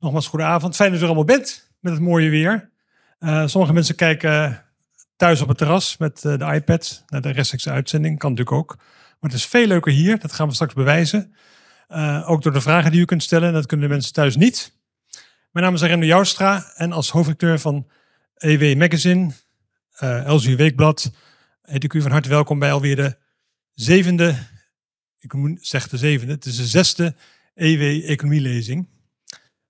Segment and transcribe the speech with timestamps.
[0.00, 0.76] Nogmaals, goedenavond.
[0.76, 2.70] Fijn dat u er allemaal bent met het mooie weer.
[3.20, 4.64] Uh, sommige mensen kijken
[5.16, 8.18] thuis op het terras met uh, de iPad naar de rechtstreekse uitzending.
[8.18, 8.76] Kan natuurlijk ook.
[8.76, 10.18] Maar het is veel leuker hier.
[10.18, 11.34] Dat gaan we straks bewijzen.
[11.88, 13.52] Uh, ook door de vragen die u kunt stellen.
[13.52, 14.78] Dat kunnen de mensen thuis niet.
[15.50, 16.72] Mijn naam is Arendo Joustra.
[16.74, 17.88] En als hoofdredacteur van
[18.34, 19.32] EW Magazine,
[20.02, 21.12] uh, Weekblad,
[21.62, 23.16] heet ik u van harte welkom bij alweer de
[23.74, 24.34] zevende,
[25.18, 27.14] ik zeggen de zevende, het is de zesde
[27.54, 28.88] EW Economielezing.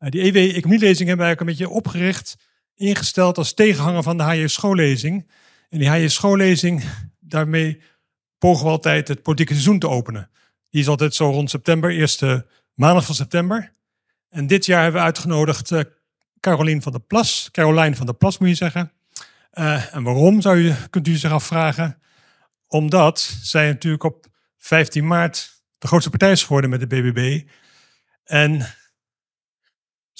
[0.00, 2.36] Uh, die EW Economielezing hebben we eigenlijk een beetje opgericht,
[2.74, 5.30] ingesteld als tegenhanger van de HJ Schoollezing.
[5.68, 6.84] En die HJ Schoollezing,
[7.34, 7.80] daarmee
[8.38, 10.30] pogen we altijd het politieke seizoen te openen.
[10.70, 13.72] Die is altijd zo rond september, eerste maandag van september.
[14.28, 15.80] En dit jaar hebben we uitgenodigd uh,
[16.40, 18.92] Caroline van der Plas, Caroline van der Plas moet je zeggen.
[19.54, 21.98] Uh, en waarom zou je, kunt u zich afvragen?
[22.66, 24.26] Omdat zij natuurlijk op
[24.58, 27.42] 15 maart de grootste partij is geworden met de BBB.
[28.24, 28.66] En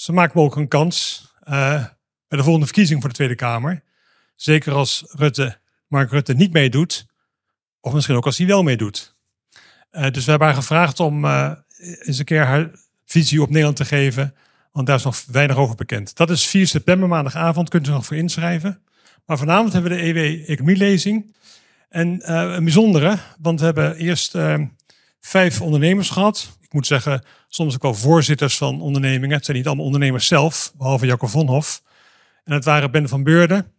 [0.01, 1.85] ze maakt ook een kans uh,
[2.27, 3.83] bij de volgende verkiezing voor de Tweede Kamer.
[4.35, 7.05] Zeker als Rutte, Mark Rutte niet meedoet.
[7.79, 9.15] Of misschien ook als hij wel meedoet.
[9.91, 12.71] Uh, dus we hebben haar gevraagd om eens een keer haar
[13.05, 14.35] visie op Nederland te geven.
[14.71, 16.15] Want daar is nog weinig over bekend.
[16.15, 18.81] Dat is 4 september, maandagavond, kunt u nog voor inschrijven.
[19.25, 21.35] Maar vanavond hebben we de EW Economielezing.
[21.89, 24.35] En een bijzondere, want we hebben eerst
[25.21, 26.57] vijf ondernemers gehad.
[26.61, 29.35] Ik moet zeggen, soms ook wel voorzitters van ondernemingen.
[29.35, 31.83] Het zijn niet allemaal ondernemers zelf, behalve Jacco Vonhof.
[32.43, 33.71] En het waren Ben van Beurden,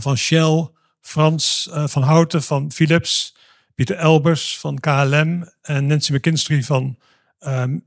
[0.00, 0.68] van Shell,
[1.00, 3.36] Frans uh, van Houten van Philips,
[3.74, 6.98] Pieter Elbers van KLM en Nancy McKinstry van
[7.40, 7.84] um,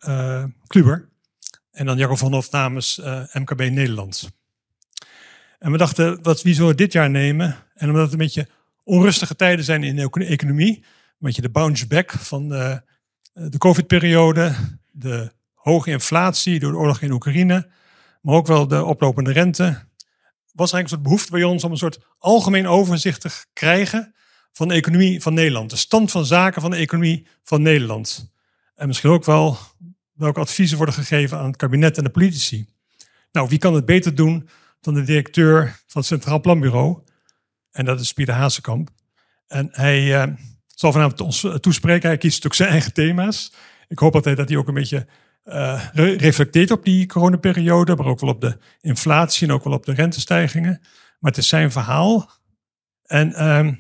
[0.67, 1.09] Kluber.
[1.71, 3.01] En dan Jacco Vonhof namens
[3.33, 4.31] MKB Nederland.
[5.59, 7.55] En we dachten, wat, wie zullen we dit jaar nemen?
[7.75, 8.47] En omdat het een beetje
[8.83, 10.83] onrustige tijden zijn in de economie,
[11.21, 12.81] beetje de bounce back van de,
[13.33, 14.55] de COVID-periode,
[14.91, 17.69] de hoge inflatie door de oorlog in Oekraïne,
[18.21, 19.63] maar ook wel de oplopende rente,
[20.51, 24.13] was eigenlijk een soort behoefte bij ons om een soort algemeen overzicht te krijgen
[24.51, 25.69] van de economie van Nederland.
[25.69, 28.31] De stand van zaken van de economie van Nederland.
[28.75, 29.57] En misschien ook wel
[30.13, 32.67] welke adviezen worden gegeven aan het kabinet en de politici.
[33.31, 34.49] Nou, wie kan het beter doen
[34.81, 36.99] dan de directeur van het Centraal Planbureau.
[37.71, 38.89] En dat is Pieter Hazekamp.
[39.47, 40.35] En hij uh,
[40.81, 42.09] zal vanavond ons toespreken.
[42.09, 43.53] Hij kiest ook zijn eigen thema's.
[43.87, 45.07] Ik hoop altijd dat hij ook een beetje
[45.45, 45.85] uh,
[46.17, 47.95] reflecteert op die coronaperiode.
[47.95, 50.79] Maar ook wel op de inflatie en ook wel op de rentestijgingen.
[51.19, 52.29] Maar het is zijn verhaal.
[53.05, 53.71] En uh,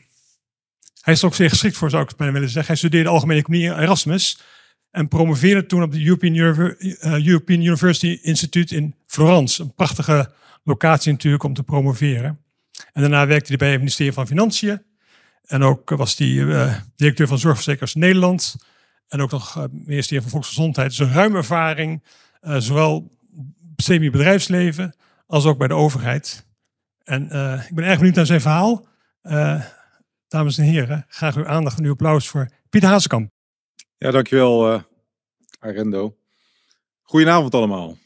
[1.01, 2.67] hij is er ook zeer geschikt voor, zou ik bijna willen zeggen.
[2.67, 4.41] Hij studeerde algemene economie Erasmus.
[4.91, 9.61] En promoveerde toen op de European, uh, European University Institute in Florence.
[9.61, 10.31] Een prachtige
[10.63, 12.39] locatie natuurlijk om te promoveren.
[12.93, 14.81] En daarna werkte hij bij het ministerie van Financiën.
[15.45, 18.55] En ook was hij uh, directeur van Zorgverzekeraars Nederland.
[19.07, 20.89] En ook nog uh, ministerie van Volksgezondheid.
[20.89, 22.03] Dus een ruime ervaring,
[22.41, 23.17] uh, zowel
[23.75, 26.49] semi-bedrijfsleven als ook bij de overheid.
[27.03, 27.23] En
[27.69, 28.87] ik ben erg benieuwd naar zijn verhaal.
[30.27, 33.31] dames en heren, graag uw aandacht en uw applaus voor Piet Hazekamp.
[33.97, 34.83] Ja, dankjewel
[35.59, 36.17] Arendo.
[37.01, 37.97] Goedenavond allemaal.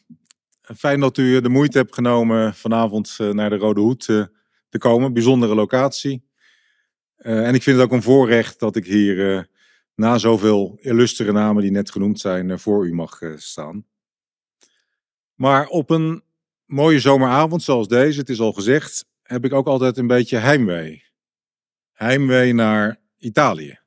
[0.77, 4.23] Fijn dat u de moeite hebt genomen vanavond eh, naar de Rode Hoed eh,
[4.69, 5.13] te komen.
[5.13, 6.23] Bijzondere locatie.
[7.15, 9.49] Eh, en ik vind het ook een voorrecht dat ik hier
[9.95, 13.85] na zoveel illustere namen die net genoemd zijn voor u mag staan.
[15.35, 16.23] Maar op een
[16.65, 21.03] mooie zomeravond zoals deze, het is al gezegd, heb ik ook altijd een beetje heimwee.
[21.91, 23.79] Heimwee naar Italië.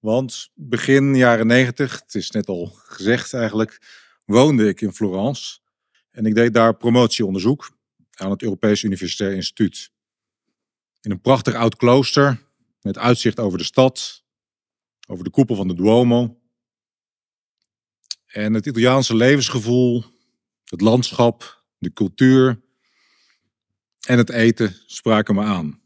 [0.00, 3.80] Want begin jaren negentig, het is net al gezegd eigenlijk,
[4.24, 5.58] woonde ik in Florence.
[6.10, 7.70] En ik deed daar promotieonderzoek
[8.14, 9.90] aan het Europees Universitair Instituut.
[11.00, 12.46] In een prachtig oud klooster
[12.80, 14.24] met uitzicht over de stad,
[15.08, 16.40] over de koepel van de Duomo.
[18.26, 20.04] En het Italiaanse levensgevoel,
[20.64, 22.60] het landschap, de cultuur
[24.06, 25.80] en het eten spraken me aan.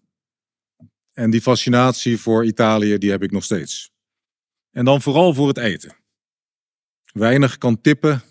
[1.12, 3.90] En die fascinatie voor Italië, die heb ik nog steeds.
[4.70, 5.96] En dan vooral voor het eten.
[7.12, 8.22] Weinig kan tippen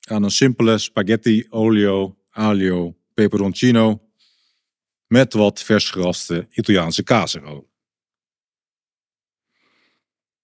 [0.00, 4.03] aan een simpele spaghetti olio aglio peperoncino
[5.06, 7.38] met wat vers geraste Italiaanse kaas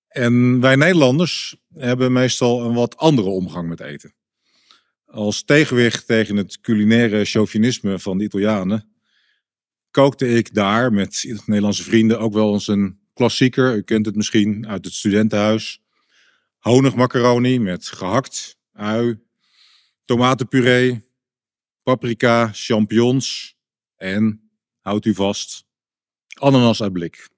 [0.08, 4.14] En wij Nederlanders hebben meestal een wat andere omgang met eten.
[5.04, 8.94] Als tegenwicht tegen het culinaire chauvinisme van de Italianen
[9.90, 13.76] kookte ik daar met Nederlandse vrienden ook wel eens een klassieker.
[13.76, 15.80] U kent het misschien uit het studentenhuis.
[16.58, 19.18] Honigmacaroni met gehakt ui,
[20.04, 21.08] tomatenpuree,
[21.82, 23.56] paprika, champignons
[23.96, 24.49] en,
[24.90, 25.64] houdt u vast,
[26.34, 27.28] ananas uit blik.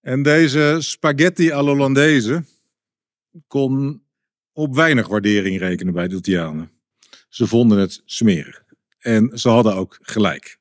[0.00, 2.44] En deze spaghetti all'Hollandaise
[3.46, 4.02] kon
[4.52, 6.70] op weinig waardering rekenen bij de Italianen.
[7.28, 8.64] Ze vonden het smerig.
[8.98, 10.58] En ze hadden ook gelijk.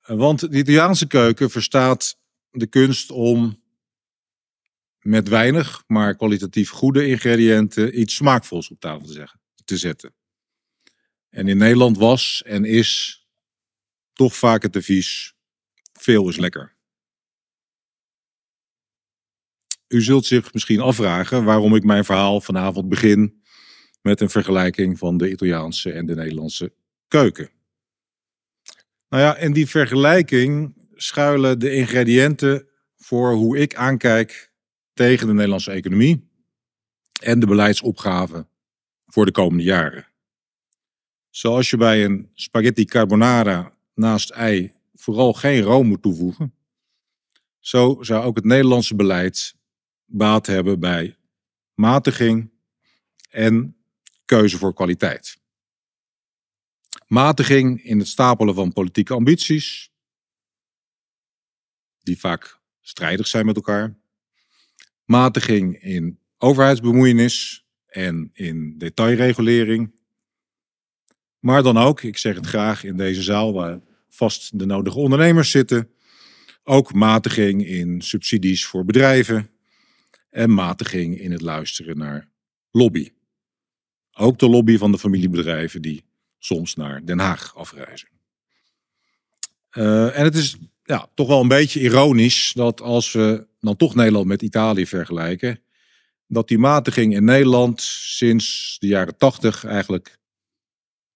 [0.00, 2.18] Want de Italiaanse keuken verstaat
[2.50, 3.62] de kunst om
[4.98, 9.26] met weinig, maar kwalitatief goede ingrediënten iets smaakvols op tafel
[9.64, 10.14] te zetten.
[11.28, 13.21] En in Nederland was en is
[14.22, 15.34] toch vaak het devies:
[15.92, 16.76] veel is lekker.
[19.88, 23.42] U zult zich misschien afvragen waarom ik mijn verhaal vanavond begin
[24.02, 26.72] met een vergelijking van de Italiaanse en de Nederlandse
[27.08, 27.50] keuken.
[29.08, 34.52] Nou ja, in die vergelijking schuilen de ingrediënten voor hoe ik aankijk
[34.94, 36.30] tegen de Nederlandse economie
[37.22, 38.48] en de beleidsopgaven
[39.06, 40.06] voor de komende jaren.
[41.30, 46.54] Zoals je bij een spaghetti carbonara naast ei vooral geen room moet toevoegen,
[47.58, 49.54] zo zou ook het Nederlandse beleid
[50.04, 51.16] baat hebben bij
[51.74, 52.50] matiging
[53.30, 53.76] en
[54.24, 55.40] keuze voor kwaliteit.
[57.06, 59.92] Matiging in het stapelen van politieke ambities,
[61.98, 63.98] die vaak strijdig zijn met elkaar.
[65.04, 70.00] Matiging in overheidsbemoeienis en in detailregulering.
[71.42, 75.50] Maar dan ook, ik zeg het graag in deze zaal waar vast de nodige ondernemers
[75.50, 75.90] zitten,
[76.64, 79.50] ook matiging in subsidies voor bedrijven
[80.30, 82.28] en matiging in het luisteren naar
[82.70, 83.10] lobby.
[84.12, 86.04] Ook de lobby van de familiebedrijven die
[86.38, 88.08] soms naar Den Haag afreizen.
[89.72, 93.94] Uh, en het is ja, toch wel een beetje ironisch dat als we dan toch
[93.94, 95.60] Nederland met Italië vergelijken,
[96.26, 100.20] dat die matiging in Nederland sinds de jaren tachtig eigenlijk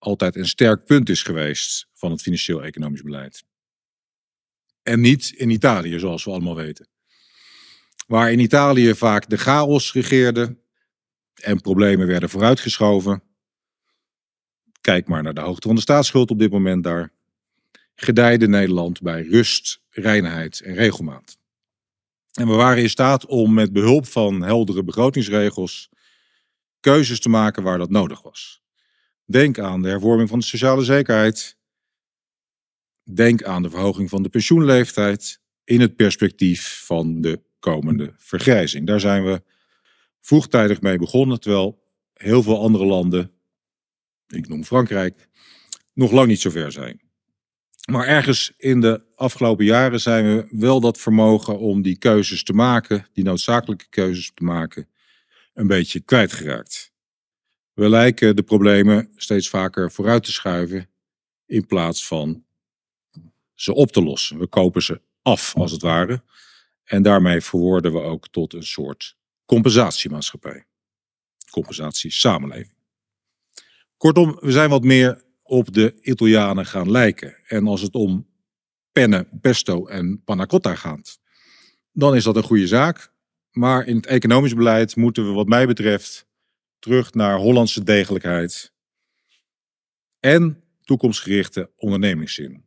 [0.06, 3.44] altijd een sterk punt is geweest van het financieel-economisch beleid.
[4.82, 6.88] En niet in Italië, zoals we allemaal weten.
[8.06, 10.56] Waar in Italië vaak de chaos regeerde
[11.34, 13.22] en problemen werden vooruitgeschoven.
[14.80, 17.12] Kijk maar naar de hoogte van de staatsschuld op dit moment daar.
[17.94, 21.38] Gedijde Nederland bij rust, reinheid en regelmaat.
[22.32, 25.88] En we waren in staat om met behulp van heldere begrotingsregels
[26.80, 28.64] keuzes te maken waar dat nodig was.
[29.26, 31.56] Denk aan de hervorming van de sociale zekerheid.
[33.14, 38.86] Denk aan de verhoging van de pensioenleeftijd in het perspectief van de komende vergrijzing.
[38.86, 39.42] Daar zijn we
[40.20, 41.82] vroegtijdig mee begonnen, terwijl
[42.12, 43.32] heel veel andere landen,
[44.26, 45.28] ik noem Frankrijk,
[45.92, 47.00] nog lang niet zo ver zijn.
[47.90, 52.52] Maar ergens in de afgelopen jaren zijn we wel dat vermogen om die keuzes te
[52.52, 54.88] maken, die noodzakelijke keuzes te maken,
[55.54, 56.94] een beetje kwijtgeraakt.
[57.76, 60.88] We lijken de problemen steeds vaker vooruit te schuiven
[61.46, 62.44] in plaats van
[63.54, 64.38] ze op te lossen.
[64.38, 66.22] We kopen ze af, als het ware.
[66.84, 70.64] En daarmee verwoorden we ook tot een soort compensatiemaatschappij.
[71.50, 72.74] Compensatiesamenleving.
[73.96, 77.36] Kortom, we zijn wat meer op de Italianen gaan lijken.
[77.46, 78.26] En als het om
[78.92, 81.18] pennen, pesto en panna cotta gaat,
[81.92, 83.12] dan is dat een goede zaak.
[83.50, 86.25] Maar in het economisch beleid moeten we wat mij betreft
[86.78, 88.72] terug naar Hollandse degelijkheid
[90.20, 92.64] en toekomstgerichte ondernemingszin.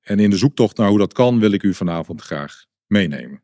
[0.00, 3.42] En in de zoektocht naar hoe dat kan wil ik u vanavond graag meenemen.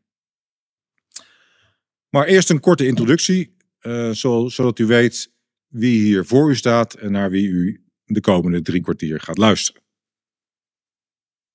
[2.09, 4.11] Maar eerst een korte introductie, uh,
[4.47, 5.33] zodat u weet
[5.67, 9.81] wie hier voor u staat en naar wie u de komende drie kwartier gaat luisteren.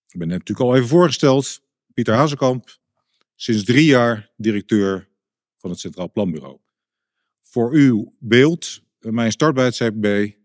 [0.09, 1.63] Ik ben net natuurlijk al even voorgesteld,
[1.95, 2.79] Pieter Hazekamp,
[3.35, 5.09] sinds drie jaar directeur
[5.57, 6.61] van het Centraal Planbureau
[7.53, 10.37] voor uw beeld, mijn start bij het CPB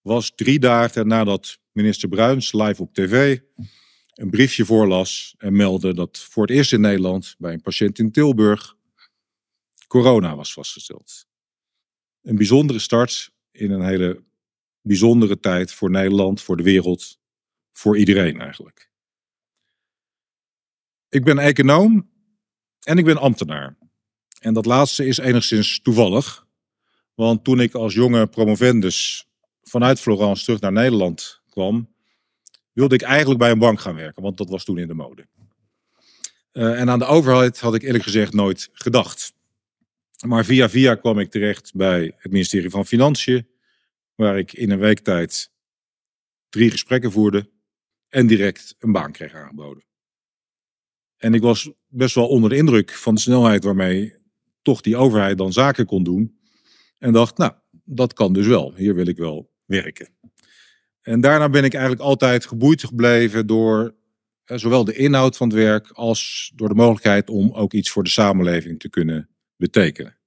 [0.00, 3.40] was drie dagen nadat minister Bruins live op tv
[4.14, 8.12] een briefje voorlas en meldde dat voor het eerst in Nederland bij een patiënt in
[8.12, 8.76] Tilburg
[9.86, 11.26] corona was vastgesteld.
[12.22, 14.24] Een bijzondere start in een hele
[14.80, 17.18] bijzondere tijd voor Nederland, voor de wereld,
[17.72, 18.90] voor iedereen eigenlijk.
[21.08, 22.10] Ik ben econoom
[22.80, 23.83] en ik ben ambtenaar.
[24.44, 26.46] En dat laatste is enigszins toevallig.
[27.14, 29.26] Want toen ik als jonge promovendus
[29.62, 31.94] vanuit Florence terug naar Nederland kwam,
[32.72, 35.26] wilde ik eigenlijk bij een bank gaan werken, want dat was toen in de mode.
[36.52, 39.34] Uh, en aan de overheid had ik eerlijk gezegd nooit gedacht.
[40.26, 43.48] Maar via via kwam ik terecht bij het ministerie van Financiën,
[44.14, 45.50] waar ik in een week tijd
[46.48, 47.50] drie gesprekken voerde
[48.08, 49.84] en direct een baan kreeg aangeboden.
[51.16, 54.22] En ik was best wel onder de indruk van de snelheid waarmee
[54.64, 56.38] toch die overheid dan zaken kon doen.
[56.98, 57.52] En dacht, nou,
[57.84, 58.74] dat kan dus wel.
[58.74, 60.08] Hier wil ik wel werken.
[61.00, 63.94] En daarna ben ik eigenlijk altijd geboeid gebleven door
[64.44, 68.02] eh, zowel de inhoud van het werk als door de mogelijkheid om ook iets voor
[68.02, 70.18] de samenleving te kunnen betekenen.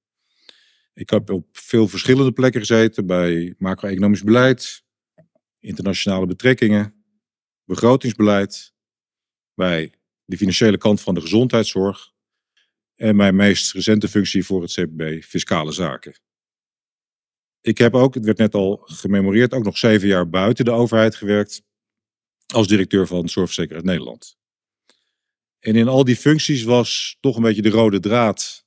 [0.94, 4.84] Ik heb op veel verschillende plekken gezeten bij macro-economisch beleid,
[5.60, 6.94] internationale betrekkingen,
[7.64, 8.74] begrotingsbeleid,
[9.54, 9.94] bij
[10.26, 12.14] de financiële kant van de gezondheidszorg
[12.98, 16.20] en mijn meest recente functie voor het CPB, fiscale zaken.
[17.62, 21.16] Ik heb ook, het werd net al gememoreerd, ook nog zeven jaar buiten de overheid
[21.16, 21.62] gewerkt
[22.54, 24.38] als directeur van Zorgverzekeraars Nederland.
[25.60, 28.66] En in al die functies was toch een beetje de rode draad.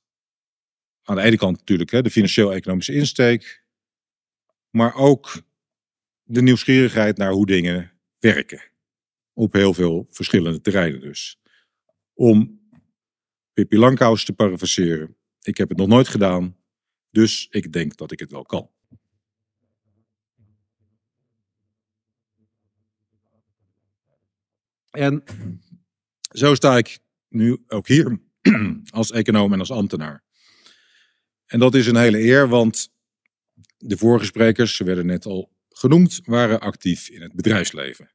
[1.03, 3.65] Aan de ene kant natuurlijk hè, de financieel-economische insteek,
[4.69, 5.41] maar ook
[6.23, 8.63] de nieuwsgierigheid naar hoe dingen werken.
[9.33, 11.39] Op heel veel verschillende terreinen dus.
[12.13, 12.60] Om
[13.53, 15.15] Pippi Langkous te parafraseren.
[15.41, 16.57] Ik heb het nog nooit gedaan,
[17.09, 18.69] dus ik denk dat ik het wel kan.
[24.89, 25.23] En
[26.31, 28.19] zo sta ik nu ook hier
[28.89, 30.23] als econoom en als ambtenaar.
[31.45, 32.89] En dat is een hele eer, want
[33.77, 38.11] de vorige sprekers, ze werden net al genoemd, waren actief in het bedrijfsleven.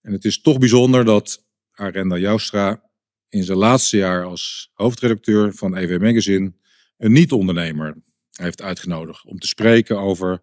[0.00, 2.90] En het is toch bijzonder dat Arenda Joustra
[3.28, 6.52] in zijn laatste jaar als hoofdredacteur van EW Magazine
[6.96, 7.96] een niet-ondernemer
[8.30, 10.42] heeft uitgenodigd om te spreken over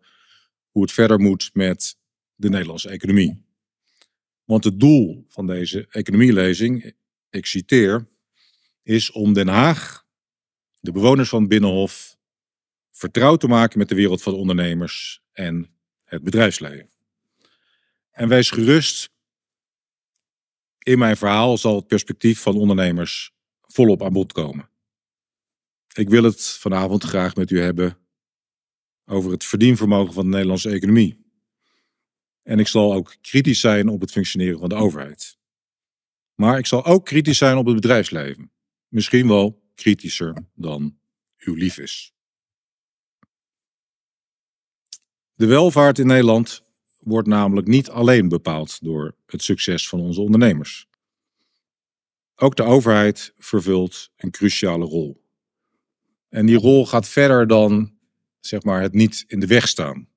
[0.69, 1.97] hoe het verder moet met
[2.35, 3.45] de Nederlandse economie.
[4.43, 6.93] Want het doel van deze economielezing,
[7.29, 8.07] ik citeer,
[8.83, 10.05] is om Den Haag,
[10.79, 12.17] de bewoners van Binnenhof,
[12.91, 15.69] vertrouwd te maken met de wereld van de ondernemers en
[16.03, 16.89] het bedrijfsleven.
[18.11, 19.09] En wees gerust,
[20.83, 24.69] in mijn verhaal zal het perspectief van ondernemers volop aan bod komen.
[25.93, 27.97] Ik wil het vanavond graag met u hebben
[29.05, 31.19] over het verdienvermogen van de Nederlandse economie.
[32.43, 35.37] En ik zal ook kritisch zijn op het functioneren van de overheid.
[36.35, 38.51] Maar ik zal ook kritisch zijn op het bedrijfsleven.
[38.87, 40.97] Misschien wel kritischer dan
[41.37, 42.13] uw lief is.
[45.33, 46.63] De welvaart in Nederland
[47.01, 50.87] wordt namelijk niet alleen bepaald door het succes van onze ondernemers.
[52.35, 55.23] Ook de overheid vervult een cruciale rol.
[56.29, 57.99] En die rol gaat verder dan
[58.41, 60.09] zeg maar, het niet in de weg staan.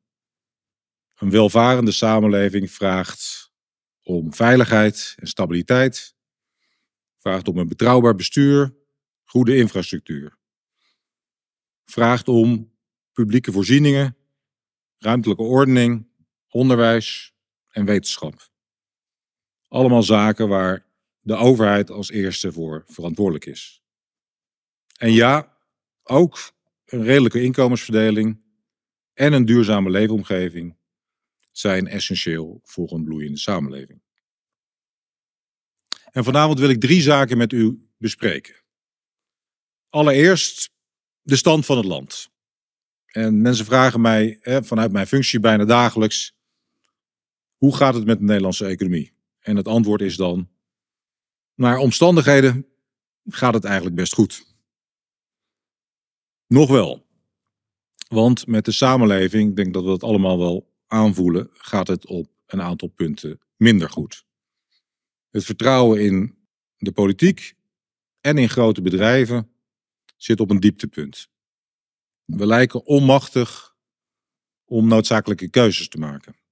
[1.15, 3.53] Een welvarende samenleving vraagt
[4.03, 6.15] om veiligheid en stabiliteit,
[7.17, 8.75] vraagt om een betrouwbaar bestuur,
[9.25, 10.39] goede infrastructuur,
[11.85, 12.73] vraagt om
[13.13, 14.17] publieke voorzieningen,
[14.99, 16.09] ruimtelijke ordening,
[16.55, 17.35] onderwijs
[17.71, 18.51] en wetenschap.
[19.69, 20.87] Allemaal zaken waar
[21.21, 23.83] de overheid als eerste voor verantwoordelijk is.
[24.99, 25.59] En ja,
[26.03, 26.53] ook
[26.85, 28.43] een redelijke inkomensverdeling
[29.13, 30.77] en een duurzame leefomgeving
[31.51, 34.03] zijn essentieel voor een bloeiende samenleving.
[36.11, 38.63] En vanavond wil ik drie zaken met u bespreken.
[39.89, 40.71] Allereerst
[41.23, 42.33] de stand van het land.
[43.07, 46.34] En mensen vragen mij hè, vanuit mijn functie bijna dagelijks:
[47.65, 49.13] hoe gaat het met de Nederlandse economie?
[49.41, 50.49] En het antwoord is dan:
[51.55, 52.67] naar omstandigheden
[53.25, 54.47] gaat het eigenlijk best goed.
[56.47, 57.07] Nog wel.
[58.09, 62.29] Want met de samenleving, ik denk dat we dat allemaal wel aanvoelen, gaat het op
[62.47, 64.27] een aantal punten minder goed.
[65.31, 66.39] Het vertrouwen in
[66.77, 67.55] de politiek
[68.21, 69.51] en in grote bedrijven
[70.17, 71.29] zit op een dieptepunt.
[72.25, 73.77] We lijken onmachtig
[74.65, 76.43] om noodzakelijke keuzes te maken.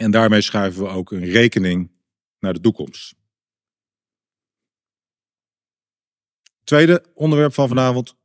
[0.00, 1.90] En daarmee schuiven we ook een rekening
[2.38, 3.14] naar de toekomst.
[6.64, 8.16] Tweede onderwerp van vanavond: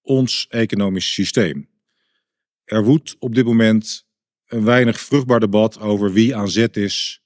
[0.00, 1.70] ons economisch systeem.
[2.64, 4.06] Er woedt op dit moment
[4.46, 7.22] een weinig vruchtbaar debat over wie aan zet is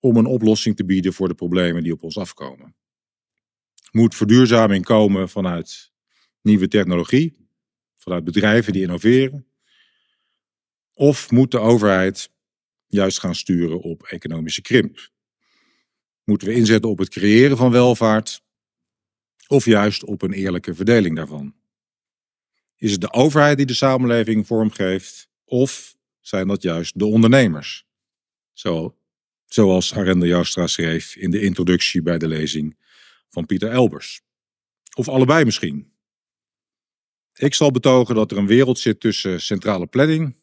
[0.00, 2.76] om een oplossing te bieden voor de problemen die op ons afkomen.
[3.90, 5.92] Moet verduurzaming komen vanuit
[6.42, 7.48] nieuwe technologie,
[7.96, 9.46] vanuit bedrijven die innoveren?
[10.92, 12.34] Of moet de overheid
[12.86, 15.10] juist gaan sturen op economische krimp?
[16.24, 18.44] Moeten we inzetten op het creëren van welvaart
[19.46, 21.54] of juist op een eerlijke verdeling daarvan?
[22.76, 25.96] Is het de overheid die de samenleving vormgeeft of
[26.28, 27.86] zijn dat juist de ondernemers.
[28.52, 28.96] Zo,
[29.46, 32.76] zoals Arende Joustra schreef in de introductie bij de lezing
[33.28, 34.20] van Pieter Elbers.
[34.94, 35.92] Of allebei misschien.
[37.34, 40.36] Ik zal betogen dat er een wereld zit tussen centrale planning,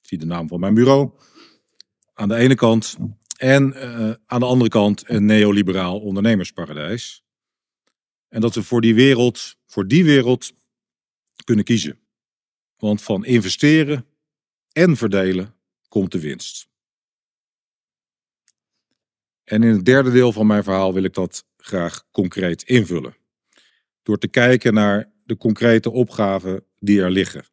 [0.00, 1.10] zie de naam van mijn bureau,
[2.14, 2.96] aan de ene kant,
[3.36, 7.24] en uh, aan de andere kant een neoliberaal ondernemersparadijs.
[8.28, 10.52] En dat we voor die wereld, voor die wereld
[11.44, 11.98] kunnen kiezen.
[12.76, 14.06] Want van investeren
[14.72, 15.54] en verdelen
[15.88, 16.68] komt de winst.
[19.44, 23.16] En in het derde deel van mijn verhaal wil ik dat graag concreet invullen.
[24.02, 27.46] Door te kijken naar de concrete opgaven die er liggen.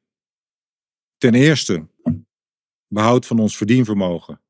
[1.17, 1.87] Ten eerste
[2.87, 4.40] behoud van ons verdienvermogen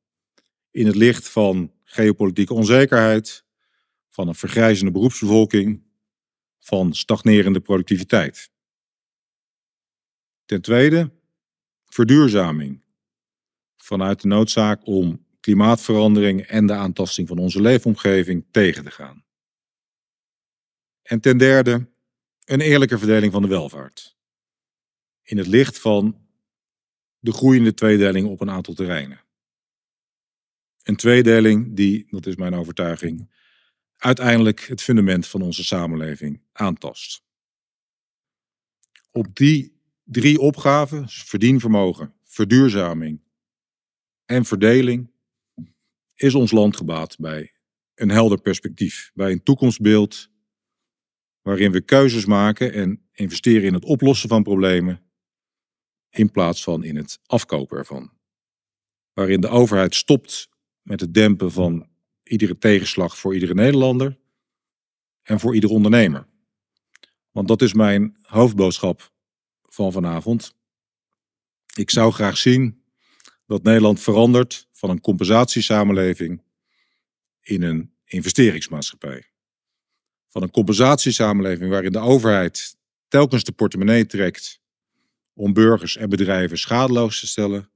[0.72, 3.46] in het licht van geopolitieke onzekerheid,
[4.10, 5.84] van een vergrijzende beroepsbevolking,
[6.60, 8.52] van stagnerende productiviteit.
[10.46, 11.12] Ten tweede,
[11.86, 12.82] verduurzaming.
[13.78, 19.24] Vanuit de noodzaak om klimaatverandering en de aantasting van onze leefomgeving tegen te gaan.
[21.02, 21.90] En ten derde,
[22.46, 24.18] een eerlijke verdeling van de welvaart.
[25.24, 26.28] In het licht van
[27.20, 29.22] de groeiende tweedeling op een aantal terreinen.
[30.84, 33.30] Een tweedeling die, dat is mijn overtuiging,
[33.98, 37.24] uiteindelijk het fundament van onze samenleving aantast.
[39.12, 43.22] Op die drie opgaven, verdienvermogen, verduurzaming
[44.26, 45.12] en verdeling,
[46.16, 47.54] is ons land gebaat bij
[47.96, 50.30] een helder perspectief, bij een toekomstbeeld
[51.42, 55.04] waarin we keuzes maken en investeren in het oplossen van problemen
[56.10, 58.12] in plaats van in het afkopen ervan.
[59.14, 60.50] Waarin de overheid stopt
[60.82, 61.88] met het dempen van
[62.24, 64.18] iedere tegenslag voor iedere Nederlander
[65.24, 66.28] en voor ieder ondernemer.
[67.32, 69.12] Want dat is mijn hoofdboodschap
[69.62, 70.56] van vanavond.
[71.76, 72.84] Ik zou graag zien
[73.46, 76.44] dat Nederland verandert van een compensatiesamenleving
[77.42, 79.30] in een investeringsmaatschappij.
[80.28, 84.62] Van een compensatiesamenleving waarin de overheid telkens de portemonnee trekt
[85.34, 87.72] om burgers en bedrijven schadeloos te stellen,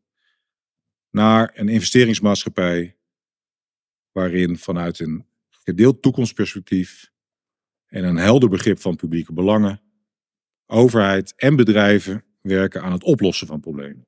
[1.16, 2.98] naar een investeringsmaatschappij
[4.12, 7.12] waarin vanuit een gedeeld toekomstperspectief
[7.86, 9.82] en een helder begrip van publieke belangen
[10.66, 14.08] overheid en bedrijven werken aan het oplossen van problemen.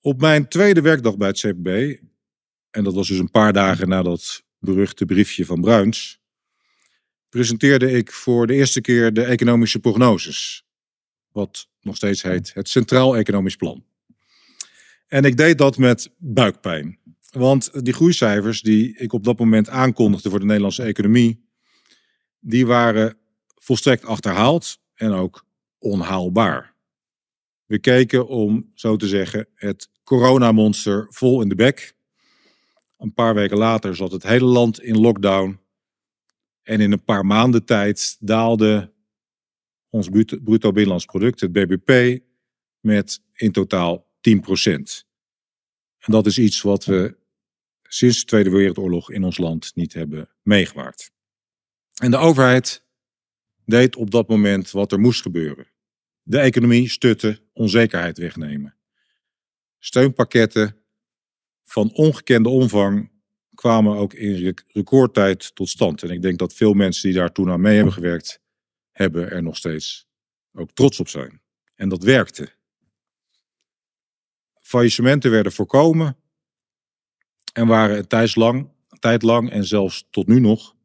[0.00, 2.00] Op mijn tweede werkdag bij het CPB,
[2.70, 6.21] en dat was dus een paar dagen na dat beruchte briefje van Bruins,
[7.32, 10.64] presenteerde ik voor de eerste keer de economische prognoses.
[11.30, 13.84] Wat nog steeds heet het Centraal Economisch Plan.
[15.06, 16.98] En ik deed dat met buikpijn.
[17.30, 21.44] Want die groeicijfers die ik op dat moment aankondigde voor de Nederlandse economie,
[22.40, 23.16] die waren
[23.54, 25.46] volstrekt achterhaald en ook
[25.78, 26.74] onhaalbaar.
[27.66, 31.94] We keken, om zo te zeggen, het coronamonster vol in de bek.
[32.98, 35.61] Een paar weken later zat het hele land in lockdown.
[36.62, 38.92] En in een paar maanden tijd daalde
[39.88, 40.08] ons
[40.44, 42.22] bruto binnenlands product, het BBP,
[42.80, 45.10] met in totaal 10%.
[45.98, 47.16] En dat is iets wat we
[47.82, 51.10] sinds de Tweede Wereldoorlog in ons land niet hebben meegemaakt.
[52.00, 52.84] En de overheid
[53.64, 55.70] deed op dat moment wat er moest gebeuren.
[56.22, 58.76] De economie stutten, onzekerheid wegnemen.
[59.78, 60.76] Steunpakketten
[61.64, 63.11] van ongekende omvang
[63.62, 66.02] kwamen ook in recordtijd tot stand.
[66.02, 68.40] En ik denk dat veel mensen die daar toen aan mee hebben gewerkt,
[68.90, 70.06] hebben er nog steeds
[70.52, 71.42] ook trots op zijn.
[71.74, 72.52] En dat werkte.
[74.62, 76.16] Faillissementen werden voorkomen
[77.52, 80.76] en waren een tijd lang, een tijd lang en zelfs tot nu nog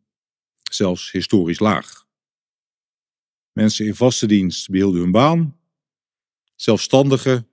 [0.72, 2.08] zelfs historisch laag.
[3.52, 5.60] Mensen in vaste dienst behielden hun baan.
[6.56, 7.48] Zelfstandigen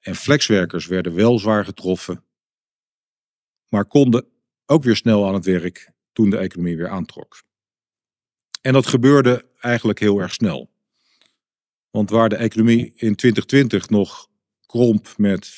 [0.00, 2.24] en flexwerkers werden wel zwaar getroffen,
[3.68, 4.38] maar konden
[4.70, 7.42] ook weer snel aan het werk toen de economie weer aantrok.
[8.60, 10.70] En dat gebeurde eigenlijk heel erg snel.
[11.90, 14.28] Want waar de economie in 2020 nog
[14.66, 15.50] kromp met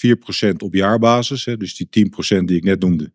[0.50, 3.12] 4% op jaarbasis, dus die 10% die ik net noemde,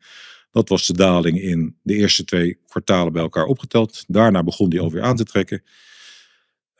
[0.51, 4.03] dat was de daling in de eerste twee kwartalen bij elkaar opgeteld.
[4.07, 5.63] Daarna begon die alweer aan te trekken.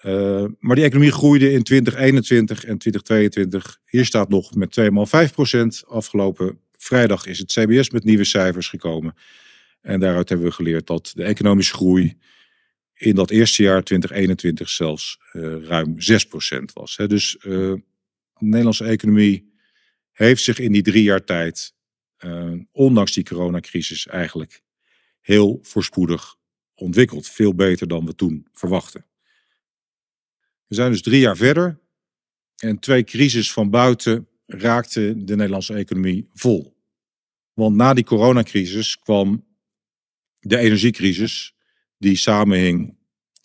[0.04, 3.80] Uh, maar die economie groeide in 2021 en 2022.
[3.86, 4.80] Hier staat nog met
[5.84, 9.16] 2,5% Afgelopen vrijdag is het CBS met nieuwe cijfers gekomen.
[9.82, 12.18] En daaruit hebben we geleerd dat de economische groei
[12.94, 15.96] in dat eerste jaar 2021 zelfs uh, ruim
[16.60, 16.96] 6% was.
[16.96, 17.82] Dus uh, de
[18.40, 19.54] Nederlandse economie
[20.12, 21.76] heeft zich in die drie jaar tijd,
[22.72, 24.62] ondanks die coronacrisis, eigenlijk
[25.20, 26.36] heel voorspoedig
[26.76, 27.30] ontwikkeld.
[27.30, 29.06] Veel beter dan we toen verwachten.
[30.68, 31.80] We zijn dus drie jaar verder
[32.56, 36.77] en twee crises van buiten raakten de Nederlandse economie vol.
[37.58, 39.46] Want na die coronacrisis kwam
[40.40, 41.56] de energiecrisis
[41.98, 42.98] die samenhing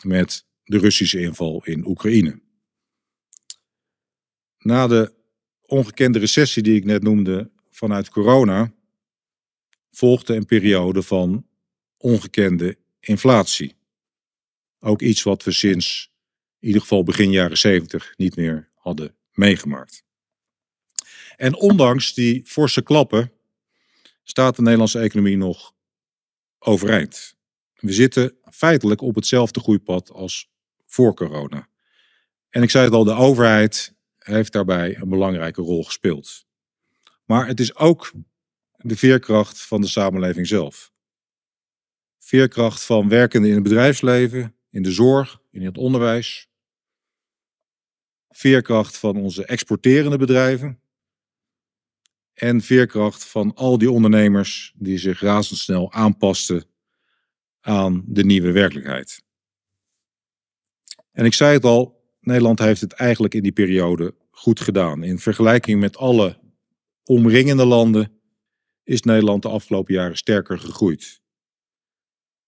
[0.05, 2.41] met de Russische inval in Oekraïne.
[4.59, 5.15] Na de
[5.63, 8.73] ongekende recessie die ik net noemde vanuit corona,
[9.91, 11.47] volgde een periode van
[11.97, 13.77] ongekende inflatie.
[14.79, 16.13] Ook iets wat we sinds
[16.59, 20.05] in ieder geval begin jaren 70 niet meer hadden meegemaakt.
[21.37, 23.33] En ondanks die forse klappen
[24.23, 25.73] staat de Nederlandse economie nog
[26.59, 27.37] overeind.
[27.75, 30.51] we zitten feitelijk op hetzelfde groeipad als
[30.87, 31.69] voor corona.
[32.51, 36.47] En ik zei het al, de overheid heeft daarbij een belangrijke rol gespeeld.
[37.25, 38.13] Maar het is ook
[38.77, 40.93] de veerkracht van de samenleving zelf.
[42.19, 46.49] Veerkracht van werkenden in het bedrijfsleven, in de zorg, in het onderwijs.
[48.29, 50.82] Veerkracht van onze exporterende bedrijven.
[52.43, 56.65] En veerkracht van al die ondernemers die zich razendsnel aanpasten
[57.61, 59.23] aan de nieuwe werkelijkheid.
[61.13, 65.03] En ik zei het al, Nederland heeft het eigenlijk in die periode goed gedaan.
[65.03, 66.39] In vergelijking met alle
[67.05, 68.21] omringende landen
[68.85, 71.23] is Nederland de afgelopen jaren sterker gegroeid.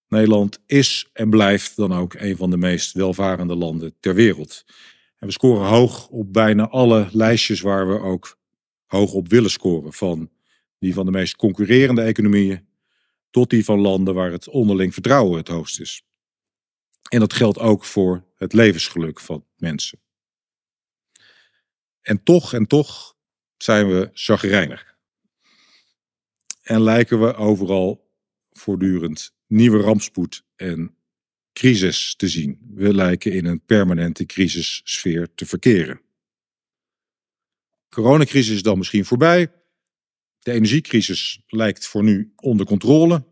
[0.08, 4.64] Nederland is en blijft dan ook een van de meest welvarende landen ter wereld.
[5.18, 8.42] En we scoren hoog op bijna alle lijstjes waar we ook
[8.86, 9.92] hoog op willen scoren.
[9.92, 10.30] Van
[10.78, 12.66] die van de meest concurrerende economieën
[13.30, 16.02] tot die van landen waar het onderling vertrouwen het hoogst is.
[17.08, 20.00] En dat geldt ook voor het levensgeluk van mensen.
[22.00, 23.16] En toch en toch
[23.56, 24.96] zijn we chagrijnig.
[26.62, 28.10] En lijken we overal
[28.50, 30.96] voortdurend nieuwe rampspoed en
[31.52, 32.58] crisis te zien.
[32.74, 36.00] We lijken in een permanente crisissfeer te verkeren.
[37.94, 39.52] Coronacrisis is dan misschien voorbij.
[40.38, 43.24] De energiecrisis lijkt voor nu onder controle.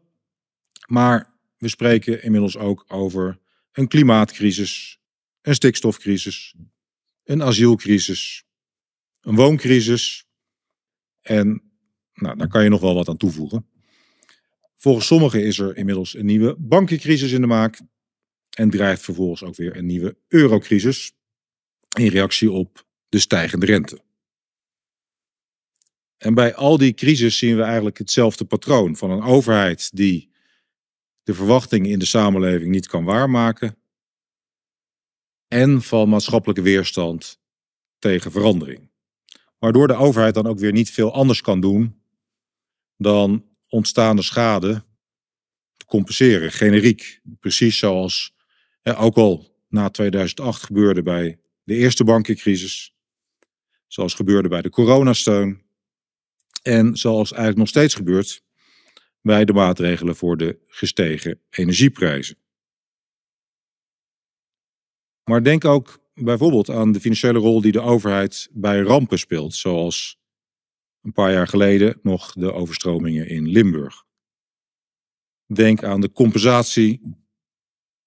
[0.87, 3.39] Maar we spreken inmiddels ook over
[3.73, 5.01] een klimaatcrisis,
[5.41, 6.55] een stikstofcrisis,
[7.25, 8.45] een asielcrisis,
[9.21, 10.25] een wooncrisis.
[11.21, 11.63] En
[12.15, 13.67] nou, daar kan je nog wel wat aan toevoegen.
[14.77, 17.81] Volgens sommigen is er inmiddels een nieuwe bankencrisis in de maak.
[18.51, 21.13] En drijft vervolgens ook weer een nieuwe eurocrisis.
[21.99, 24.11] In reactie op de stijgende rente.
[26.23, 30.31] En bij al die crisis zien we eigenlijk hetzelfde patroon van een overheid die
[31.23, 33.77] de verwachtingen in de samenleving niet kan waarmaken.
[35.49, 37.41] En van maatschappelijke weerstand
[37.99, 38.91] tegen verandering.
[39.59, 42.03] Waardoor de overheid dan ook weer niet veel anders kan doen
[42.97, 44.85] dan ontstaande schade
[45.77, 47.21] te compenseren, generiek.
[47.41, 48.35] Precies zoals
[48.83, 52.95] ook al na 2008 gebeurde bij de eerste bankencrisis,
[53.87, 55.63] zoals gebeurde bij de coronasteun
[56.63, 58.43] en zoals eigenlijk nog steeds gebeurt
[59.21, 62.37] bij de maatregelen voor de gestegen energieprijzen.
[65.25, 70.21] Maar denk ook bijvoorbeeld aan de financiële rol die de overheid bij rampen speelt, zoals
[71.03, 74.05] een paar jaar geleden nog de overstromingen in Limburg.
[75.47, 77.17] Denk aan de compensatie,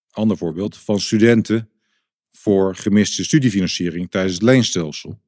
[0.10, 1.70] ander voorbeeld, van studenten
[2.32, 5.22] voor gemiste studiefinanciering tijdens het leenstelsel.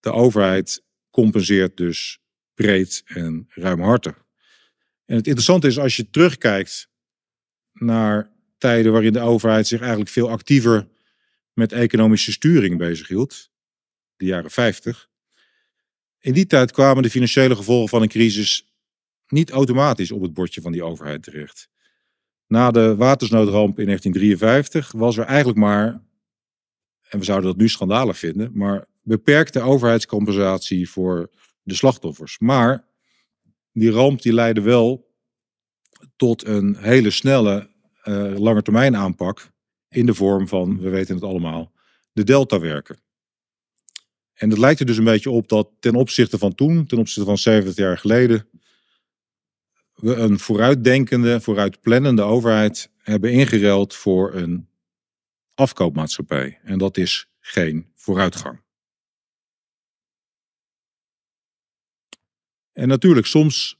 [0.00, 0.85] De overheid
[1.16, 2.18] compenseert dus
[2.54, 4.24] breed en ruimhartig.
[5.04, 6.88] En het interessante is als je terugkijkt
[7.72, 10.88] naar tijden waarin de overheid zich eigenlijk veel actiever
[11.52, 13.50] met economische sturing bezighield,
[14.16, 15.08] de jaren 50.
[16.20, 18.74] In die tijd kwamen de financiële gevolgen van een crisis
[19.28, 21.68] niet automatisch op het bordje van die overheid terecht.
[22.46, 26.02] Na de watersnoodramp in 1953 was er eigenlijk maar,
[27.08, 31.30] en we zouden dat nu schandalig vinden, maar beperkte overheidscompensatie voor
[31.62, 32.38] de slachtoffers.
[32.38, 32.84] Maar
[33.72, 35.14] die ramp die leidde wel
[36.16, 37.70] tot een hele snelle
[38.04, 39.50] uh, lange termijn aanpak
[39.88, 41.72] in de vorm van, we weten het allemaal,
[42.12, 42.98] de deltawerken.
[44.34, 47.24] En het lijkt er dus een beetje op dat ten opzichte van toen, ten opzichte
[47.24, 48.48] van 70 jaar geleden,
[49.94, 54.68] we een vooruitdenkende, vooruitplannende overheid hebben ingeruild voor een
[55.56, 56.60] afkoopmaatschappij.
[56.62, 58.64] En dat is geen vooruitgang.
[62.72, 63.78] En natuurlijk, soms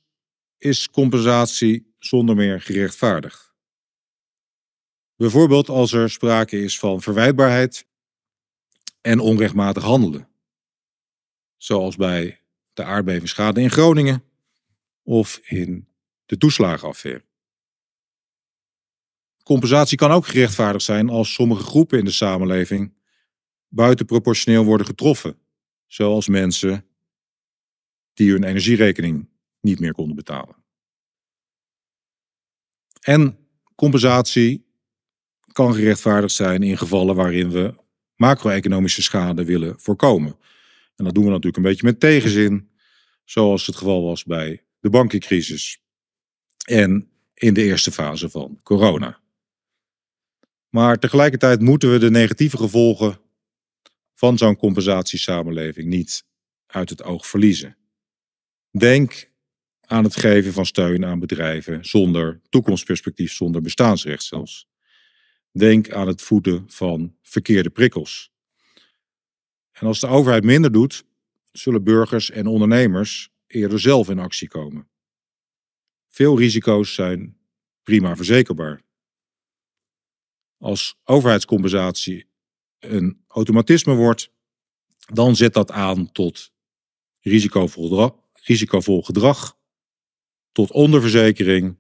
[0.59, 3.55] is compensatie zonder meer gerechtvaardigd.
[5.17, 7.87] Bijvoorbeeld als er sprake is van verwijtbaarheid
[9.01, 10.29] en onrechtmatig handelen.
[11.57, 12.41] Zoals bij
[12.73, 14.25] de aardbevingsschade in Groningen
[15.03, 15.89] of in
[16.27, 17.25] de toeslagenaffaire.
[19.47, 22.95] Compensatie kan ook gerechtvaardigd zijn als sommige groepen in de samenleving
[23.69, 25.39] buitenproportioneel worden getroffen,
[25.87, 26.85] zoals mensen
[28.15, 29.29] die hun energierekening
[29.61, 30.57] niet meer konden betalen.
[33.01, 33.39] En
[33.75, 34.67] compensatie
[35.53, 37.75] kan gerechtvaardigd zijn in gevallen waarin we
[38.17, 40.39] macro-economische schade willen voorkomen.
[40.97, 42.71] En dat doen we natuurlijk een beetje met tegenzin,
[43.25, 45.79] zoals het geval was bij de bankencrisis
[46.65, 49.25] en in de eerste fase van corona.
[50.77, 53.19] Maar tegelijkertijd moeten we de negatieve gevolgen
[54.15, 56.25] van zo'n compensatiesamenleving niet
[56.67, 57.77] uit het oog verliezen.
[58.71, 59.31] Denk
[59.81, 64.69] aan het geven van steun aan bedrijven zonder toekomstperspectief, zonder bestaansrecht zelfs.
[65.53, 68.33] Denk aan het voeden van verkeerde prikkels.
[69.73, 71.05] En als de overheid minder doet,
[71.53, 74.89] zullen burgers en ondernemers eerder zelf in actie komen.
[76.09, 77.37] Veel risico's zijn
[77.83, 78.85] prima verzekerbaar.
[80.59, 82.29] Als overheidscompensatie
[82.79, 84.31] een automatisme wordt,
[85.13, 86.53] dan zet dat aan tot
[87.21, 89.59] risicovol gedrag, risicovol gedrag
[90.53, 91.77] tot onderverzekering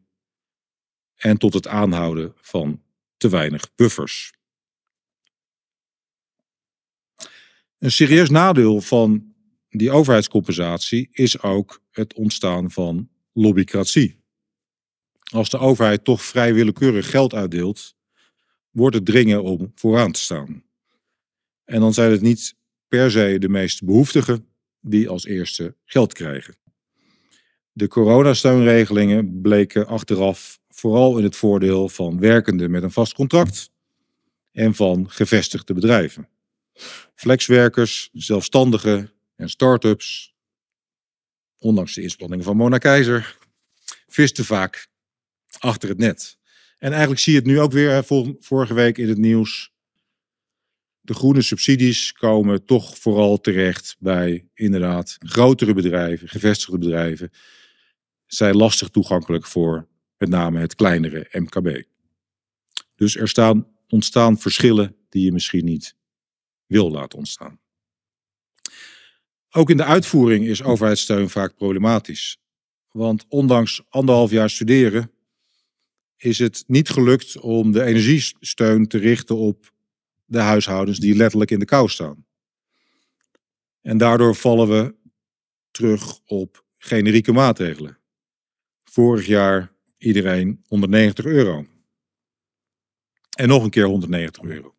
[1.14, 2.82] en tot het aanhouden van
[3.16, 4.34] te weinig buffers.
[7.78, 9.34] Een serieus nadeel van
[9.68, 14.24] die overheidscompensatie is ook het ontstaan van lobbycratie.
[15.32, 17.95] Als de overheid toch vrij willekeurig geld uitdeelt,
[18.76, 20.64] wordt het dringen om vooraan te staan.
[21.64, 22.54] En dan zijn het niet
[22.88, 24.48] per se de meest behoeftigen
[24.80, 26.56] die als eerste geld krijgen.
[27.72, 33.70] De coronasteunregelingen bleken achteraf vooral in het voordeel van werkenden met een vast contract
[34.52, 36.28] en van gevestigde bedrijven.
[37.14, 40.34] Flexwerkers, zelfstandigen en start-ups,
[41.58, 43.38] ondanks de inspanningen van Mona Keizer,
[44.06, 44.88] visten vaak
[45.58, 46.38] achter het net.
[46.78, 48.04] En eigenlijk zie je het nu ook weer,
[48.38, 49.74] vorige week in het nieuws.
[51.00, 57.30] De groene subsidies komen toch vooral terecht bij inderdaad grotere bedrijven, gevestigde bedrijven.
[58.26, 61.82] Zijn lastig toegankelijk voor met name het kleinere MKB.
[62.94, 65.96] Dus er staan, ontstaan verschillen die je misschien niet
[66.66, 67.60] wil laten ontstaan.
[69.50, 72.38] Ook in de uitvoering is overheidssteun vaak problematisch.
[72.90, 75.10] Want ondanks anderhalf jaar studeren
[76.16, 79.72] is het niet gelukt om de energiesteun te richten op
[80.24, 82.26] de huishoudens die letterlijk in de kou staan.
[83.80, 84.94] En daardoor vallen we
[85.70, 87.98] terug op generieke maatregelen.
[88.84, 91.66] Vorig jaar iedereen 190 euro.
[93.36, 94.74] En nog een keer 190 euro.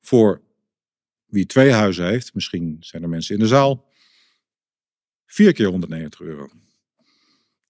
[0.00, 0.42] Voor
[1.24, 3.88] wie twee huizen heeft, misschien zijn er mensen in de zaal,
[5.26, 6.50] vier keer 190 euro.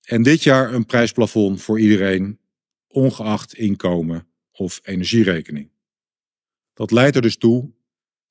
[0.02, 2.40] En dit jaar een prijsplafond voor iedereen,
[2.86, 5.70] ongeacht inkomen of energierekening.
[6.74, 7.72] Dat leidt er dus toe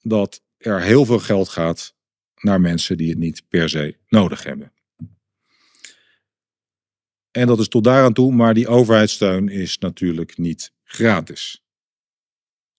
[0.02, 1.96] dat er heel veel geld gaat
[2.36, 4.74] naar mensen die het niet per se nodig hebben.
[7.32, 11.64] En dat is tot daaraan toe, maar die overheidssteun is natuurlijk niet gratis.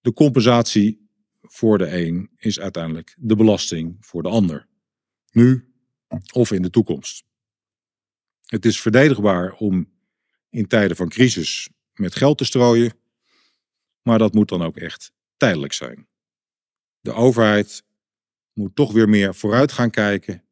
[0.01, 1.09] De compensatie
[1.43, 4.69] voor de een is uiteindelijk de belasting voor de ander.
[5.31, 5.73] Nu
[6.33, 7.25] of in de toekomst.
[8.53, 9.93] Het is verdedigbaar om
[10.51, 12.93] in tijden van crisis met geld te strooien,
[14.03, 16.09] maar dat moet dan ook echt tijdelijk zijn.
[17.01, 17.85] De overheid
[18.53, 20.45] moet toch weer meer vooruit gaan kijken,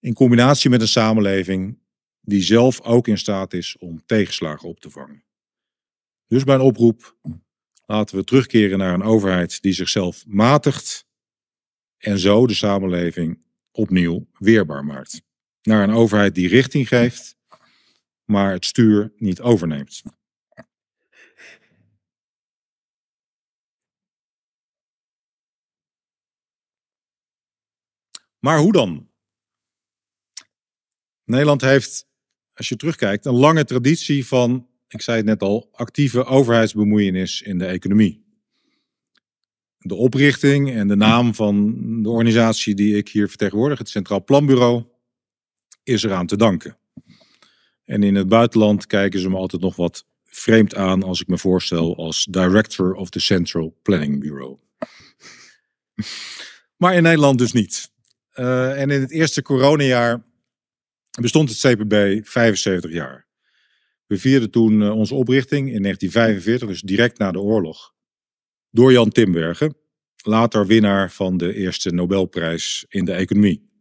[0.00, 1.78] in combinatie met een samenleving
[2.20, 5.24] die zelf ook in staat is om tegenslagen op te vangen.
[6.26, 7.16] Dus mijn oproep,
[7.86, 11.06] laten we terugkeren naar een overheid die zichzelf matigt
[11.96, 15.22] en zo de samenleving opnieuw weerbaar maakt.
[15.64, 17.36] Naar een overheid die richting geeft,
[18.24, 20.02] maar het stuur niet overneemt.
[28.38, 29.08] Maar hoe dan?
[31.24, 32.06] Nederland heeft
[32.54, 37.58] als je terugkijkt, een lange traditie van, ik zei het net al, actieve overheidsbemoeienis in
[37.58, 38.24] de economie.
[39.78, 44.84] De oprichting en de naam van de organisatie die ik hier vertegenwoordig, het Centraal Planbureau,
[45.84, 46.78] is eraan te danken.
[47.84, 51.38] En in het buitenland kijken ze me altijd nog wat vreemd aan als ik me
[51.38, 54.58] voorstel als Director of the Central Planning Bureau.
[56.76, 57.92] maar in Nederland dus niet.
[58.34, 60.24] Uh, en in het eerste coronajaar
[61.20, 63.26] bestond het CPB 75 jaar.
[64.06, 67.94] We vierden toen eh, onze oprichting in 1945, dus direct na de oorlog,
[68.70, 69.76] door Jan Timbergen,
[70.22, 73.73] later winnaar van de eerste Nobelprijs in de economie.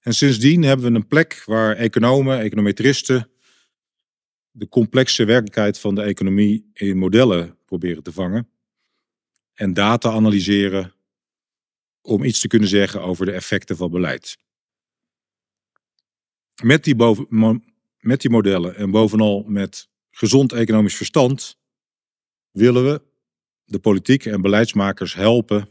[0.00, 3.30] En sindsdien hebben we een plek waar economen, econometristen
[4.50, 8.50] de complexe werkelijkheid van de economie in modellen proberen te vangen
[9.54, 10.94] en data analyseren
[12.02, 14.38] om iets te kunnen zeggen over de effecten van beleid.
[16.62, 17.64] Met die, boven,
[17.98, 21.58] met die modellen en bovenal met gezond economisch verstand
[22.50, 23.02] willen we
[23.64, 25.68] de politiek en beleidsmakers helpen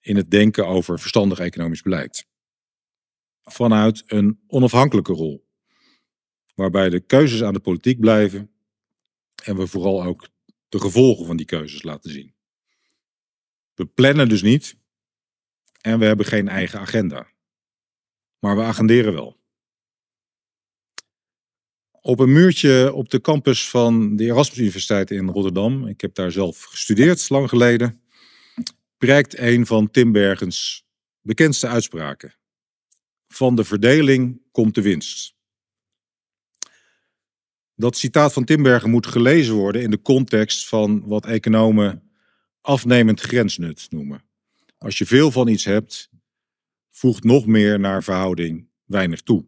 [0.00, 2.28] in het denken over verstandig economisch beleid.
[3.42, 5.46] Vanuit een onafhankelijke rol,
[6.54, 8.50] waarbij de keuzes aan de politiek blijven
[9.44, 10.28] en we vooral ook
[10.68, 12.34] de gevolgen van die keuzes laten zien.
[13.74, 14.76] We plannen dus niet
[15.80, 17.28] en we hebben geen eigen agenda.
[18.38, 19.38] maar we agenderen wel.
[21.90, 26.32] Op een muurtje op de campus van de Erasmus Universiteit in Rotterdam, ik heb daar
[26.32, 28.02] zelf gestudeerd lang geleden,
[28.98, 30.86] prijkt een van Tim Bergens
[31.20, 32.39] bekendste uitspraken.
[33.32, 35.34] Van de verdeling komt de winst.
[37.74, 42.10] Dat citaat van Timbergen moet gelezen worden in de context van wat economen
[42.60, 44.22] afnemend grensnut noemen.
[44.78, 46.10] Als je veel van iets hebt,
[46.90, 49.46] voegt nog meer naar verhouding weinig toe.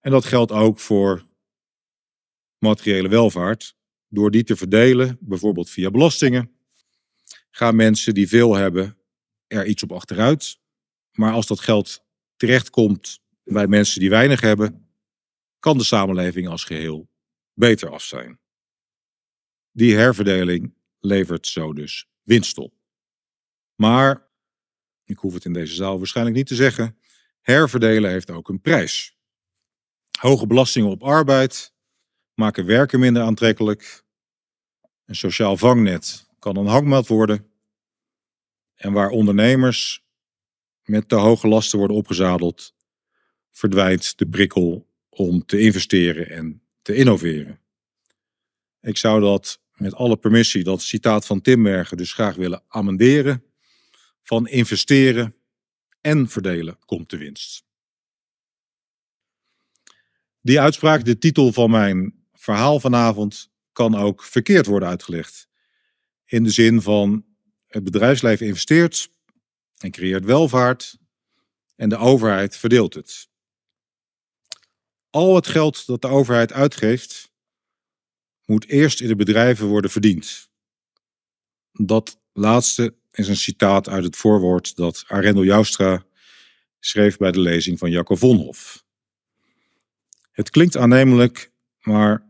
[0.00, 1.24] En dat geldt ook voor
[2.58, 3.76] materiële welvaart.
[4.08, 6.50] Door die te verdelen, bijvoorbeeld via belastingen,
[7.50, 8.98] gaan mensen die veel hebben
[9.46, 10.58] er iets op achteruit.
[11.12, 12.05] Maar als dat geld
[12.36, 14.88] terechtkomt bij mensen die weinig hebben,
[15.58, 17.08] kan de samenleving als geheel
[17.52, 18.40] beter af zijn.
[19.70, 22.74] Die herverdeling levert zo dus winst op.
[23.74, 24.28] Maar,
[25.04, 26.98] ik hoef het in deze zaal waarschijnlijk niet te zeggen,
[27.40, 29.16] herverdelen heeft ook een prijs.
[30.18, 31.74] Hoge belastingen op arbeid
[32.34, 34.04] maken werken minder aantrekkelijk.
[35.04, 37.50] Een sociaal vangnet kan een hangmat worden.
[38.74, 40.05] En waar ondernemers
[40.88, 42.74] met te hoge lasten worden opgezadeld,
[43.50, 47.60] verdwijnt de prikkel om te investeren en te innoveren.
[48.80, 53.44] Ik zou dat met alle permissie, dat citaat van Timbergen, dus graag willen amenderen.
[54.22, 55.34] Van investeren
[56.00, 57.64] en verdelen komt de winst.
[60.40, 65.48] Die uitspraak, de titel van mijn verhaal vanavond, kan ook verkeerd worden uitgelegd.
[66.24, 67.24] In de zin van
[67.66, 69.10] het bedrijfsleven investeert
[69.78, 70.98] en creëert welvaart
[71.76, 73.28] en de overheid verdeelt het.
[75.10, 77.32] Al het geld dat de overheid uitgeeft,
[78.44, 80.50] moet eerst in de bedrijven worden verdiend.
[81.72, 86.06] Dat laatste is een citaat uit het voorwoord dat Arendo Joustra
[86.80, 88.84] schreef bij de lezing van Jacob Vonhof.
[90.30, 92.26] Het klinkt aannemelijk, maar,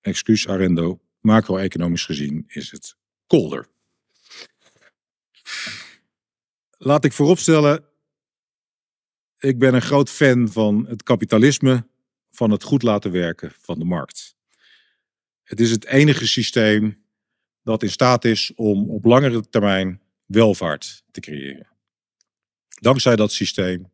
[0.00, 3.68] excuus Arendo, macro-economisch gezien is het kolder.
[6.78, 7.84] Laat ik vooropstellen
[9.44, 11.86] ik ben een groot fan van het kapitalisme,
[12.30, 14.36] van het goed laten werken van de markt.
[15.42, 17.04] Het is het enige systeem
[17.62, 21.68] dat in staat is om op langere termijn welvaart te creëren.
[22.80, 23.92] Dankzij dat systeem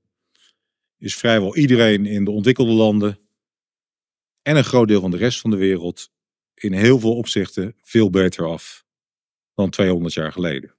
[0.99, 3.19] is vrijwel iedereen in de ontwikkelde landen
[4.43, 6.11] en een groot deel van de rest van de wereld
[6.55, 8.85] in heel veel opzichten veel beter af
[9.55, 10.75] dan 200 jaar geleden.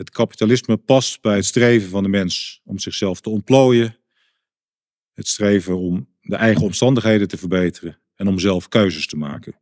[0.00, 3.96] Het kapitalisme past bij het streven van de mens om zichzelf te ontplooien.
[5.12, 9.60] Het streven om de eigen omstandigheden te verbeteren en om zelf keuzes te maken.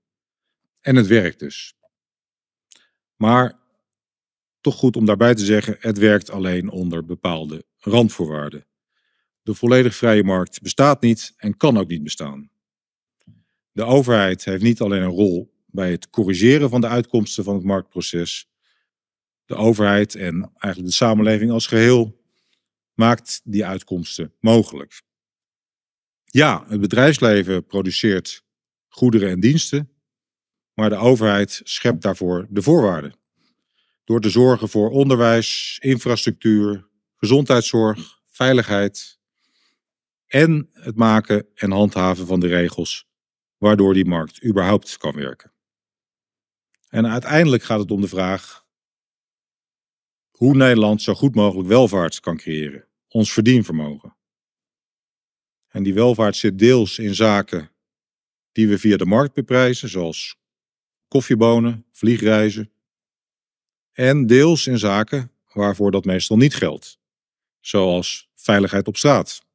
[0.81, 1.75] En het werkt dus.
[3.17, 3.59] Maar
[4.61, 8.67] toch goed om daarbij te zeggen, het werkt alleen onder bepaalde randvoorwaarden.
[9.43, 12.51] De volledig vrije markt bestaat niet en kan ook niet bestaan.
[13.73, 17.65] De overheid heeft niet alleen een rol bij het corrigeren van de uitkomsten van het
[17.65, 18.48] marktproces,
[19.49, 22.21] de overheid en eigenlijk de samenleving als geheel
[22.95, 25.03] maakt die uitkomsten mogelijk.
[26.25, 28.45] Ja, het bedrijfsleven produceert
[28.89, 29.91] goederen en diensten,
[30.75, 33.15] maar de overheid schept daarvoor de voorwaarden.
[34.05, 39.19] Door te zorgen voor onderwijs, infrastructuur, gezondheidszorg, veiligheid
[40.27, 43.07] en het maken en handhaven van de regels
[43.57, 45.53] waardoor die markt überhaupt kan werken.
[46.89, 48.67] En uiteindelijk gaat het om de vraag
[50.39, 54.17] hoe Nederland zo goed mogelijk welvaart kan creëren, ons verdienvermogen.
[55.69, 57.71] En die welvaart zit deels in zaken
[58.53, 60.37] die we via de markt beprijzen, zoals
[61.09, 62.73] koffiebonen, vliegreizen,
[63.93, 66.99] en deels in zaken waarvoor dat meestal niet geldt,
[67.61, 69.47] zoals veiligheid op straat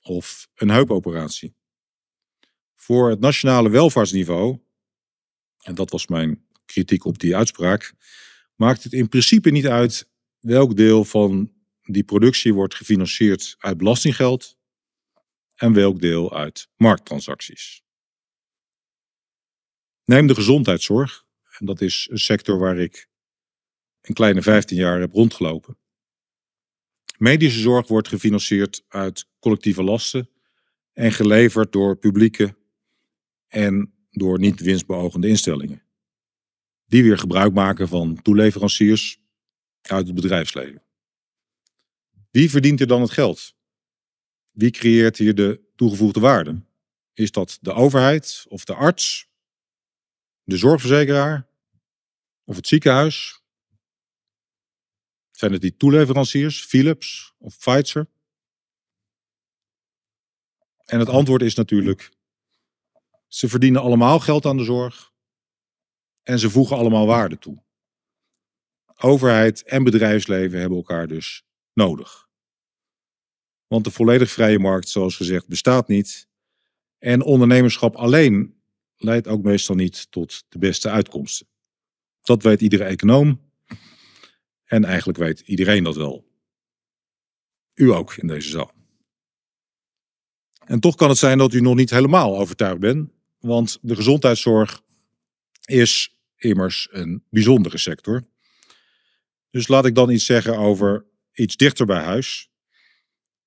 [0.00, 1.54] of een heupoperatie.
[2.74, 4.58] Voor het nationale welvaartsniveau,
[5.58, 7.94] en dat was mijn kritiek op die uitspraak,
[8.58, 14.56] maakt het in principe niet uit welk deel van die productie wordt gefinancierd uit belastinggeld
[15.54, 17.82] en welk deel uit markttransacties.
[20.04, 21.26] Neem de gezondheidszorg.
[21.58, 23.08] En dat is een sector waar ik
[24.00, 25.78] een kleine 15 jaar heb rondgelopen.
[27.18, 30.30] Medische zorg wordt gefinancierd uit collectieve lasten
[30.92, 32.56] en geleverd door publieke
[33.46, 35.87] en door niet winstbeogende instellingen
[36.88, 39.20] die weer gebruik maken van toeleveranciers
[39.82, 40.82] uit het bedrijfsleven.
[42.30, 43.54] Wie verdient er dan het geld?
[44.52, 46.62] Wie creëert hier de toegevoegde waarde?
[47.14, 49.28] Is dat de overheid of de arts,
[50.42, 51.48] de zorgverzekeraar
[52.44, 53.42] of het ziekenhuis?
[55.30, 58.08] Zijn het die toeleveranciers, Philips of Pfizer?
[60.84, 62.10] En het antwoord is natuurlijk,
[63.26, 65.12] ze verdienen allemaal geld aan de zorg
[66.28, 67.62] en ze voegen allemaal waarde toe.
[68.96, 72.28] Overheid en bedrijfsleven hebben elkaar dus nodig.
[73.66, 76.28] Want de volledig vrije markt, zoals gezegd, bestaat niet.
[76.98, 78.60] En ondernemerschap alleen
[78.96, 81.46] leidt ook meestal niet tot de beste uitkomsten.
[82.20, 83.40] Dat weet iedere econoom.
[84.64, 86.28] En eigenlijk weet iedereen dat wel.
[87.74, 88.72] U ook in deze zaal.
[90.64, 94.82] En toch kan het zijn dat u nog niet helemaal overtuigd bent, want de gezondheidszorg
[95.64, 98.26] is immers een bijzondere sector.
[99.50, 102.50] Dus laat ik dan iets zeggen over iets dichter bij huis.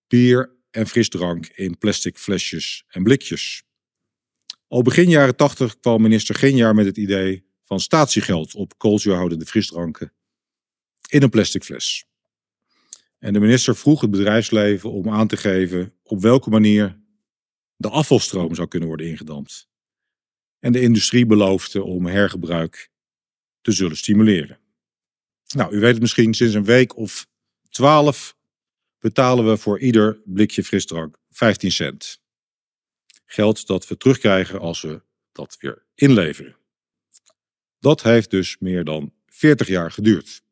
[0.08, 3.64] Bier en frisdrank in plastic flesjes en blikjes.
[4.68, 10.14] Al begin jaren 80 kwam minister Genjaar met het idee van statiegeld op koolzuurhoudende frisdranken
[11.08, 12.06] in een plastic fles.
[13.20, 17.00] En de minister vroeg het bedrijfsleven om aan te geven op welke manier
[17.76, 19.70] de afvalstroom zou kunnen worden ingedampt.
[20.62, 22.89] En de industrie beloofde om hergebruik
[23.62, 24.59] te zullen stimuleren.
[25.55, 27.28] Nou, u weet het misschien, sinds een week of
[27.70, 28.36] twaalf
[28.99, 32.22] betalen we voor ieder blikje frisdrank 15 cent.
[33.26, 35.01] Geld dat we terugkrijgen als we
[35.32, 36.55] dat weer inleveren.
[37.80, 40.43] Dat heeft dus meer dan 40 jaar geduurd.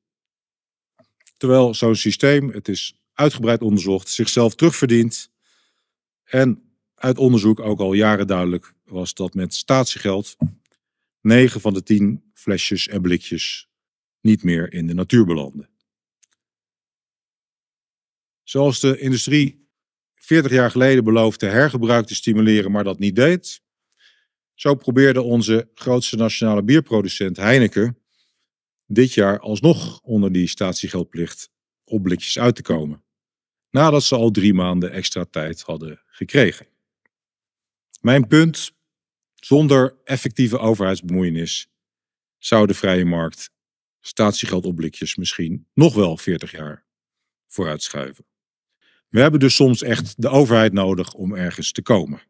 [1.37, 5.31] Terwijl zo'n systeem, het is uitgebreid onderzocht, zichzelf terugverdient
[6.23, 6.68] en
[6.99, 10.35] uit onderzoek ook al jaren duidelijk was dat met statiegeld
[11.21, 13.69] 9 van de 10 flesjes en blikjes
[14.21, 15.69] niet meer in de natuur belanden.
[18.43, 19.67] Zoals de industrie
[20.15, 23.61] 40 jaar geleden beloofde hergebruik te stimuleren, maar dat niet deed,
[24.53, 27.97] zo probeerde onze grootste nationale bierproducent Heineken
[28.85, 31.49] dit jaar alsnog onder die statiegeldplicht
[31.83, 33.03] op blikjes uit te komen.
[33.69, 36.68] Nadat ze al drie maanden extra tijd hadden gekregen.
[37.99, 38.71] Mijn punt,
[39.35, 41.69] zonder effectieve overheidsbemoeienis
[42.37, 43.51] zou de vrije markt
[43.99, 46.85] statiegeld op blikjes misschien nog wel 40 jaar
[47.47, 48.25] vooruitschuiven.
[49.07, 52.21] We hebben dus soms echt de overheid nodig om ergens te komen.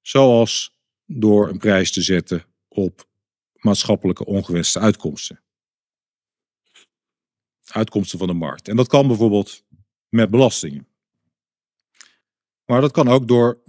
[0.00, 0.76] Zoals
[1.06, 3.08] door een prijs te zetten op
[3.54, 5.42] maatschappelijke ongewenste uitkomsten.
[7.64, 8.68] Uitkomsten van de markt.
[8.68, 9.64] En dat kan bijvoorbeeld
[10.08, 10.86] met belastingen.
[12.64, 13.62] Maar dat kan ook door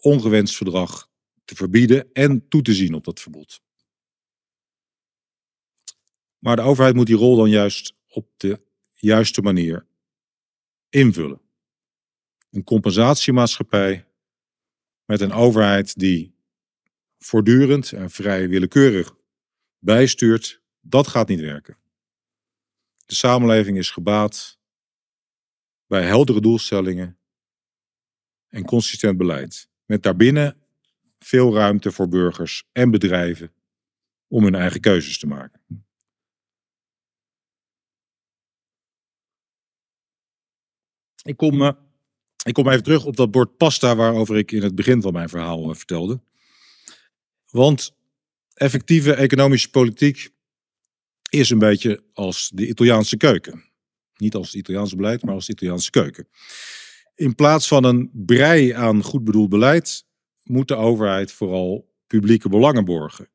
[0.00, 1.10] ongewenst verdrag
[1.44, 3.60] te verbieden en toe te zien op dat verbod.
[6.38, 8.60] Maar de overheid moet die rol dan juist op de
[8.94, 9.86] juiste manier
[10.88, 11.40] invullen.
[12.50, 14.06] Een compensatiemaatschappij
[15.04, 16.34] met een overheid die
[17.18, 19.16] voortdurend en vrij willekeurig
[19.78, 21.76] bijstuurt, dat gaat niet werken.
[23.06, 24.58] De samenleving is gebaat
[25.86, 27.18] bij heldere doelstellingen
[28.48, 29.68] en consistent beleid.
[29.88, 30.56] Met daarbinnen
[31.18, 33.52] veel ruimte voor burgers en bedrijven
[34.26, 35.60] om hun eigen keuzes te maken.
[41.22, 41.70] Ik kom, uh,
[42.44, 45.28] ik kom even terug op dat bord pasta waarover ik in het begin van mijn
[45.28, 46.20] verhaal uh, vertelde.
[47.50, 47.96] Want
[48.54, 50.30] effectieve economische politiek
[51.30, 53.64] is een beetje als de Italiaanse keuken.
[54.16, 56.28] Niet als het Italiaanse beleid, maar als de Italiaanse keuken.
[57.18, 60.06] In plaats van een brei aan goed bedoeld beleid,
[60.44, 63.28] moet de overheid vooral publieke belangen borgen.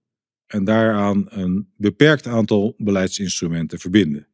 [0.45, 4.27] En daaraan een beperkt aantal beleidsinstrumenten verbinden.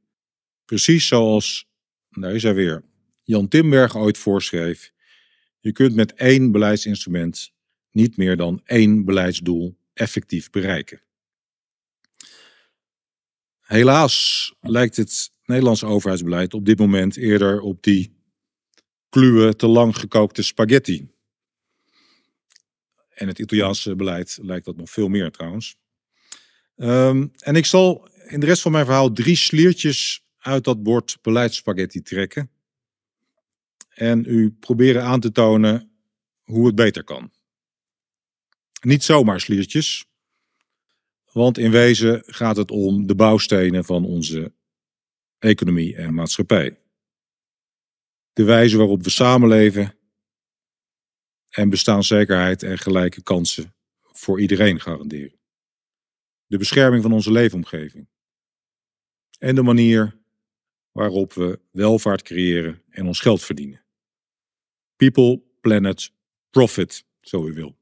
[0.66, 1.70] Precies zoals,
[2.10, 2.84] daar is hij weer,
[3.24, 4.92] Jan Timberg ooit voorschreef.
[5.60, 7.54] Je kunt met één beleidsinstrument
[7.92, 11.02] niet meer dan één beleidsdoel effectief bereiken.
[13.60, 18.18] Helaas lijkt het Nederlandse overheidsbeleid op dit moment eerder op die
[19.10, 21.08] kluwe, te lang gekookte spaghetti.
[23.10, 25.78] En het Italiaanse beleid lijkt dat nog veel meer trouwens.
[26.76, 31.18] Um, en ik zal in de rest van mijn verhaal drie sliertjes uit dat bord
[31.22, 32.52] beleidsspaghetti trekken.
[33.90, 35.92] En u proberen aan te tonen
[36.44, 37.32] hoe het beter kan.
[38.82, 40.06] Niet zomaar sliertjes,
[41.32, 44.54] want in wezen gaat het om de bouwstenen van onze
[45.40, 46.78] economie en maatschappij
[48.40, 49.96] de wijze waarop we samenleven
[51.50, 55.40] en bestaanszekerheid en gelijke kansen voor iedereen garanderen.
[56.46, 58.08] De bescherming van onze leefomgeving.
[59.40, 60.20] En de manier
[60.92, 63.86] waarop we welvaart creëren en ons geld verdienen.
[64.96, 66.12] People, planet,
[66.50, 67.78] profit, zo u wil.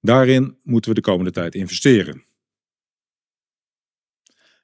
[0.00, 2.24] Daarin moeten we de komende tijd investeren.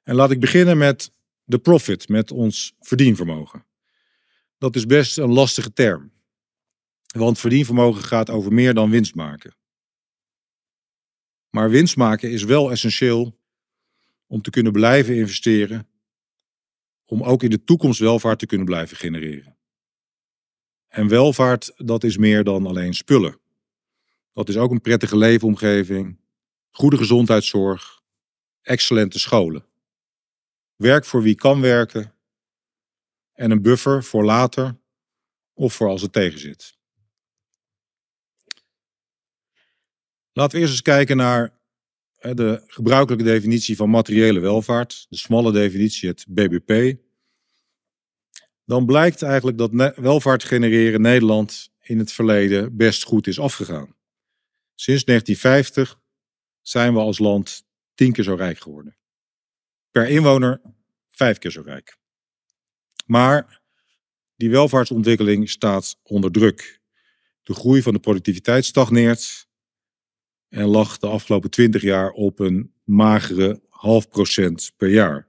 [0.03, 1.11] En laat ik beginnen met
[1.43, 3.65] de profit met ons verdienvermogen.
[4.57, 6.11] Dat is best een lastige term.
[7.05, 9.55] Want verdienvermogen gaat over meer dan winst maken.
[11.49, 13.39] Maar winst maken is wel essentieel
[14.27, 15.87] om te kunnen blijven investeren,
[17.05, 19.57] om ook in de toekomst welvaart te kunnen blijven genereren.
[20.87, 23.39] En welvaart, dat is meer dan alleen spullen.
[24.31, 26.19] Dat is ook een prettige leefomgeving,
[26.71, 28.01] goede gezondheidszorg,
[28.61, 29.65] excellente scholen.
[30.75, 32.14] Werk voor wie kan werken
[33.35, 34.77] en een buffer voor later
[35.53, 36.77] of voor als het tegenzit.
[40.31, 41.59] Laten we eerst eens kijken naar
[42.19, 46.97] de gebruikelijke definitie van materiële welvaart, de smalle definitie, het BBP.
[48.65, 53.95] Dan blijkt eigenlijk dat welvaart genereren Nederland in het verleden best goed is afgegaan.
[54.75, 55.99] Sinds 1950
[56.61, 58.97] zijn we als land tien keer zo rijk geworden.
[59.91, 60.61] Per inwoner
[61.09, 61.97] vijf keer zo rijk.
[63.05, 63.61] Maar
[64.35, 66.81] die welvaartsontwikkeling staat onder druk.
[67.43, 69.47] De groei van de productiviteit stagneert
[70.49, 75.27] en lag de afgelopen twintig jaar op een magere half procent per jaar.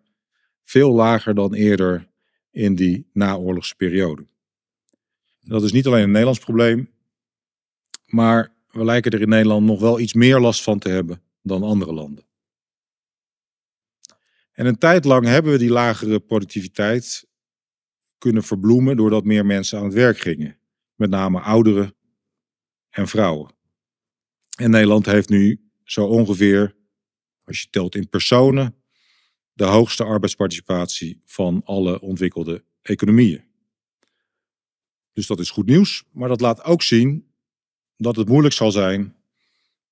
[0.62, 2.08] Veel lager dan eerder
[2.50, 4.26] in die naoorlogse periode.
[5.40, 6.90] Dat is niet alleen een Nederlands probleem,
[8.06, 11.62] maar we lijken er in Nederland nog wel iets meer last van te hebben dan
[11.62, 12.24] andere landen.
[14.52, 17.26] En een tijd lang hebben we die lagere productiviteit
[18.18, 20.58] kunnen verbloemen doordat meer mensen aan het werk gingen.
[20.94, 21.94] Met name ouderen
[22.90, 23.54] en vrouwen.
[24.56, 26.76] En Nederland heeft nu zo ongeveer,
[27.44, 28.74] als je telt in personen,
[29.52, 33.44] de hoogste arbeidsparticipatie van alle ontwikkelde economieën.
[35.12, 37.30] Dus dat is goed nieuws, maar dat laat ook zien
[37.96, 39.16] dat het moeilijk zal zijn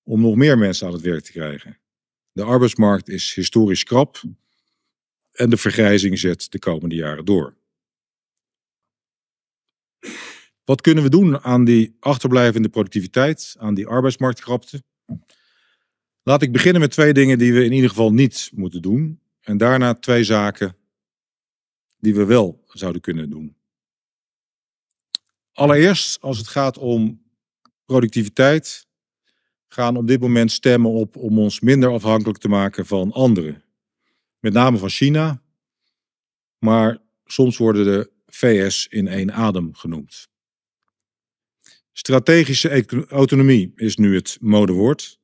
[0.03, 1.79] om nog meer mensen aan het werk te krijgen.
[2.33, 4.22] De arbeidsmarkt is historisch krap
[5.33, 7.57] en de vergrijzing zet de komende jaren door.
[10.65, 14.83] Wat kunnen we doen aan die achterblijvende productiviteit, aan die arbeidsmarktkrapte?
[16.23, 19.21] Laat ik beginnen met twee dingen die we in ieder geval niet moeten doen.
[19.41, 20.77] En daarna twee zaken
[21.99, 23.57] die we wel zouden kunnen doen.
[25.53, 27.23] Allereerst, als het gaat om
[27.85, 28.87] productiviteit,
[29.69, 33.65] gaan op dit moment stemmen op om ons minder afhankelijk te maken van anderen.
[34.39, 35.43] Met name van China,
[36.59, 40.29] maar soms worden de VS in één adem genoemd.
[41.97, 45.20] Strategische autonomie is nu het modewoord.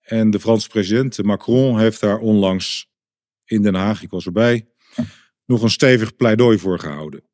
[0.00, 2.90] En de Franse president Macron heeft daar onlangs
[3.44, 4.68] in Den Haag, ik was erbij,
[5.44, 7.24] nog een stevig pleidooi voor gehouden.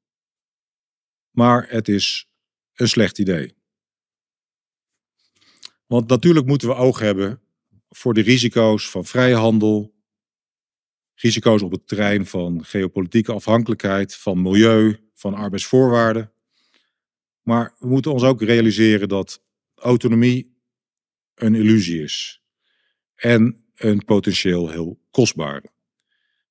[1.31, 2.29] Maar het is
[2.75, 3.55] een slecht idee.
[5.87, 7.43] Want natuurlijk moeten we oog hebben
[7.89, 9.95] voor de risico's van vrije handel,
[11.15, 16.31] risico's op het terrein van geopolitieke afhankelijkheid, van milieu, van arbeidsvoorwaarden.
[17.47, 19.43] Maar we moeten ons ook realiseren dat
[19.75, 20.57] autonomie
[21.35, 22.43] een illusie is.
[23.15, 25.71] En een potentieel heel kostbare.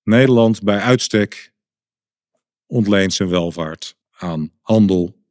[0.03, 1.53] Nederland bij uitstek
[2.65, 5.23] ontleent zijn welvaart aan handel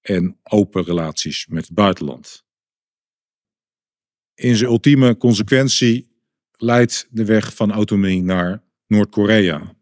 [0.00, 2.44] en open relaties met het buitenland.
[4.34, 6.10] In zijn ultieme consequentie
[6.52, 9.74] leidt de weg van autonomie naar Noord-Korea.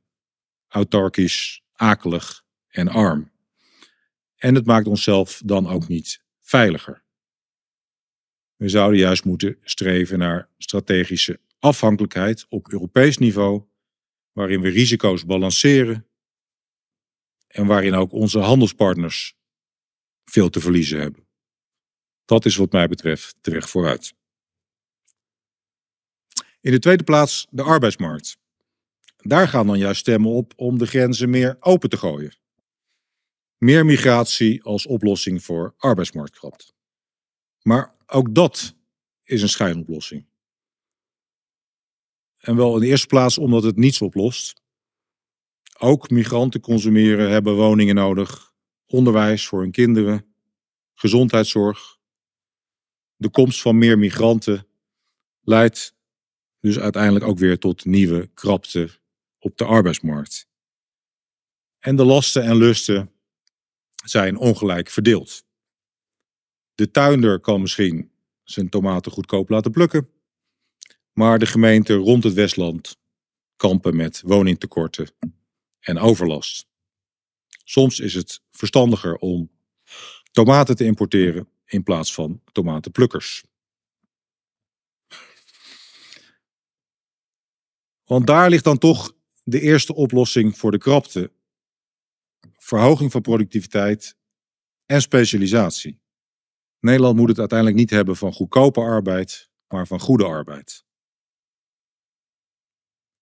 [0.68, 3.33] Autarkisch, akelig en arm.
[4.36, 7.02] En het maakt onszelf dan ook niet veiliger.
[8.56, 13.64] We zouden juist moeten streven naar strategische afhankelijkheid op Europees niveau,
[14.32, 16.06] waarin we risico's balanceren
[17.46, 19.36] en waarin ook onze handelspartners
[20.24, 21.26] veel te verliezen hebben.
[22.24, 24.14] Dat is wat mij betreft de weg vooruit.
[26.60, 28.38] In de tweede plaats de arbeidsmarkt.
[29.16, 32.32] Daar gaan dan juist stemmen op om de grenzen meer open te gooien.
[33.64, 36.72] Meer migratie als oplossing voor arbeidsmarktkrapte.
[37.62, 38.76] Maar ook dat
[39.22, 40.26] is een schijnoplossing.
[42.36, 44.62] En wel in de eerste plaats omdat het niets oplost.
[45.78, 48.54] Ook migranten consumeren hebben woningen nodig,
[48.86, 50.34] onderwijs voor hun kinderen,
[50.94, 51.98] gezondheidszorg.
[53.16, 54.66] De komst van meer migranten
[55.40, 55.94] leidt
[56.60, 58.98] dus uiteindelijk ook weer tot nieuwe krapte
[59.38, 60.48] op de arbeidsmarkt.
[61.78, 63.13] En de lasten en lusten
[64.04, 65.44] zijn ongelijk verdeeld.
[66.74, 70.08] De tuinder kan misschien zijn tomaten goedkoop laten plukken,
[71.12, 72.96] maar de gemeente rond het Westland
[73.56, 75.10] kampen met woningtekorten
[75.80, 76.66] en overlast.
[77.64, 79.50] Soms is het verstandiger om
[80.32, 83.44] tomaten te importeren in plaats van tomatenplukkers.
[88.04, 91.32] Want daar ligt dan toch de eerste oplossing voor de krapte.
[92.64, 94.16] Verhoging van productiviteit
[94.86, 96.00] en specialisatie.
[96.80, 100.84] Nederland moet het uiteindelijk niet hebben van goedkope arbeid, maar van goede arbeid.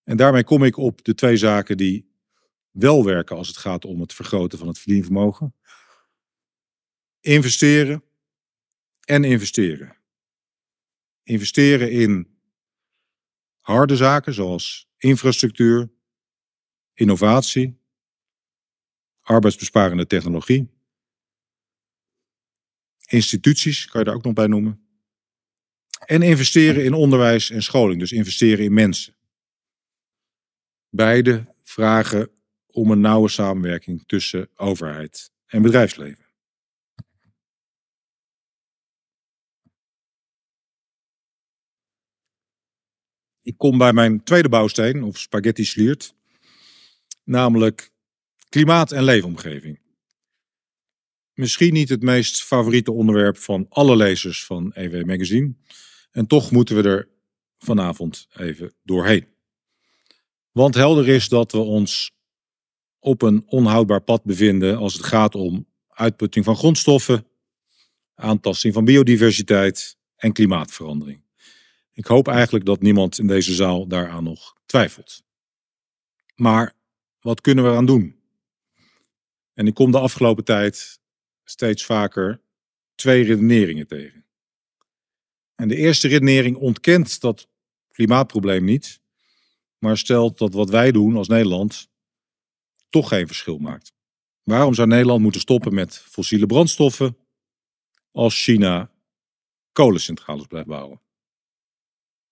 [0.03, 2.13] En daarmee kom ik op de twee zaken die
[2.71, 5.55] wel werken als het gaat om het vergroten van het verdienvermogen.
[7.21, 8.05] Investeren
[9.01, 9.97] en investeren.
[11.23, 12.39] Investeren in
[13.61, 15.93] harde zaken zoals infrastructuur,
[16.93, 17.82] innovatie,
[19.23, 20.71] arbeidsbesparende technologie.
[23.09, 24.87] Instituties kan je daar ook nog bij noemen.
[26.07, 29.15] En investeren in onderwijs en scholing, dus investeren in mensen.
[30.89, 32.31] Beide vragen
[32.67, 36.25] om een nauwe samenwerking tussen overheid en bedrijfsleven.
[43.43, 46.15] Ik kom bij mijn tweede bouwsteen, of spaghetti sliert,
[47.25, 47.92] namelijk
[48.53, 49.81] klimaat en leefomgeving.
[51.35, 55.55] Misschien niet het meest favoriete onderwerp van alle lezers van EW Magazine.
[56.11, 57.09] En toch moeten we er
[57.59, 59.27] vanavond even doorheen.
[60.51, 62.13] Want helder is dat we ons
[62.99, 67.27] op een onhoudbaar pad bevinden als het gaat om uitputting van grondstoffen,
[68.15, 71.23] aantasting van biodiversiteit en klimaatverandering.
[71.93, 75.23] Ik hoop eigenlijk dat niemand in deze zaal daaraan nog twijfelt.
[76.35, 76.75] Maar
[77.21, 78.22] wat kunnen we eraan doen?
[79.63, 81.01] En ik kom de afgelopen tijd
[81.45, 82.43] steeds vaker
[82.95, 84.25] twee redeneringen tegen.
[85.55, 87.49] En de eerste redenering ontkent dat
[87.89, 89.01] klimaatprobleem niet,
[89.79, 91.91] maar stelt dat wat wij doen als Nederland
[92.91, 93.93] toch geen verschil maakt.
[94.43, 97.17] Waarom zou Nederland moeten stoppen met fossiele brandstoffen
[98.11, 98.93] als China
[99.73, 101.01] kolencentrales blijft bouwen?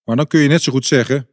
[0.03, 1.29] Maar dan kun je net zo goed zeggen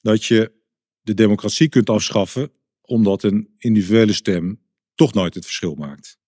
[0.00, 0.52] dat je
[1.00, 4.61] de democratie kunt afschaffen omdat een individuele stem
[5.02, 6.18] toch nooit het verschil maakt.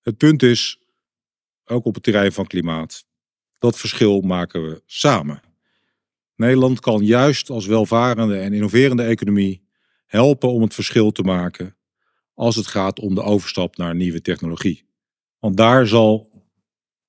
[0.00, 0.78] Het punt is,
[1.64, 3.04] ook op het terrein van klimaat,
[3.58, 5.40] dat verschil maken we samen.
[6.34, 9.68] Nederland kan juist als welvarende en innoverende economie
[10.06, 11.76] helpen om het verschil te maken
[12.34, 14.84] als het gaat om de overstap naar nieuwe technologie.
[15.38, 16.30] Want daar zal,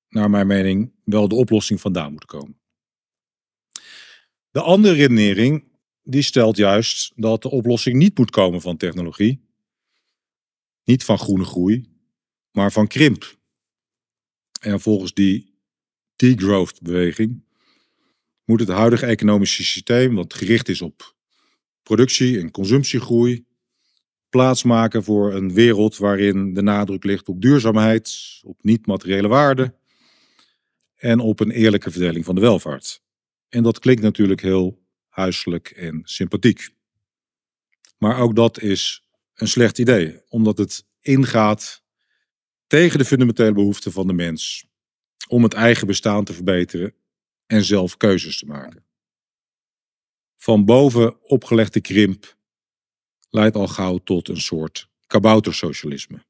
[0.08, 2.60] naar mijn mening, wel de oplossing vandaan moeten komen.
[4.50, 5.64] De andere redenering
[6.02, 9.50] die stelt juist dat de oplossing niet moet komen van technologie,
[10.84, 11.84] niet van groene groei,
[12.50, 13.36] maar van krimp.
[14.60, 15.54] En volgens die
[16.16, 17.44] degrowth beweging
[18.44, 21.14] moet het huidige economische systeem, dat gericht is op
[21.82, 23.44] productie- en consumptiegroei,
[24.28, 29.74] plaatsmaken voor een wereld waarin de nadruk ligt op duurzaamheid, op niet-materiële waarden
[30.96, 33.02] en op een eerlijke verdeling van de welvaart.
[33.48, 36.68] En dat klinkt natuurlijk heel huiselijk en sympathiek.
[37.98, 41.82] Maar ook dat is een slecht idee, omdat het ingaat
[42.66, 44.64] tegen de fundamentele behoeften van de mens
[45.28, 46.94] om het eigen bestaan te verbeteren
[47.46, 48.84] en zelf keuzes te maken.
[50.36, 52.36] Van boven opgelegde krimp
[53.30, 56.24] leidt al gauw tot een soort kaboutersocialisme,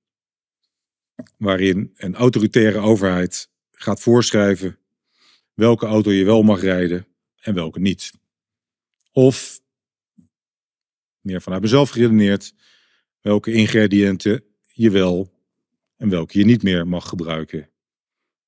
[1.36, 4.78] waarin een autoritaire overheid gaat voorschrijven
[5.54, 8.12] welke auto je wel mag rijden en welke niet.
[9.12, 9.60] Of,
[11.20, 12.54] meer vanuit mezelf geredeneerd,
[13.22, 15.32] welke ingrediënten je wel
[15.96, 17.70] en welke je niet meer mag gebruiken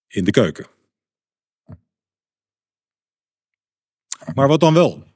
[0.07, 0.67] in de keuken.
[4.35, 5.13] Maar wat dan wel?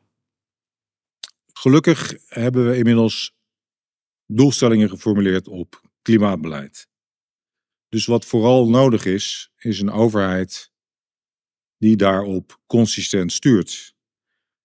[1.52, 3.36] Gelukkig hebben we inmiddels
[4.26, 6.88] doelstellingen geformuleerd op klimaatbeleid.
[7.88, 10.72] Dus wat vooral nodig is, is een overheid
[11.76, 13.96] die daarop consistent stuurt.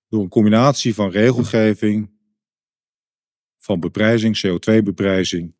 [0.07, 2.12] Door een combinatie van regelgeving,
[3.63, 5.53] van beprijzing, CO2-beprijzing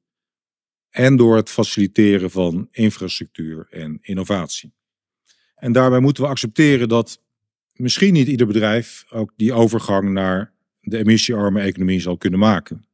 [0.90, 4.74] en door het faciliteren van infrastructuur en innovatie.
[5.56, 7.22] En daarbij moeten we accepteren dat
[7.74, 12.86] misschien niet ieder bedrijf ook die overgang naar de emissiearme economie zal kunnen maken.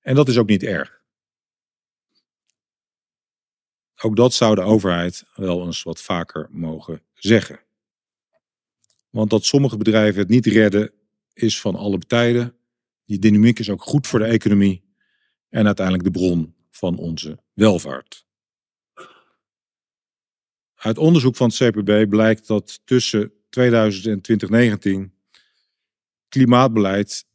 [0.00, 1.00] En dat is ook niet erg.
[4.00, 7.60] Ook dat zou de overheid wel eens wat vaker mogen zeggen.
[9.10, 10.92] Want dat sommige bedrijven het niet redden,
[11.32, 12.57] is van alle tijden.
[13.08, 14.84] Die dynamiek is ook goed voor de economie
[15.48, 18.26] en uiteindelijk de bron van onze welvaart.
[20.74, 25.14] Uit onderzoek van het CPB blijkt dat tussen 2000 en 2019
[26.28, 27.26] klimaatbeleid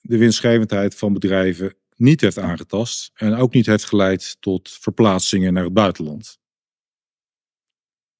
[0.00, 5.64] de winstgevendheid van bedrijven niet heeft aangetast en ook niet heeft geleid tot verplaatsingen naar
[5.64, 6.40] het buitenland.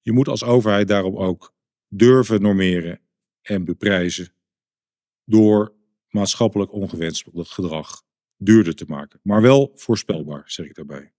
[0.00, 1.54] Je moet als overheid daarom ook
[1.88, 3.00] durven normeren
[3.42, 4.32] en beprijzen
[5.24, 5.78] door
[6.10, 8.02] maatschappelijk ongewenst gedrag
[8.36, 9.20] duurder te maken.
[9.22, 11.12] Maar wel voorspelbaar, zeg ik daarbij.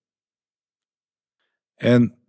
[1.76, 2.20] En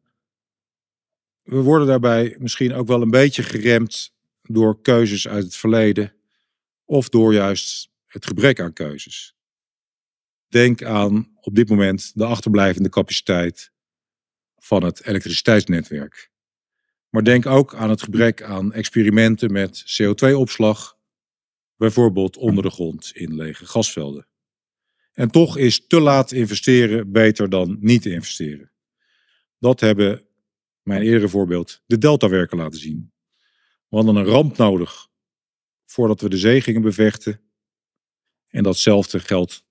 [1.43, 6.15] we worden daarbij misschien ook wel een beetje geremd door keuzes uit het verleden
[6.85, 9.37] of door juist het gebrek aan keuzes.
[10.49, 13.73] Denk aan op dit moment de achterblijvende capaciteit
[14.57, 16.31] van het elektriciteitsnetwerk.
[17.09, 20.99] Maar denk ook aan het gebrek aan experimenten met CO2-opslag,
[21.77, 24.27] bijvoorbeeld onder de grond in lege gasvelden.
[25.13, 28.73] En toch is te laat investeren beter dan niet investeren.
[29.59, 30.27] Dat hebben
[30.83, 33.13] mijn eerdere voorbeeld de Deltawerken laten zien.
[33.89, 35.09] We hadden een ramp nodig
[35.85, 37.41] voordat we de zee gingen bevechten.
[38.47, 39.65] En datzelfde geldt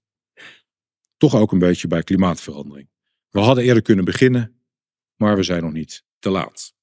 [1.18, 2.90] toch ook een beetje bij klimaatverandering.
[3.30, 4.62] We hadden eerder kunnen beginnen,
[5.16, 6.74] maar we zijn nog niet te laat.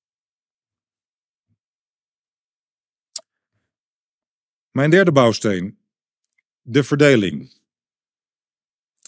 [4.79, 5.79] Mijn derde bouwsteen,
[6.63, 7.53] de verdeling.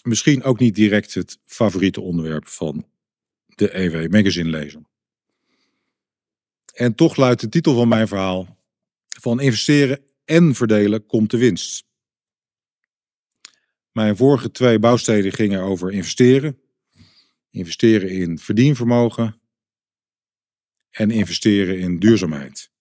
[0.03, 2.87] Misschien ook niet direct het favoriete onderwerp van
[3.45, 4.81] de EW Magazine lezer.
[6.73, 8.57] En toch luidt de titel van mijn verhaal:
[9.07, 11.85] van investeren en verdelen komt de winst.
[13.91, 16.61] Mijn vorige twee bouwsteden gingen over investeren.
[17.49, 19.41] Investeren in verdienvermogen
[20.89, 22.71] en investeren in duurzaamheid.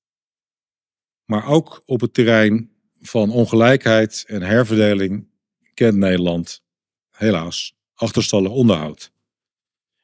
[1.24, 2.69] Maar ook op het terrein
[3.00, 5.28] van ongelijkheid en herverdeling
[5.74, 6.62] kent Nederland
[7.10, 9.12] helaas achterstallig onderhoud.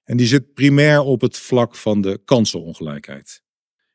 [0.05, 3.43] En die zit primair op het vlak van de kansenongelijkheid.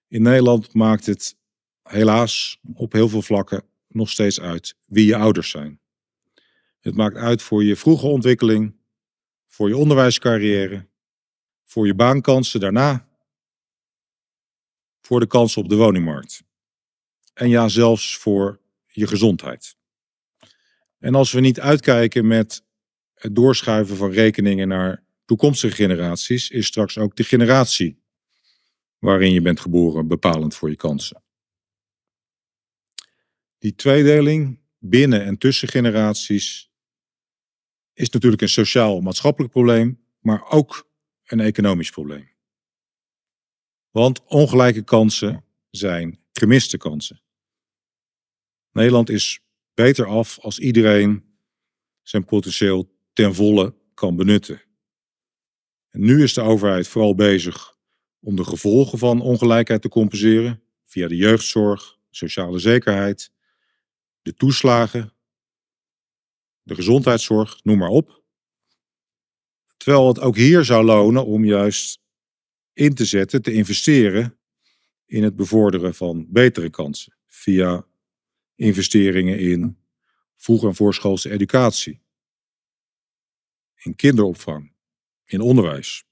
[0.08, 1.36] In Nederland maakt het
[1.84, 5.80] helaas op heel veel vlakken nog steeds uit wie je ouders zijn.
[6.80, 8.76] Het maakt uit voor je vroege ontwikkeling,
[9.47, 10.88] voor je onderwijscarrière,
[11.66, 13.08] voor je baankansen daarna,
[15.02, 16.43] voor de kansen op de woningmarkt.
[17.34, 18.61] En ja, zelfs voor
[18.92, 19.76] je gezondheid.
[21.00, 22.64] En als we niet uitkijken met
[23.14, 28.00] het doorschuiven van rekeningen naar toekomstige generaties, is straks ook de generatie
[29.00, 31.24] waarin je bent geboren bepalend voor je kansen.
[33.58, 36.72] Die tweedeling binnen en tussen generaties
[37.94, 40.89] is natuurlijk een sociaal-maatschappelijk probleem, maar ook
[41.26, 42.30] een economisch probleem.
[43.89, 47.22] Want ongelijke kansen zijn gemiste kansen.
[48.72, 49.39] Nederland is
[49.74, 51.24] beter af als iedereen
[52.01, 54.61] zijn potentieel ten volle kan benutten.
[55.89, 57.76] En nu is de overheid vooral bezig
[58.19, 63.32] om de gevolgen van ongelijkheid te compenseren via de jeugdzorg, sociale zekerheid,
[64.22, 65.13] de toeslagen,
[66.63, 68.24] de gezondheidszorg, noem maar op.
[69.78, 71.99] Terwijl het ook hier zou lonen om juist
[72.74, 74.38] in te zetten, te investeren
[75.05, 77.86] in het bevorderen van betere kansen via
[78.62, 79.78] investeringen in
[80.38, 82.01] vroeg- en voorschoolse educatie,
[83.76, 84.74] in kinderopvang,
[85.26, 86.03] in onderwijs.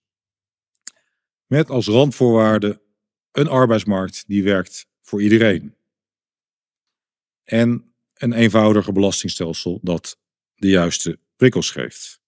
[1.45, 2.82] Met als randvoorwaarde
[3.32, 5.76] een arbeidsmarkt die werkt voor iedereen.
[7.43, 10.20] En een eenvoudiger belastingstelsel dat
[10.56, 12.22] de juiste prikkels geeft.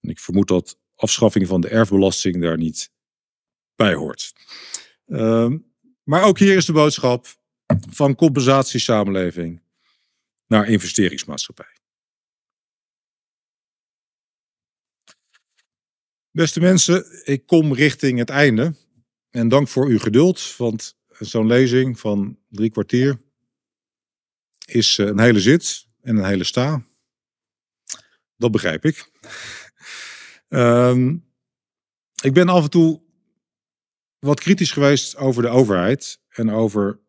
[0.00, 2.92] En ik vermoed dat afschaffing van de erfbelasting daar niet
[3.74, 4.32] bij hoort.
[5.06, 5.52] Uh,
[6.02, 7.41] maar ook hier is de boodschap
[7.90, 9.62] van compensatiesamenleving
[10.46, 11.80] naar investeringsmaatschappij.
[16.30, 18.74] Beste mensen, ik kom richting het einde.
[19.30, 23.20] En dank voor uw geduld, want zo'n lezing van drie kwartier
[24.66, 26.84] is eh, een hele zit en een hele sta.
[28.36, 29.10] Dat begrijp ik.
[30.48, 31.30] um,
[32.22, 33.02] ik ben af en toe
[34.18, 37.01] wat kritisch geweest over de overheid en over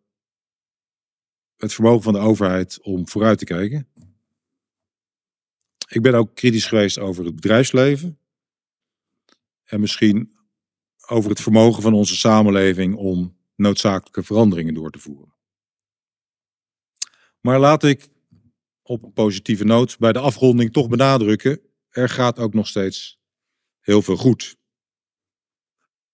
[1.64, 3.88] het vermogen van de overheid om vooruit te kijken.
[5.88, 8.20] Ik ben ook kritisch geweest over het bedrijfsleven.
[9.64, 10.32] En misschien
[11.07, 15.34] over het vermogen van onze samenleving om noodzakelijke veranderingen door te voeren.
[17.39, 18.07] Maar laat ik
[18.82, 23.20] op een positieve noot bij de afronding toch benadrukken: er gaat ook nog steeds
[23.80, 24.55] heel veel goed.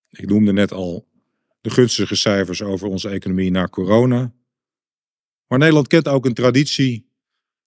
[0.09, 1.07] Ik noemde net al
[1.61, 4.33] de gunstige cijfers over onze economie na corona.
[5.49, 7.11] Maar Nederland kent ook een traditie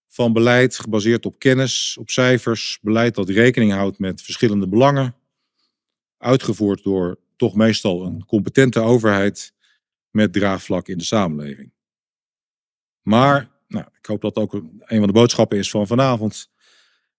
[0.09, 5.17] van beleid gebaseerd op kennis, op cijfers, beleid dat rekening houdt met verschillende belangen,
[6.19, 9.55] uitgevoerd door toch meestal een competente overheid
[10.11, 11.73] met draagvlak in de samenleving.
[13.01, 16.51] Maar, nou, ik hoop dat ook een van de boodschappen is van vanavond.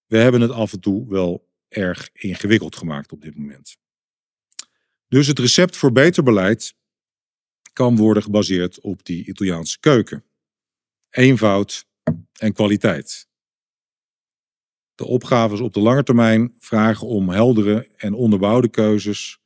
[0.06, 3.78] We hebben het af en toe wel erg ingewikkeld gemaakt op dit moment.
[5.08, 6.76] Dus het recept voor beter beleid
[7.74, 10.24] kan worden gebaseerd op die Italiaanse keuken.
[11.14, 11.86] Eenvoud
[12.40, 13.28] en kwaliteit.
[14.96, 19.40] De opgaves op de lange termijn vragen om heldere en onderbouwde keuzes,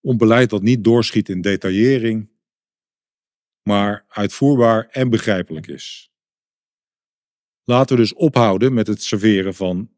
[0.00, 2.30] om beleid dat niet doorschiet in detaillering,
[3.62, 6.10] maar uitvoerbaar en begrijpelijk is.
[7.64, 9.90] Laten we dus ophouden met het serveren van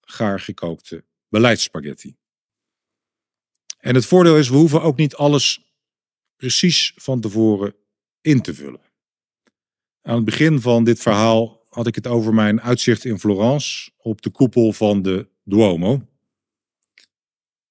[0.00, 2.16] gaar gekookte beleidsspaghetti.
[3.78, 5.74] En het voordeel is, we hoeven ook niet alles
[6.36, 7.74] precies van tevoren
[8.20, 8.93] in te vullen.
[10.06, 14.22] Aan het begin van dit verhaal had ik het over mijn uitzicht in Florence op
[14.22, 16.06] de koepel van de Duomo.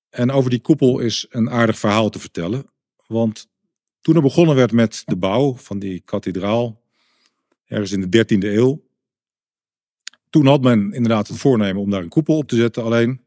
[0.09, 2.65] En over die koepel is een aardig verhaal te vertellen.
[3.07, 3.47] Want
[4.01, 6.81] toen er begonnen werd met de bouw van die kathedraal,
[7.65, 8.83] ergens in de 13e eeuw,
[10.29, 12.83] toen had men inderdaad het voornemen om daar een koepel op te zetten.
[12.83, 13.21] Alleen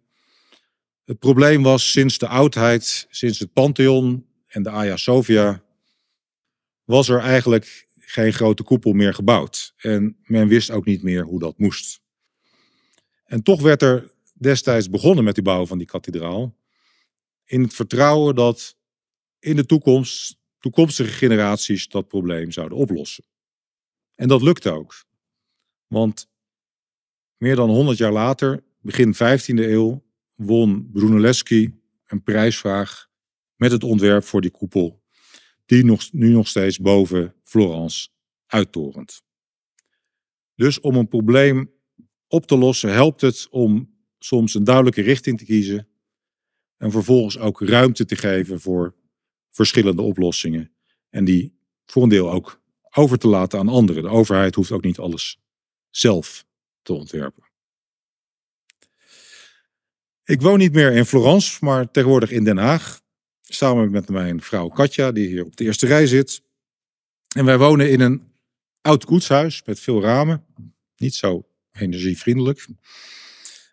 [1.04, 5.62] het probleem was sinds de oudheid, sinds het Pantheon en de Hagia Sophia,
[6.84, 9.74] was er eigenlijk geen grote koepel meer gebouwd.
[9.76, 12.00] En men wist ook niet meer hoe dat moest.
[13.24, 16.56] En toch werd er destijds begonnen met die bouw van die kathedraal.
[17.44, 18.76] In het vertrouwen dat
[19.38, 23.24] in de toekomst toekomstige generaties dat probleem zouden oplossen.
[24.14, 25.04] En dat lukte ook.
[25.86, 26.28] Want
[27.36, 30.04] meer dan 100 jaar later, begin 15e eeuw,
[30.34, 33.08] won Brunelleschi een prijsvraag
[33.56, 35.02] met het ontwerp voor die koepel,
[35.66, 38.08] die nog, nu nog steeds boven Florence
[38.46, 39.22] uittorent.
[40.54, 41.70] Dus om een probleem
[42.28, 45.88] op te lossen helpt het om soms een duidelijke richting te kiezen
[46.76, 48.94] en vervolgens ook ruimte te geven voor
[49.50, 50.72] verschillende oplossingen
[51.10, 52.60] en die voor een deel ook
[52.90, 54.02] over te laten aan anderen.
[54.02, 55.40] De overheid hoeft ook niet alles
[55.90, 56.46] zelf
[56.82, 57.44] te ontwerpen.
[60.24, 63.00] Ik woon niet meer in Florence, maar tegenwoordig in Den Haag.
[63.48, 66.42] Samen met mijn vrouw Katja, die hier op de eerste rij zit.
[67.36, 68.32] En wij wonen in een
[68.80, 70.46] oud koetshuis met veel ramen.
[70.96, 72.66] Niet zo energievriendelijk.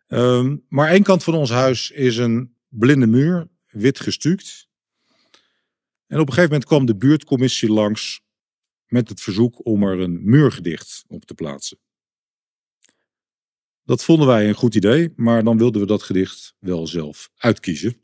[0.07, 4.67] Um, maar één kant van ons huis is een blinde muur, wit gestuukt.
[6.07, 8.21] En op een gegeven moment kwam de buurtcommissie langs
[8.87, 11.79] met het verzoek om er een muurgedicht op te plaatsen.
[13.83, 18.02] Dat vonden wij een goed idee, maar dan wilden we dat gedicht wel zelf uitkiezen.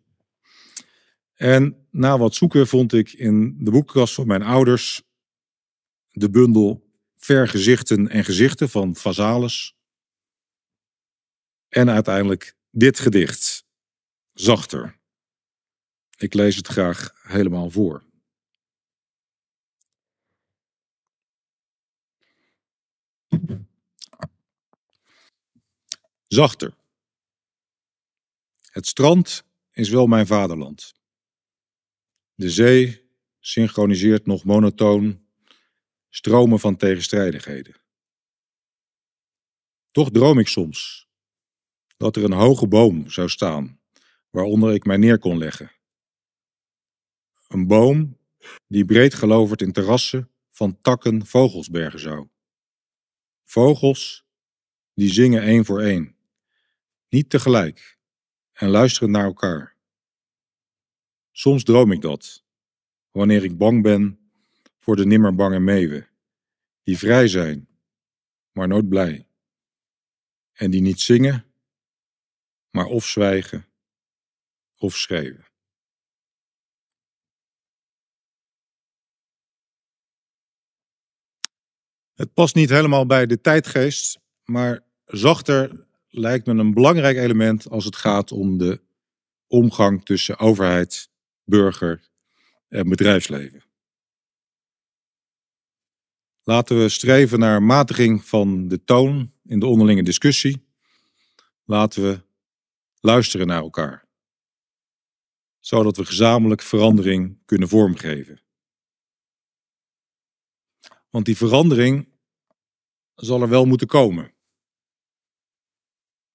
[1.39, 5.03] En na wat zoeken vond ik in de boekenkast van mijn ouders
[6.11, 9.75] de bundel Vergezichten en Gezichten van Vazalis.
[11.69, 13.65] En uiteindelijk dit gedicht,
[14.33, 14.99] Zachter.
[16.17, 18.03] Ik lees het graag helemaal voor.
[26.27, 26.73] Zachter.
[28.61, 30.98] Het strand is wel mijn vaderland.
[32.39, 33.09] De zee
[33.39, 35.25] synchroniseert nog monotoon
[36.09, 37.75] stromen van tegenstrijdigheden.
[39.91, 41.07] Toch droom ik soms
[41.97, 43.79] dat er een hoge boom zou staan
[44.29, 45.71] waaronder ik mij neer kon leggen.
[47.47, 48.17] Een boom
[48.67, 52.27] die breed geloverd in terrassen van takken vogels bergen zou.
[53.45, 54.25] Vogels
[54.93, 56.15] die zingen één voor één
[57.09, 57.99] niet tegelijk
[58.51, 59.78] en luisteren naar elkaar.
[61.39, 62.43] Soms droom ik dat,
[63.11, 64.31] wanneer ik bang ben
[64.79, 66.09] voor de nimmer bange meeuwen,
[66.83, 67.67] die vrij zijn,
[68.51, 69.27] maar nooit blij,
[70.51, 71.45] en die niet zingen,
[72.69, 73.67] maar of zwijgen
[74.77, 75.47] of schreeuwen.
[82.13, 87.85] Het past niet helemaal bij de tijdgeest, maar zachter lijkt me een belangrijk element als
[87.85, 88.81] het gaat om de
[89.47, 91.08] omgang tussen overheid,
[91.49, 92.09] burger
[92.67, 93.63] en bedrijfsleven.
[96.43, 100.67] Laten we streven naar matiging van de toon in de onderlinge discussie.
[101.63, 102.21] Laten we
[102.99, 104.07] luisteren naar elkaar,
[105.59, 108.41] zodat we gezamenlijk verandering kunnen vormgeven.
[111.09, 112.07] Want die verandering
[113.15, 114.33] zal er wel moeten komen.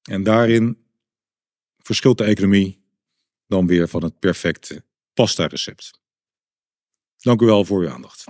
[0.02, 0.86] En daarin
[1.76, 2.82] verschilt de economie
[3.46, 4.84] dan weer van het perfecte
[5.14, 6.00] pasta recept.
[7.16, 8.24] Dank u wel voor uw aandacht.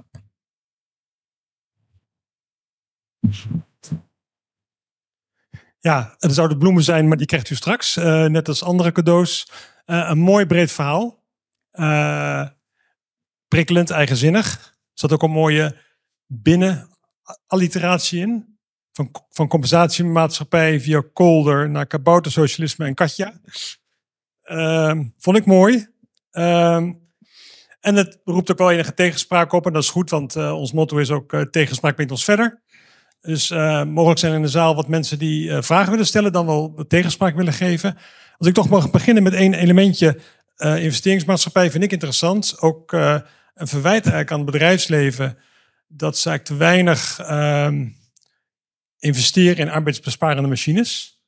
[5.80, 7.96] Ja, er zouden bloemen zijn, maar die krijgt u straks.
[7.96, 9.50] Uh, net als andere cadeaus.
[9.86, 11.24] Uh, een mooi breed verhaal.
[11.72, 12.48] Uh,
[13.48, 14.56] prikkelend, eigenzinnig.
[14.66, 15.82] Er zat ook een mooie
[16.26, 18.58] binnen-alliteratie in
[18.92, 23.40] van, van compensatiemaatschappij via Kolder naar kaboutersocialisme en Katja.
[24.44, 25.93] Uh, vond ik mooi.
[26.34, 26.76] Uh,
[27.80, 29.66] en het roept ook wel enige tegenspraak op.
[29.66, 32.62] En dat is goed, want uh, ons motto is ook uh, tegenspraak brengt ons verder.
[33.20, 36.84] Dus uh, mogelijk zijn in de zaal wat mensen die vragen willen stellen, dan wel
[36.88, 37.96] tegenspraak willen geven.
[38.38, 40.18] Als ik toch mag beginnen met één elementje.
[40.56, 42.60] Investeringsmaatschappij vind ik interessant.
[42.60, 45.38] Ook een verwijt eigenlijk aan het bedrijfsleven
[45.86, 47.86] dat ze eigenlijk te weinig ehm,
[48.98, 51.20] investeren in arbeidsbesparende machines.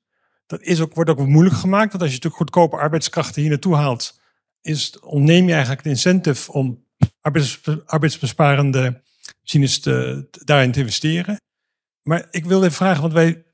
[0.47, 3.75] Dat is ook, wordt ook moeilijk gemaakt, want als je natuurlijk goedkope arbeidskrachten hier naartoe
[3.75, 4.21] haalt,
[4.67, 6.85] is, ontneem je eigenlijk het incentive om
[7.21, 9.03] arbeids, arbeidsbesparende
[9.41, 11.41] machines te, daarin te investeren.
[12.03, 13.45] Maar ik wil even vragen, want wij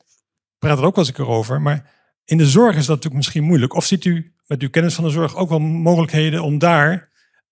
[0.59, 1.91] praten er ook wel eens een keer over, maar
[2.25, 3.75] in de zorg is dat natuurlijk misschien moeilijk.
[3.75, 7.11] Of ziet u met uw kennis van de zorg ook wel mogelijkheden om daar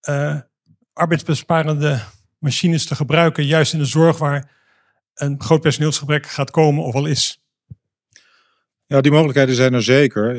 [0.09, 0.41] uh,
[0.93, 2.03] arbeidsbesparende
[2.39, 4.51] machines te gebruiken, juist in de zorg waar
[5.15, 7.40] een groot personeelsgebrek gaat komen of al is?
[8.91, 10.35] Ja, die mogelijkheden zijn er zeker.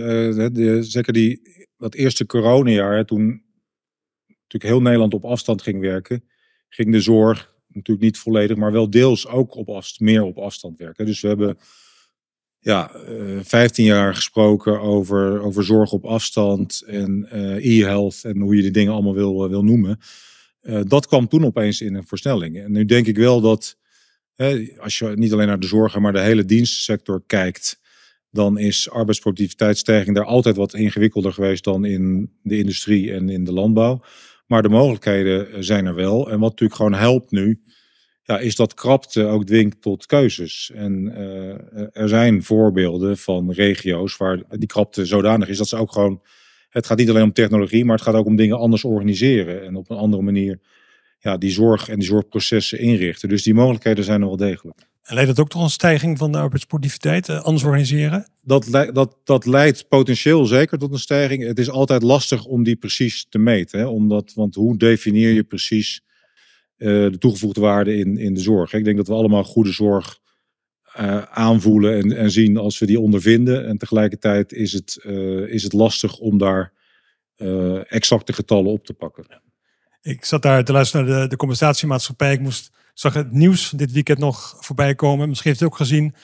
[0.54, 1.42] De, zeker die,
[1.78, 3.28] dat eerste coronajaar, toen
[4.28, 6.24] natuurlijk heel Nederland op afstand ging werken,
[6.70, 10.78] ging de zorg natuurlijk niet volledig, maar wel deels ook op afstand, meer op afstand
[10.78, 11.06] werken.
[11.06, 11.58] Dus we hebben
[12.60, 18.40] ja, uh, eh, 15 jaar gesproken over, over zorg op afstand en uh, e-health en
[18.40, 20.00] hoe je die dingen allemaal wil, wil noemen.
[20.88, 22.58] dat kwam toen opeens in een versnelling.
[22.58, 23.78] En nu denk ik wel dat,
[24.78, 27.81] als je niet alleen naar de zorg, maar de hele dienstensector kijkt,
[28.32, 33.54] dan is arbeidsproductiviteitsstijging daar altijd wat ingewikkelder geweest dan in de industrie en in de
[33.54, 34.02] landbouw.
[34.48, 36.30] Maar de mogelijkheden eh, zijn er wel.
[36.32, 37.62] En wat natuurlijk gewoon helpt nu,
[38.24, 40.72] ja, is dat krapte ook dwingt tot keuzes.
[40.74, 45.92] En uh, er zijn voorbeelden van regio's waar die krapte zodanig is dat ze ook
[45.92, 46.22] gewoon.
[46.70, 49.66] Het gaat niet alleen om technologie, maar het gaat ook om dingen anders organiseren.
[49.66, 50.60] En op een andere manier
[51.20, 53.30] ja, die zorg en die zorgprocessen inrichten.
[53.30, 54.90] Dus die mogelijkheden zijn er wel degelijk.
[55.02, 58.28] En leidt dat ook tot een stijging van de arbeidsproductiviteit, eh, anders organiseren?
[58.42, 61.44] Dat, dat, dat leidt potentieel zeker tot een stijging.
[61.44, 63.80] Het is altijd lastig om die precies te meten.
[63.80, 63.86] Hè?
[63.86, 66.02] Omdat, want hoe definieer je precies
[66.78, 68.74] uh, de toegevoegde waarde in, in de zorg?
[68.74, 70.20] Ik denk dat we allemaal goede zorg
[71.00, 73.68] uh, aanvoelen en, en zien als we die ondervinden.
[73.68, 76.80] En tegelijkertijd is het, uh, is het lastig om daar
[77.88, 79.42] exacte getallen op te pakken.
[80.02, 82.34] Ik zat daar te luisteren naar de, de compensatiemaatschappij.
[82.34, 82.72] Ik moest
[83.02, 85.30] zag het nieuws dit weekend nog voorbij komen.
[85.30, 86.16] Misschien heeft u ook gezien.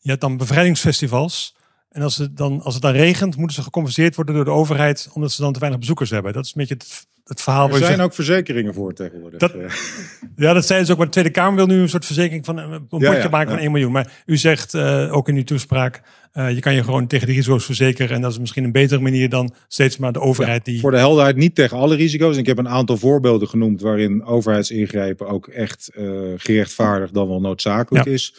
[0.00, 1.56] Je hebt dan bevrijdingsfestivals.
[1.90, 5.08] En als het, dan, als het dan regent, moeten ze gecompenseerd worden door de overheid,
[5.12, 6.32] omdat ze dan te weinig bezoekers hebben.
[6.32, 7.70] Dat is een beetje het, het verhaal.
[7.70, 9.38] Er zijn ook verzekeringen voor tegenwoordig.
[9.38, 9.52] Dat,
[10.36, 10.96] ja, dat zei ze ook.
[10.96, 13.72] Maar de Tweede Kamer wil nu een soort verzekering van een potje maken van 1
[13.72, 13.92] miljoen.
[13.92, 16.02] Maar u zegt uh, ook in uw toespraak,
[16.34, 18.16] uh, je kan je gewoon tegen de risico's verzekeren.
[18.16, 20.80] En dat is misschien een betere manier dan steeds maar de overheid die...
[20.80, 22.36] Voor de helderheid niet tegen alle risico's.
[22.36, 28.06] Ik heb een aantal voorbeelden genoemd waarin overheidsingrijpen ook echt uh, gerechtvaardigd dan wel noodzakelijk
[28.06, 28.34] is.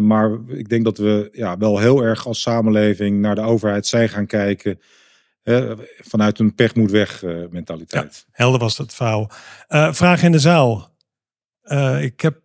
[0.00, 4.08] Maar ik denk dat we ja, wel heel erg als samenleving naar de overheid zijn
[4.08, 4.78] gaan kijken.
[5.98, 8.24] Vanuit een pech moet weg uh, mentaliteit.
[8.26, 9.30] Ja, helder was dat verhaal.
[9.68, 10.90] Uh, vraag in de zaal.
[12.00, 12.42] ik heb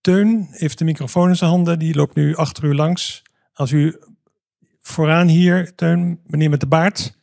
[0.00, 1.78] Teun, heeft de microfoon in zijn handen.
[1.78, 3.22] Die loopt nu achter u langs.
[3.52, 3.96] Als u
[4.80, 7.18] vooraan hier, Teun, meneer met de baard.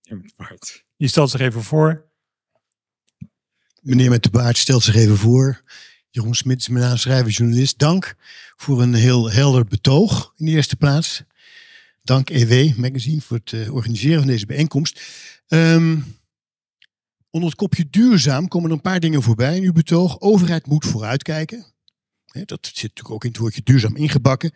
[0.00, 0.84] Ja, met de baard.
[0.96, 2.10] Die stelt zich even voor.
[3.80, 5.62] Meneer met de baard stelt zich even voor.
[6.10, 7.78] Jeroen Smit is mijn naam, schrijver, journalist.
[7.78, 8.14] Dank
[8.56, 11.22] voor een heel helder betoog in de eerste plaats.
[12.02, 15.00] Dank EW Magazine voor het uh, organiseren van deze bijeenkomst.
[15.48, 16.16] Um,
[17.30, 20.20] onder het kopje duurzaam komen er een paar dingen voorbij in uw betoog.
[20.20, 21.66] Overheid moet vooruitkijken.
[22.26, 24.52] dat zit natuurlijk ook in het woordje duurzaam ingebakken.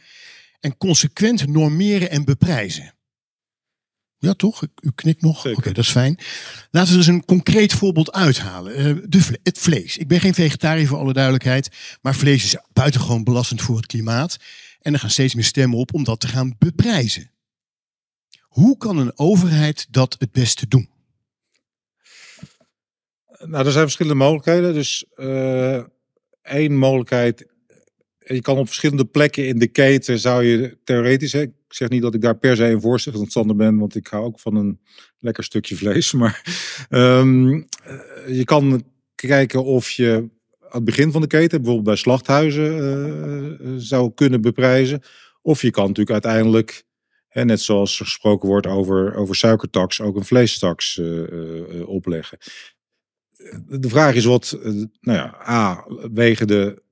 [0.61, 2.95] En consequent normeren en beprijzen.
[4.19, 4.63] Ja, toch?
[4.81, 5.47] U knikt nog?
[5.47, 6.19] Oké, dat is fijn.
[6.71, 8.81] Laten we dus een concreet voorbeeld uithalen.
[8.81, 9.97] Uh, de het vlees.
[9.97, 11.71] Ik ben geen vegetariër voor alle duidelijkheid.
[12.03, 14.37] Maar vlees is buitengewoon belastend voor het klimaat.
[14.81, 17.31] En er gaan steeds meer stemmen op om dat te gaan beprijzen.
[18.57, 20.89] Hoe kan een overheid dat het beste doen?
[23.39, 24.75] Nou, er zijn verschillende mogelijkheden.
[24.75, 25.85] Dus uh,
[26.43, 27.47] één mogelijkheid
[28.35, 32.15] je kan op verschillende plekken in de keten zou je theoretisch, ik zeg niet dat
[32.15, 34.81] ik daar per se een voorstander ben, want ik hou ook van een
[35.19, 36.13] lekker stukje vlees.
[36.21, 36.43] Maar
[36.91, 37.67] um,
[38.27, 38.85] je kan
[39.15, 40.29] kijken of je
[40.61, 45.03] aan het begin van de keten, bijvoorbeeld bij slachthuizen, uh, zou kunnen beprijzen.
[45.43, 46.85] Of je kan natuurlijk uiteindelijk,
[47.37, 52.39] hè, net zoals er gesproken wordt over, over suikertax, ook een vleestaks uh, opleggen.
[53.67, 54.59] De vraag is wat,
[55.01, 56.85] nou ja, A, wegen de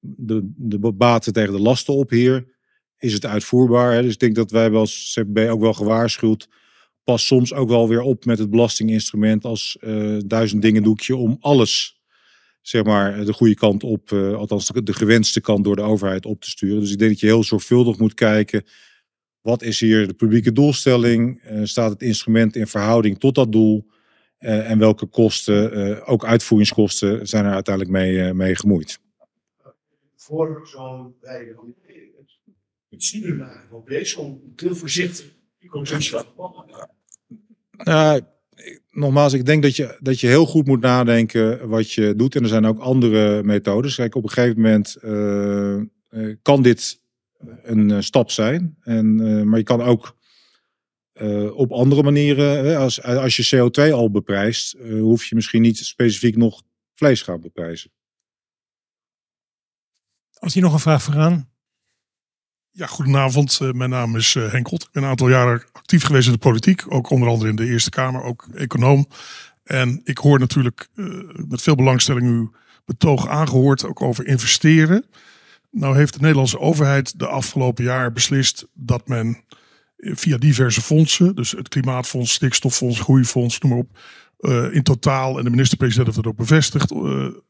[0.00, 2.46] de, de baten tegen de lasten op hier.
[2.98, 3.92] Is het uitvoerbaar?
[3.92, 4.02] Hè?
[4.02, 6.48] Dus ik denk dat wij als CPB ook wel gewaarschuwd.
[7.04, 9.78] Pas soms ook wel weer op met het belastinginstrument als
[10.26, 12.00] duizend dingen doekje om alles,
[12.60, 16.50] zeg maar, de goede kant op, althans de gewenste kant door de overheid op te
[16.50, 16.80] sturen.
[16.80, 18.64] Dus ik denk dat je heel zorgvuldig moet kijken.
[19.40, 21.42] Wat is hier de publieke doelstelling?
[21.44, 23.88] Uh, staat het instrument in verhouding tot dat doel?
[24.40, 28.98] en welke kosten, ook uitvoeringskosten, zijn er uiteindelijk mee, mee gemoeid?
[30.20, 31.56] voor zo'n wijde
[32.90, 35.26] het stuur maken van deze om heel voorzichtig
[37.84, 38.16] Uh,
[38.90, 42.34] nogmaals, ik denk dat je, dat je heel goed moet nadenken wat je doet.
[42.34, 43.94] En er zijn ook andere methodes.
[43.94, 46.99] Kijk, op een gegeven moment uh, kan dit
[47.62, 48.76] een stap zijn.
[48.80, 49.14] En,
[49.48, 50.18] maar je kan ook
[51.52, 56.62] op andere manieren, als, als je CO2 al beprijst, hoef je misschien niet specifiek nog
[56.94, 57.90] vlees gaan beprijzen.
[60.38, 61.50] Als hier nog een vraag vooraan.
[62.70, 63.58] Ja, goedenavond.
[63.62, 64.82] Uh, mijn naam is Henk Kot.
[64.82, 66.92] Ik ben een aantal jaren actief geweest in de politiek.
[66.92, 69.08] Ook onder andere in de Eerste Kamer, ook econoom.
[69.62, 71.06] En ik hoor natuurlijk uh,
[71.48, 72.52] met veel belangstelling uw
[72.84, 75.04] betoog aangehoord, ook over investeren.
[75.70, 79.44] Nou heeft de Nederlandse overheid de afgelopen jaren beslist dat men
[79.96, 83.98] via diverse fondsen, dus het Klimaatfonds, Stikstoffonds, Groeifonds, noem maar op,
[84.72, 86.92] in totaal, en de minister-president heeft dat ook bevestigd,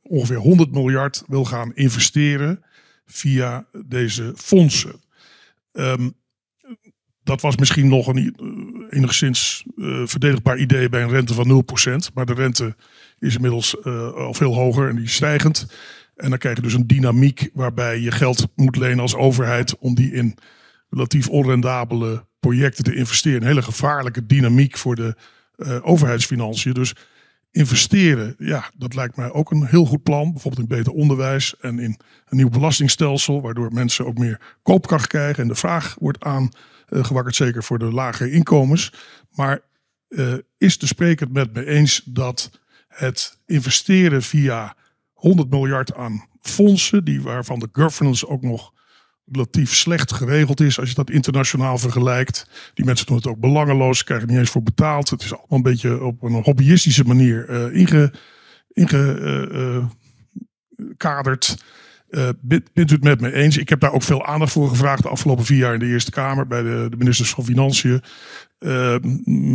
[0.03, 2.65] ongeveer 100 miljard wil gaan investeren
[3.07, 5.01] via deze fondsen.
[5.73, 6.19] Um,
[7.23, 9.65] dat was misschien nog een enigszins
[10.05, 12.13] verdedigbaar idee bij een rente van 0%.
[12.15, 12.77] Maar de rente
[13.19, 15.67] is inmiddels al veel hoger en die is stijgend.
[16.21, 19.95] En dan krijg je dus een dynamiek waarbij je geld moet lenen als overheid om
[19.95, 20.37] die in
[20.91, 23.41] relatief onrendabele projecten te investeren.
[23.41, 25.15] Een hele gevaarlijke dynamiek voor de
[25.83, 26.73] overheidsfinanciën.
[26.73, 26.95] Dus
[27.51, 30.33] investeren, ja, dat lijkt mij ook een heel goed plan.
[30.33, 31.99] Bijvoorbeeld in beter onderwijs en in
[32.29, 37.65] een nieuw belastingstelsel, waardoor mensen ook meer koopkracht krijgen en de vraag wordt aangewakkerd, zeker
[37.65, 38.93] voor de lagere inkomens.
[39.31, 39.61] Maar
[40.09, 42.51] uh, is de spreker het met me eens dat
[42.89, 44.77] het investeren via
[45.21, 48.73] 100 miljard aan fondsen, die waarvan de governance ook nog
[49.33, 52.47] relatief slecht geregeld is als je dat internationaal vergelijkt.
[52.75, 55.11] Die mensen doen het ook belangeloos, krijgen niet eens voor betaald.
[55.11, 58.13] Het is allemaal een beetje op een hobbyistische manier uh, inge,
[58.73, 61.49] ingekaderd.
[61.49, 61.59] Uh, uh,
[62.41, 63.57] bent, u het met me eens?
[63.57, 66.11] Ik heb daar ook veel aandacht voor gevraagd de afgelopen vier jaar in de Eerste
[66.11, 68.03] Kamer bij de, de ministers van Financiën.
[68.61, 68.97] Uh,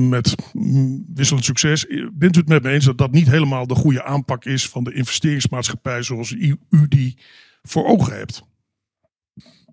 [0.09, 0.35] met
[1.13, 1.85] wisselend succes.
[2.13, 4.83] Bent u het met me eens dat dat niet helemaal de goede aanpak is van
[4.83, 6.57] de investeringsmaatschappij zoals u,
[6.89, 7.17] die
[7.63, 8.43] voor ogen hebt?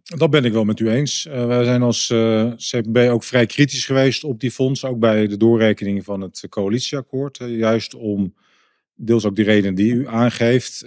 [0.03, 1.27] Dat ben ik wel met u eens.
[1.27, 5.37] Uh, wij zijn als uh, ook vrij kritisch geweest op die fondsen, ook bij de
[5.37, 7.39] doorrekening van het coalitieakkoord.
[7.39, 8.35] Juist om
[9.07, 10.81] deels ook de reden die u aangeeft.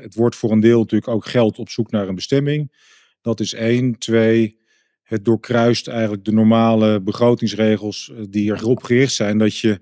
[0.00, 2.72] het wordt voor een deel natuurlijk ook geld op zoek naar een bestemming.
[3.22, 3.98] Dat is één.
[3.98, 4.58] Twee,
[5.02, 9.38] het doorkruist eigenlijk de normale begrotingsregels die erop gericht zijn.
[9.38, 9.80] Dat je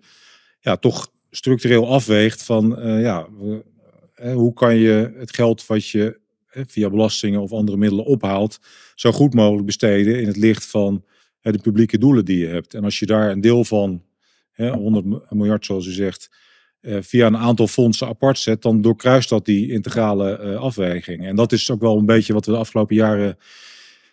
[0.60, 3.28] ja, toch structureel afweegt van ja,
[4.32, 6.20] hoe kan je het geld wat je
[6.66, 8.58] via belastingen of andere middelen ophaalt,
[8.94, 11.04] zo goed mogelijk besteden in het licht van
[11.40, 12.74] de publieke doelen die je hebt.
[12.74, 14.02] En als je daar een deel van,
[14.54, 16.36] 100 miljard zoals u zegt, eh,
[16.82, 21.26] via een aantal fondsen apart zet, dan doorkruist dat die integrale eh, afweging.
[21.26, 23.36] En dat is ook wel een beetje wat we de afgelopen jaren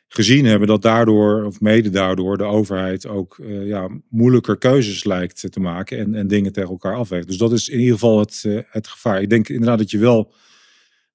[0.07, 5.51] gezien hebben, dat daardoor, of mede daardoor, de overheid ook uh, ja, moeilijker keuzes lijkt
[5.51, 7.27] te maken en, en dingen tegen elkaar afweegt.
[7.27, 9.21] Dus dat is in ieder geval het, het gevaar.
[9.21, 10.33] Ik denk inderdaad dat je wel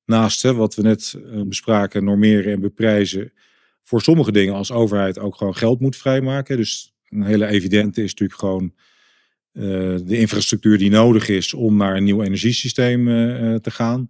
[0.04, 3.32] naast hè, wat we net bespraken, normeren en beprijzen,
[3.82, 6.56] voor sommige dingen als overheid ook gewoon geld moet vrijmaken.
[6.56, 8.72] Dus een hele evidente is natuurlijk gewoon
[9.52, 14.08] de infrastructuur die nodig is om naar een nieuw energiesysteem uh, te gaan.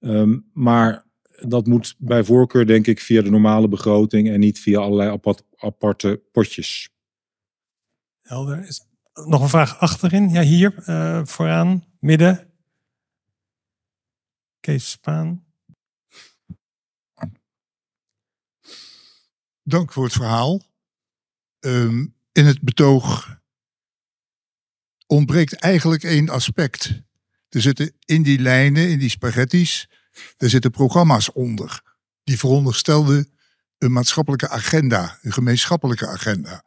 [0.00, 1.04] Um, maar
[1.40, 5.42] dat moet bij voorkeur denk ik via de normale begroting en niet via allerlei apart,
[5.56, 6.90] aparte potjes.
[8.20, 8.66] Helder.
[8.66, 8.86] Is
[9.26, 10.30] nog een vraag achterin?
[10.30, 10.72] Ja, hier
[11.26, 12.50] vooraan, midden.
[14.60, 15.44] Kees Spaan.
[19.62, 20.62] Dank voor het verhaal.
[21.60, 23.35] Um, in het betoog
[25.06, 27.02] ontbreekt eigenlijk één aspect.
[27.48, 29.88] Er zitten in die lijnen, in die spaghetti's,
[30.36, 31.82] er zitten programma's onder.
[32.24, 33.30] Die veronderstelden
[33.78, 36.64] een maatschappelijke agenda, een gemeenschappelijke agenda.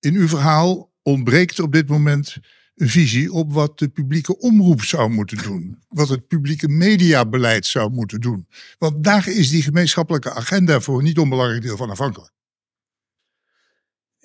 [0.00, 2.36] In uw verhaal ontbreekt op dit moment
[2.74, 5.82] een visie op wat de publieke omroep zou moeten doen.
[5.88, 8.48] Wat het publieke mediabeleid zou moeten doen.
[8.78, 12.32] Want daar is die gemeenschappelijke agenda voor een niet onbelangrijk deel van afhankelijk.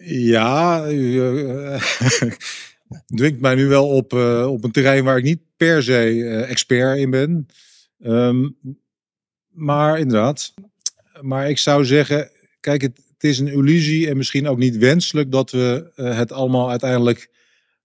[0.06, 1.82] Ja, uh,
[3.16, 6.50] dwingt mij nu wel op, uh, op een terrein waar ik niet per se uh,
[6.50, 7.48] expert in ben.
[8.00, 8.58] Um,
[9.50, 10.54] maar inderdaad.
[11.22, 12.30] Maar ik zou zeggen,
[12.60, 17.30] kijk, het, is een illusie en misschien ook niet wenselijk dat we het allemaal uiteindelijk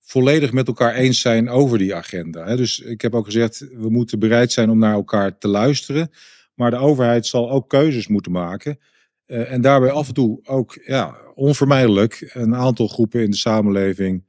[0.00, 2.56] volledig met elkaar eens zijn over die agenda.
[2.56, 6.10] Dus ik heb ook gezegd, we moeten bereid zijn om naar elkaar te luisteren.
[6.54, 8.78] Maar de overheid zal ook keuzes moeten maken.
[9.26, 14.27] En daarbij af en toe ook ja, onvermijdelijk een aantal groepen in de samenleving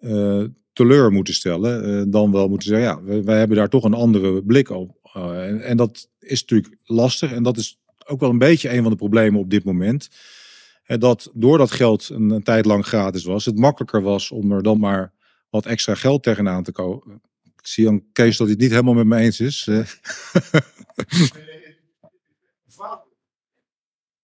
[0.00, 2.00] uh, teleur moeten stellen.
[2.00, 4.98] eh, dan wel moeten zeggen, ja, wij, hebben daar toch een andere blik op.
[5.12, 7.32] Eh, en, en dat is natuurlijk lastig.
[7.32, 10.08] En dat is ook wel een beetje een van de problemen op dit moment.
[10.82, 14.78] Eh, dat doordat geld een, tijd lang gratis was, het makkelijker was om er dan
[14.78, 15.12] maar
[15.50, 17.22] wat extra geld tegenaan te komen.
[17.44, 19.66] Ik zie aan Kees dat hij het niet helemaal met me eens is.
[19.68, 19.86] eh.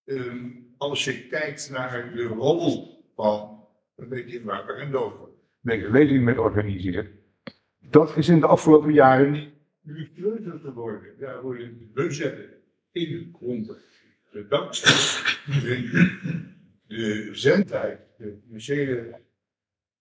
[0.04, 0.48] Ehm,
[0.78, 3.64] als je kijkt naar de rol van
[3.96, 5.33] een beetje waar Brendo
[5.64, 7.10] deze lezing mee organiseert,
[7.80, 11.18] dat is in de afgelopen jaren niet luxueuzer geworden.
[11.18, 12.50] Daar worden de budgetten
[12.92, 13.66] in de grond.
[14.30, 15.22] De dankzij
[16.86, 19.20] de zendtijd, de financiële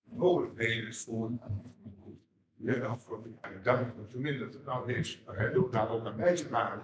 [0.04, 1.32] mogelijkheden voor
[2.56, 3.94] de afgelopen jaren.
[3.98, 5.26] Dat verminderd het nou heeft.
[5.26, 6.84] Maar hij doet daar ook aan mij te maken.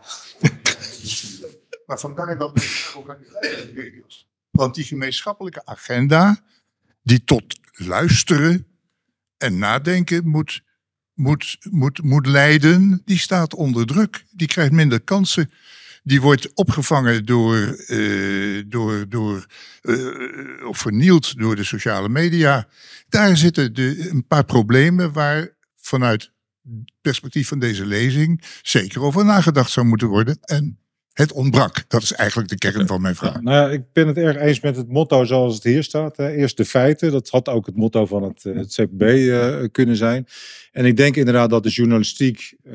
[1.86, 3.18] Maar vandaar dat het ook aan
[3.74, 4.30] die is.
[4.50, 6.38] Want die gemeenschappelijke agenda,
[7.02, 8.69] die tot luisteren
[9.40, 10.64] en nadenken moet,
[11.14, 14.26] moet, moet, moet leiden, die staat onder druk.
[14.32, 15.52] Die krijgt minder kansen.
[16.04, 17.58] Die wordt opgevangen door,
[17.88, 19.46] eh, door, door
[19.82, 22.68] eh, of vernield door de sociale media.
[23.10, 29.26] Daar zitten de, een paar problemen waar vanuit het perspectief van deze lezing zeker over
[29.26, 30.38] nagedacht zou moeten worden.
[30.42, 30.80] En
[31.14, 31.84] het ontbrak.
[31.88, 33.42] Dat is eigenlijk de kern van mijn vraag.
[33.42, 36.18] Nou ja, ik ben het erg eens met het motto zoals het hier staat.
[36.18, 36.32] Hè.
[36.32, 37.12] Eerst de feiten.
[37.12, 40.28] Dat had ook het motto van het, eh, het CPB eh, kunnen zijn.
[40.72, 42.74] En ik denk inderdaad dat de journalistiek eh,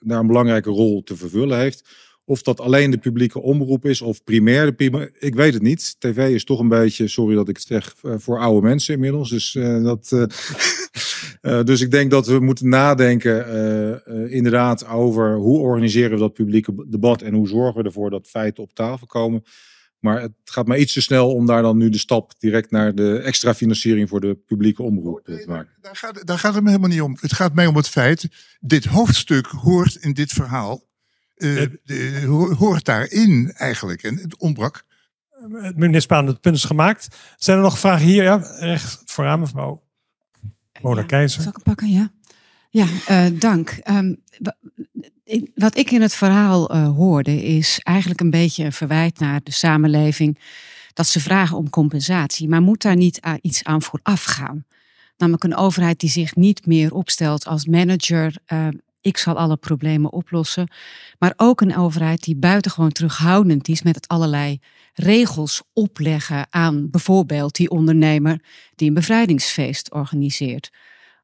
[0.00, 1.88] daar een belangrijke rol te vervullen heeft.
[2.24, 5.96] Of dat alleen de publieke omroep is of primair de ik weet het niet.
[5.98, 9.30] TV is toch een beetje, sorry dat ik het zeg, voor oude mensen inmiddels.
[9.30, 9.52] Dus,
[9.82, 10.08] dat,
[11.40, 16.16] eh, dus ik denk dat we moeten nadenken eh, eh, inderdaad over hoe organiseren we
[16.18, 19.42] dat publieke debat en hoe zorgen we ervoor dat feiten op tafel komen.
[19.98, 22.94] Maar het gaat mij iets te snel om daar dan nu de stap direct naar
[22.94, 25.72] de extra financiering voor de publieke omroep te maken.
[25.80, 27.16] Daar gaat, daar gaat het me helemaal niet om.
[27.20, 28.28] Het gaat mij om het feit,
[28.60, 30.84] dit hoofdstuk hoort in dit verhaal,
[31.34, 34.02] eh, de- ho- hoort daarin eigenlijk.
[34.02, 34.84] En het ontbrak.
[35.74, 37.08] Meneer Spaan, het punt is gemaakt.
[37.36, 38.22] Zijn er nog vragen hier?
[38.22, 39.82] Ja, recht vooraan mevrouw
[40.82, 41.42] Mona Ja, Keizer.
[41.42, 41.90] Zal ik hem pakken?
[41.90, 42.10] Ja.
[42.70, 43.70] Ja, eh, dank.
[43.70, 44.14] Ehm,
[45.54, 49.52] wat ik in het verhaal eh, hoorde is eigenlijk een beetje een verwijt naar de
[49.52, 50.38] samenleving.
[50.92, 52.48] Dat ze vragen om compensatie.
[52.48, 54.64] Maar moet daar niet iets aan vooraf gaan?
[55.16, 58.36] Namelijk een overheid die zich niet meer opstelt als manager.
[58.46, 58.68] eh,
[59.00, 60.68] ik zal alle problemen oplossen.
[61.18, 64.60] Maar ook een overheid die buitengewoon terughoudend is met het allerlei
[64.94, 68.42] regels opleggen aan bijvoorbeeld die ondernemer
[68.74, 70.70] die een bevrijdingsfeest organiseert.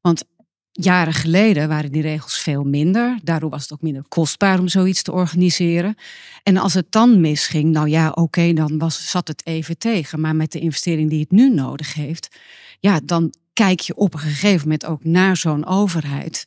[0.01, 0.25] Want
[0.73, 3.19] jaren geleden waren die regels veel minder.
[3.23, 5.95] Daardoor was het ook minder kostbaar om zoiets te organiseren.
[6.43, 10.21] En als het dan misging, nou ja, oké, dan was, zat het even tegen.
[10.21, 12.37] Maar met de investering die het nu nodig heeft,
[12.81, 16.47] ja, dan kijk je op een gegeven moment ook naar zo'n overheid.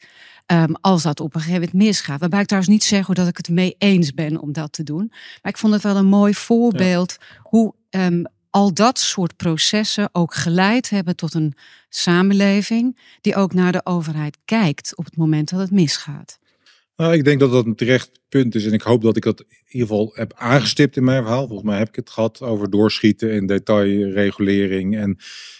[0.50, 2.20] Ehm, als dat op een gegeven moment misgaat.
[2.20, 5.08] Waarbij ik trouwens niet zeg dat ik het mee eens ben om dat te doen.
[5.42, 10.34] Maar ik vond het wel een mooi voorbeeld hoe ehm, al dat soort processen ook
[10.34, 11.54] geleid hebben tot een
[11.90, 16.40] samenleving die ook naar de overheid kijkt op het moment dat het misgaat.
[16.96, 18.66] Nou, ik denk dat dat een terecht punt is.
[18.66, 21.48] En ik hoop dat ik dat in ieder geval heb aangestipt in mijn verhaal.
[21.48, 24.98] Volgens mij heb ik het gehad over doorschieten en detailregulering.
[24.98, 25.18] En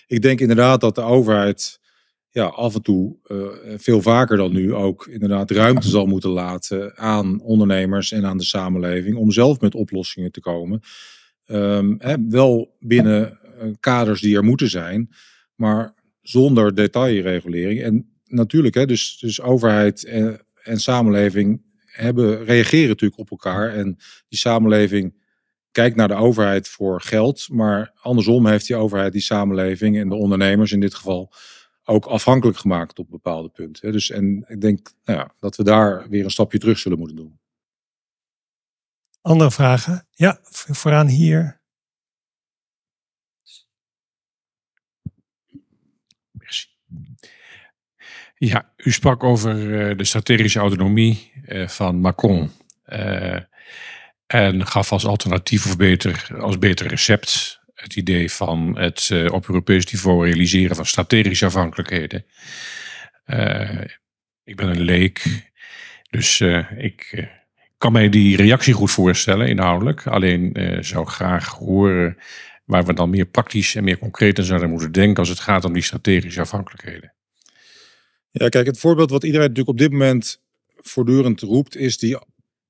[0.08, 1.80] ik denk inderdaad dat de overheid
[2.32, 6.98] ja, af en toe, eh, veel vaker dan nu, ook inderdaad ruimte zal moeten laten
[6.98, 10.80] aan ondernemers en aan de samenleving om zelf met oplossingen te komen.
[11.46, 15.10] Ehm, hè, wel binnen eh, kaders die er moeten zijn,
[15.56, 17.82] maar zonder detailregulering.
[17.82, 23.74] En natuurlijk, hè, dus, dus overheid en, en samenleving hebben, reageren natuurlijk op elkaar.
[23.74, 23.98] En
[24.28, 25.14] die samenleving
[25.72, 30.16] kijkt naar de overheid voor geld, maar andersom heeft die overheid die samenleving en de
[30.16, 31.34] ondernemers in dit geval
[31.90, 33.86] ook afhankelijk gemaakt op bepaalde punten.
[33.86, 33.92] hè.
[33.92, 37.16] Dus en ik denk nou ja, dat we daar weer een stapje terug zullen moeten
[37.18, 37.40] doen.
[39.22, 40.08] Andere vragen?
[40.12, 41.62] Ja, vooraan hier.
[46.32, 46.68] Merci.
[48.36, 52.52] Ja, u sprak over eh, de strategische autonomie eh, van Macron.
[52.84, 53.40] eh,
[54.26, 59.48] en gaf als alternatief of beter, als beter recept het idee van het eh, op
[59.48, 62.26] Europees niveau realiseren van strategische afhankelijkheden.
[63.26, 63.82] Eh,
[64.44, 65.24] ik ben een leek,
[66.10, 67.28] dus eh, ik
[67.78, 70.08] kan mij die reactie goed voorstellen, inhoudelijk.
[70.08, 72.18] Alleen zou graag horen
[72.66, 75.66] waar we dan meer praktisch en meer concreet aan zouden moeten denken als het gaat
[75.66, 77.14] om die strategische afhankelijkheden.
[78.32, 80.42] Ja, kijk, het voorbeeld wat iedereen natuurlijk op dit moment
[80.76, 82.18] voortdurend roept, is die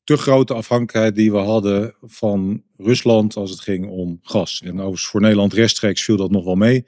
[0.09, 4.61] te grote afhankelijkheid die we hadden van Rusland als het ging om gas.
[4.63, 6.85] En overigens voor Nederland rechtstreeks viel dat nog wel mee.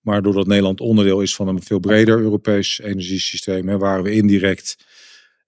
[0.00, 4.76] Maar doordat Nederland onderdeel is van een veel breder Europees energiesysteem, waren we indirect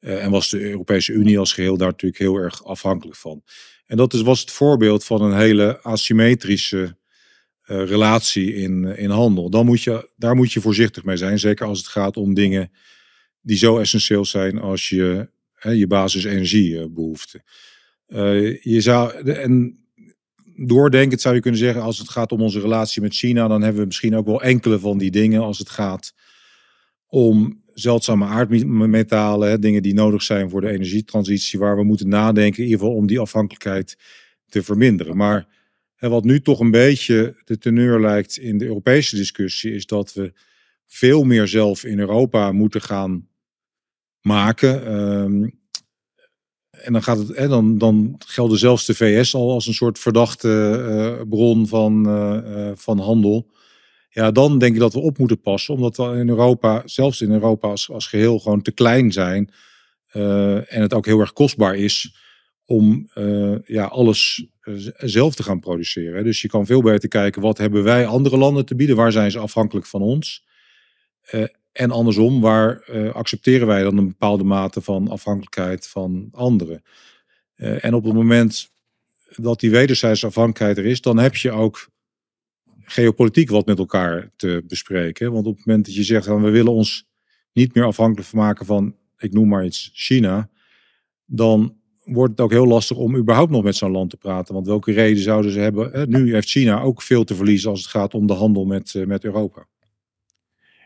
[0.00, 3.42] eh, en was de Europese Unie als geheel daar natuurlijk heel erg afhankelijk van.
[3.86, 6.96] En dat is, was het voorbeeld van een hele asymmetrische
[7.62, 9.50] eh, relatie in, in handel.
[9.50, 11.38] Dan moet je, daar moet je voorzichtig mee zijn.
[11.38, 12.72] Zeker als het gaat om dingen
[13.40, 15.30] die zo essentieel zijn als je,
[15.60, 17.42] je basisenergiebehoeften.
[18.08, 19.78] Uh, je zou, en
[20.66, 23.80] doordenkend zou je kunnen zeggen, als het gaat om onze relatie met China, dan hebben
[23.80, 26.14] we misschien ook wel enkele van die dingen als het gaat
[27.06, 32.58] om zeldzame aardmetalen, hè, dingen die nodig zijn voor de energietransitie, waar we moeten nadenken,
[32.58, 33.96] in ieder geval om die afhankelijkheid
[34.48, 35.16] te verminderen.
[35.16, 35.48] Maar
[35.94, 40.12] hè, wat nu toch een beetje de teneur lijkt in de Europese discussie, is dat
[40.12, 40.32] we
[40.86, 43.28] veel meer zelf in Europa moeten gaan
[44.22, 44.86] maken.
[44.86, 45.48] Ehm,
[46.70, 49.98] en dan, gaat het, hè, dan, dan gelden zelfs de VS al als een soort
[49.98, 50.48] verdachte
[50.88, 53.50] eh, bron van, eh, eh, van handel.
[54.10, 57.30] Ja, dan denk ik dat we op moeten passen, omdat we in Europa, zelfs in
[57.30, 59.52] Europa als, als geheel, gewoon te klein zijn.
[60.10, 62.16] en het ook heel erg kostbaar is
[62.64, 63.10] om
[63.64, 64.46] ja, alles
[64.96, 66.24] zelf te gaan produceren.
[66.24, 68.96] Dus je kan veel beter kijken, wat hebben wij andere landen te bieden?
[68.96, 70.44] Waar zijn ze afhankelijk van ons?
[71.80, 76.82] Eh, en andersom, waar eh, accepteren wij dan een bepaalde mate van afhankelijkheid van anderen?
[77.54, 78.70] Eh, en op het moment
[79.36, 81.88] dat die wederzijdse afhankelijkheid er is, dan heb je ook
[82.80, 85.32] geopolitiek wat met elkaar te bespreken.
[85.32, 87.08] Want op het moment dat je zegt, we willen ons
[87.52, 90.50] niet meer afhankelijk maken van, ik noem maar iets, China,
[91.26, 94.54] dan wordt het ook heel lastig om überhaupt nog met zo'n land te praten.
[94.54, 95.90] Want welke reden zouden ze hebben?
[95.90, 96.06] hè?
[96.06, 99.06] Nu heeft China ook veel te verliezen als het gaat om de handel met, eh,
[99.06, 99.66] met Europa.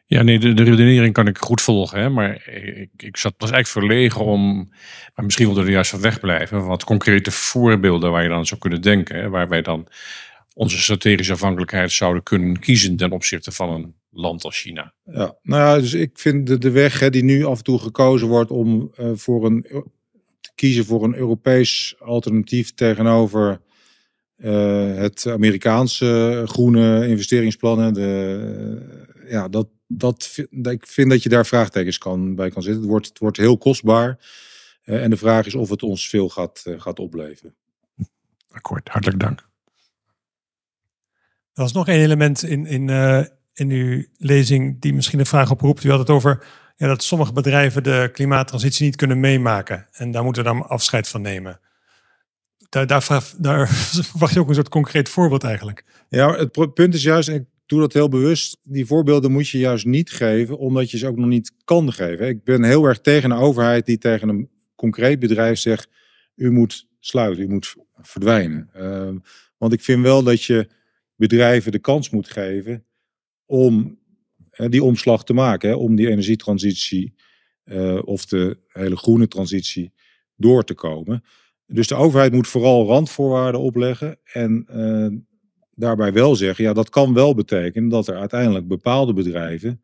[0.06, 2.00] Ja, nee, de, de redenering kan ik goed volgen.
[2.00, 2.10] Hè?
[2.10, 4.54] Maar ik, ik zat, was eigenlijk verlegen om,
[5.14, 6.66] maar misschien wilde er juist van wegblijven.
[6.66, 9.16] Wat concrete voorbeelden waar je dan zou kunnen denken.
[9.16, 9.28] Hè?
[9.28, 9.88] Waar wij dan
[10.54, 14.94] onze strategische afhankelijkheid zouden kunnen kiezen ten opzichte van een land als China.
[15.04, 17.78] Ja, nou ja, dus ik vind de, de weg hè, die nu af en toe
[17.78, 19.84] gekozen wordt om eh, voor een, Eu-
[20.40, 23.60] te kiezen voor een Europees alternatief tegenover
[24.36, 27.94] eh, het Amerikaanse groene investeringsplannen.
[27.94, 29.03] De,
[29.34, 32.80] ja, dat, dat, vind- ik vind dat je daar vraagtekens kan, bij kan zitten.
[32.80, 34.18] Het wordt, het wordt heel kostbaar.
[34.82, 37.54] Eh, en de vraag is of het ons veel gaat, eh, gaat opleveren.
[38.50, 39.38] Akkoord, hartelijk dank.
[41.52, 45.50] Er was nog één element in, in, eh, in uw lezing die misschien een vraag
[45.50, 45.84] oproept.
[45.84, 46.46] U had het over
[46.76, 49.86] ja, dat sommige bedrijven de klimaattransitie niet kunnen meemaken.
[49.92, 51.60] En daar moeten we dan afscheid van nemen.
[52.68, 53.68] Daar, daar, vraag- daar
[54.10, 55.84] verwacht je ook een soort concreet voorbeeld eigenlijk.
[56.08, 59.58] Ja, het punt is juist, en ik doe dat heel bewust, die voorbeelden moet je
[59.58, 62.28] juist niet geven, omdat je ze ook nog niet kan geven.
[62.28, 65.88] Ik ben heel erg tegen een overheid die tegen een concreet bedrijf zegt,
[66.34, 68.68] u moet sluiten, u moet verdwijnen.
[68.72, 69.18] Ehm,
[69.58, 70.68] want ik vind wel dat je
[71.16, 72.84] bedrijven de kans moet geven
[73.44, 73.98] om
[74.56, 77.14] die omslag te maken, om die energietransitie
[77.64, 79.92] eh, of de hele groene transitie
[80.36, 81.24] door te komen.
[81.66, 85.33] Dus de overheid moet vooral randvoorwaarden opleggen en eh,
[85.76, 89.82] daarbij wel zeggen, ja, dat kan wel betekenen dat er uiteindelijk bepaalde bedrijven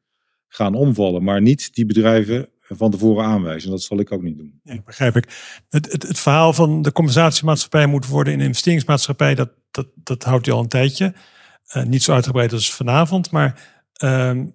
[0.48, 3.70] gaan omvallen, maar niet die bedrijven van tevoren aanwijzen.
[3.70, 4.60] Dat zal ik ook niet doen.
[4.84, 5.24] Begrijp ik.
[5.68, 10.22] Het, het, het verhaal van de compensatiemaatschappij moet worden in een investeringsmaatschappij, dat, dat, dat
[10.22, 11.14] houdt u al een tijdje.
[11.66, 13.82] Eh, niet zo uitgebreid als vanavond, maar.
[13.92, 14.46] ehm,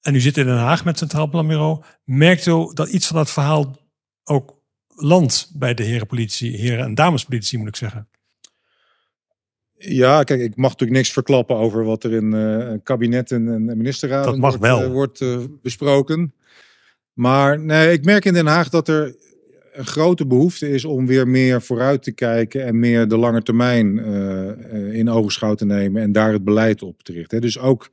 [0.00, 1.82] en u zit in Den Haag met het Centraal Planbureau.
[2.04, 3.76] Merkt u dat iets van dat verhaal
[4.24, 4.62] ook
[4.94, 8.08] landt bij de heren politie, heren en dames politie, moet ik zeggen?
[9.78, 13.66] Ja, kijk, ik mag natuurlijk niks verklappen over wat er in eh kabinetten en
[14.24, 14.82] Dat mag wordt, wel.
[14.82, 16.34] eh, wordt eh, besproken.
[17.12, 19.14] Maar nee, ik merk in Den Haag dat er
[19.72, 23.98] een grote behoefte is om weer meer vooruit te kijken en meer de lange termijn
[24.92, 27.40] in ogenschouw te nemen en daar het beleid op te richten.
[27.40, 27.90] Dus ook,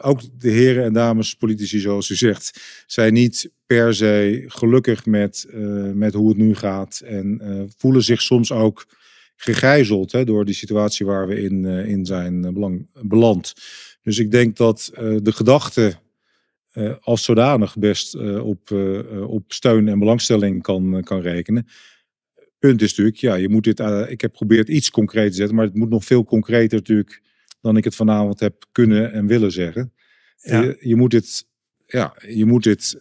[0.00, 5.46] ook de heren en dames politici, zoals u zegt, zijn niet per se gelukkig met,
[5.94, 7.40] met hoe het nu gaat en
[7.76, 8.86] voelen zich soms ook
[9.40, 13.54] gegijzeld hè, door die situatie waar we in, eh, in zijn eh, belang, beland.
[14.02, 15.94] Dus ik denk dat eh, de gedachte
[17.00, 18.70] als zodanig best op,
[19.26, 21.66] op steun en belangstelling kan, kan rekenen.
[22.58, 25.64] Punt is natuurlijk, ja, je moet dit, ik heb geprobeerd iets concreet te zetten, maar
[25.64, 27.22] het moet nog veel concreter natuurlijk
[27.60, 29.92] dan ik het vanavond heb kunnen en willen zeggen.
[30.36, 30.62] Ja.
[30.62, 31.46] Je, je moet dit,
[31.86, 32.98] ja, je moet dit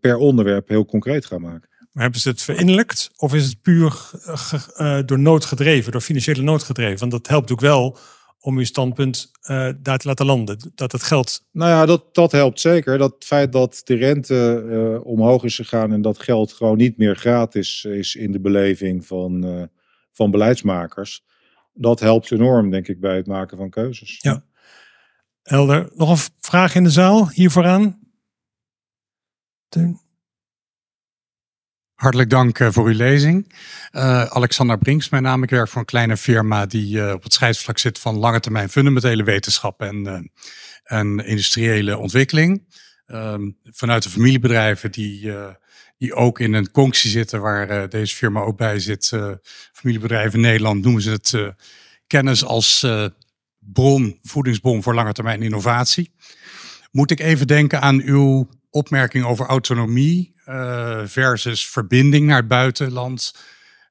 [0.00, 1.68] per onderwerp heel concreet gaan maken.
[1.96, 6.00] Maar hebben ze het verinnerlijkt of is het puur ge- eh, door nood gedreven, door
[6.00, 6.98] financiële nood gedreven?
[6.98, 7.98] Want dat helpt ook wel
[8.40, 10.72] om uw standpunt eh, daar te laten landen.
[10.74, 11.44] Dat het geld.
[11.52, 12.98] Nou ja, dat, dat helpt zeker.
[12.98, 17.16] Dat feit dat de rente eh, omhoog is gegaan en dat geld gewoon niet meer
[17.16, 19.68] gratis is in de beleving van,
[20.12, 21.24] van beleidsmakers.
[21.72, 24.18] Dat helpt enorm, denk ik, bij het maken van keuzes.
[24.20, 24.44] Ja.
[25.42, 25.90] Helder.
[25.94, 27.98] Nog een vraag in de zaal hier vooraan?
[29.68, 30.00] Teun?
[31.96, 33.52] Hartelijk dank eh, voor uw lezing.
[33.92, 35.42] Uh, Alexander Brinks, mijn naam.
[35.42, 38.68] Ik werk voor een kleine firma die uh, op het scheidsvlak zit van lange termijn
[38.68, 40.30] fundamentele wetenschap en,
[40.84, 42.62] en industriële ontwikkeling.
[43.06, 45.32] Ehm, vanuit de familiebedrijven die,
[45.98, 49.12] die ook in een conctie zitten, waar deze firma ook bij zit.
[49.72, 51.54] familiebedrijven Nederland noemen ze het
[52.06, 52.86] kennis als
[53.58, 56.12] bron, voedingsbron voor lange termijn innovatie.
[56.90, 63.34] Moet ik even denken aan uw opmerking over autonomie uh, versus verbinding naar het buitenland.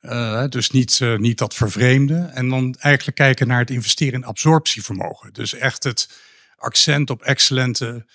[0.02, 2.16] Uh, dus niet, uh, niet dat vervreemde.
[2.16, 5.34] En dan eigenlijk kijken naar het investeren in absorptievermogen.
[5.34, 6.10] Dus echt het
[6.56, 8.06] accent op excellente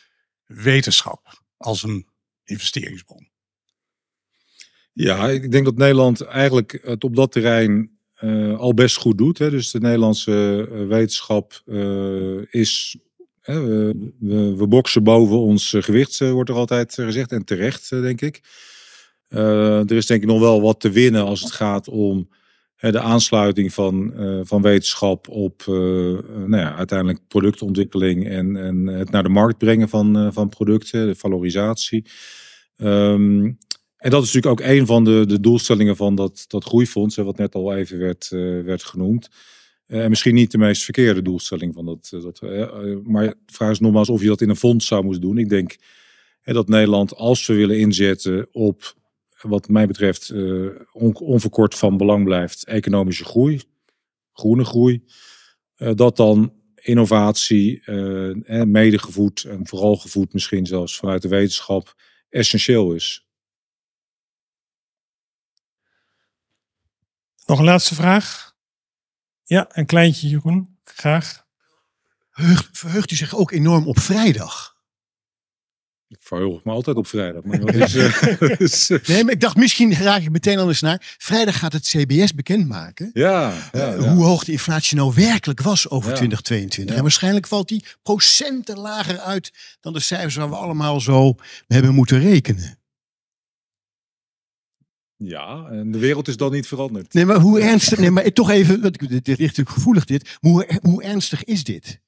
[0.46, 2.06] wetenschap als een
[2.44, 3.28] investeringsbron.
[4.92, 7.98] Ja, ik denk dat Nederland eigenlijk het op dat terrein
[8.56, 9.38] al best goed doet.
[9.38, 9.50] Hè.
[9.50, 11.62] Dus de Nederlandse wetenschap
[12.50, 12.98] is.
[13.44, 17.32] We, boksen boven ons gewicht, wordt er altijd gezegd.
[17.32, 18.40] En terecht, denk ik.
[19.28, 22.28] er is denk ik nog wel wat te winnen als het gaat om
[22.80, 24.12] de aansluiting van,
[24.44, 30.32] van wetenschap op nou ja, uiteindelijk productontwikkeling en, en het naar de markt brengen van,
[30.32, 32.06] van producten, de valorisatie.
[32.76, 33.58] Um,
[34.00, 37.36] en dat is natuurlijk ook een van de, de doelstellingen van dat, dat groeifonds, wat
[37.36, 38.28] net al even werd,
[38.64, 39.28] werd genoemd.
[39.90, 42.10] En misschien niet de meest verkeerde doelstelling van dat.
[42.12, 42.40] Eh, dat
[43.04, 45.38] maar de vraag is nogmaals of je dat in een fonds zou moeten doen.
[45.38, 45.76] Ik denk
[46.42, 48.94] dat Nederland, als we willen inzetten op
[49.40, 50.32] wat mij betreft
[50.92, 53.60] on, onverkort van belang blijft, economische groei,
[54.32, 55.04] groene groei,
[55.94, 57.82] dat dan innovatie,
[58.64, 61.94] medegevoed en vooral gevoed misschien zelfs vanuit de wetenschap,
[62.28, 63.26] essentieel is.
[67.46, 68.49] Nog een laatste vraag?
[69.50, 70.78] Ja, een kleintje, Jeroen.
[70.84, 71.46] Graag.
[72.72, 74.76] Verheugt, u zich ook enorm op vrijdag?
[76.08, 77.44] Ik verheug me altijd op vrijdag.
[77.44, 78.98] Maar is, uh, is, uh...
[79.04, 81.16] Nee, maar ik dacht misschien raak ik meteen anders naar.
[81.18, 83.10] Vrijdag gaat het CBS bekendmaken.
[83.12, 84.14] Ja, ja, uh, ja.
[84.14, 86.96] Hoe hoog de inflatie nou werkelijk was over 2022.
[86.96, 91.34] En waarschijnlijk valt die procenten lager uit dan de cijfers waar we allemaal zo
[91.66, 92.79] hebben moeten rekenen.
[95.24, 97.14] Ja, en de wereld is dan niet veranderd.
[97.14, 101.02] Nee, maar hoe ernstig, nee, maar toch even, dit ligt natuurlijk gevoelig dit, hoe, hoe
[101.02, 102.00] ernstig is dit?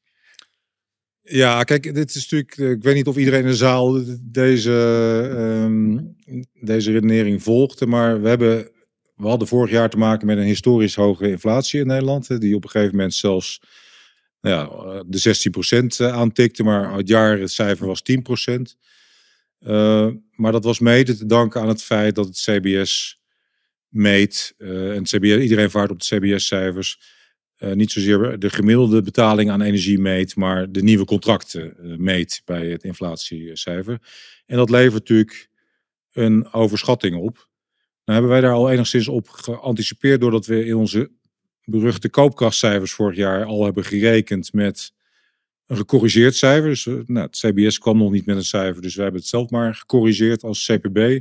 [1.22, 4.70] Ja, kijk, dit is natuurlijk, eh, ik weet niet of iedereen in de zaal deze,
[5.64, 6.16] um,
[6.60, 8.70] deze redenering volgde, maar we hebben,
[9.16, 12.64] we hadden vorig jaar te maken met een historisch hoge inflatie in Nederland, die op
[12.64, 13.60] een gegeven moment zelfs
[14.40, 18.76] nou ja, de 16% eh, aantikte, maar het jaar het cijfer was 10%.
[19.66, 23.20] Uh, maar dat was mede te danken aan het feit dat het CBS
[23.88, 24.54] meet.
[24.58, 27.20] Uh, en iedereen vaart op de CBS-cijfers.
[27.58, 32.66] Uh, niet zozeer de gemiddelde betaling aan energie meet, maar de nieuwe contracten meet bij
[32.66, 33.98] het inflatiecijfer.
[34.46, 35.48] En dat levert natuurlijk
[36.12, 37.34] een overschatting op.
[38.04, 41.10] Nou hebben wij daar al enigszins op geanticipeerd doordat we in onze
[41.64, 44.92] beruchte koopkrachtcijfers vorig jaar al hebben gerekend met
[45.66, 46.68] een gecorrigeerd cijfer.
[46.68, 49.30] Dus eh, nou, het CBS kwam nog niet met een cijfer, dus wij hebben het
[49.30, 50.96] zelf maar gecorrigeerd als CPB.
[50.96, 51.20] Eh,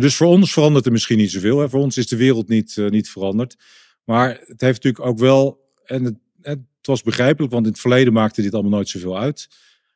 [0.00, 1.58] dus voor ons verandert er misschien niet zoveel.
[1.58, 1.68] Hè.
[1.68, 3.56] Voor ons is de wereld niet, uh, niet veranderd.
[4.04, 8.12] Maar het heeft natuurlijk ook wel, en het, het, was begrijpelijk, want in het verleden
[8.12, 9.48] maakte dit allemaal nooit zoveel uit.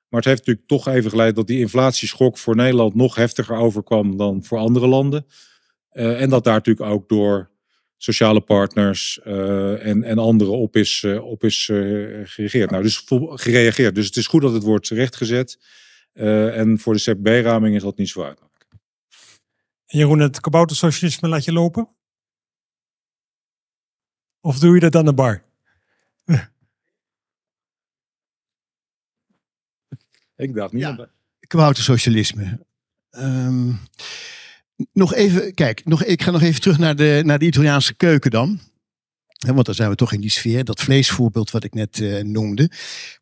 [0.08, 4.16] Maar het heeft natuurlijk toch even geleid dat die inflatieschok voor Nederland nog heftiger overkwam
[4.16, 5.26] dan voor andere landen.
[5.90, 7.50] En dat daar natuurlijk ook door
[7.96, 12.70] sociale partners uh, en, en anderen op is, uh, op is uh, gereageerd.
[12.70, 13.94] Nou, dus gereageerd.
[13.94, 15.58] Dus het is goed dat het wordt rechtgezet.
[16.12, 18.40] en voor de CPB-raming is dat niet zo uit.
[19.86, 21.88] Jeroen, het kaboutersocialisme laat je lopen?
[24.40, 25.42] Of doe je dat aan de bar?
[30.36, 30.82] Ik dacht niet.
[30.82, 31.10] Ja,
[31.46, 32.66] kaboutersocialisme.
[33.10, 33.78] Um,
[34.92, 38.30] nog even, kijk, nog, ik ga nog even terug naar de, naar de Italiaanse keuken
[38.30, 38.60] dan.
[39.46, 42.70] want dan zijn we toch in die sfeer, dat vleesvoorbeeld wat ik net uh, noemde.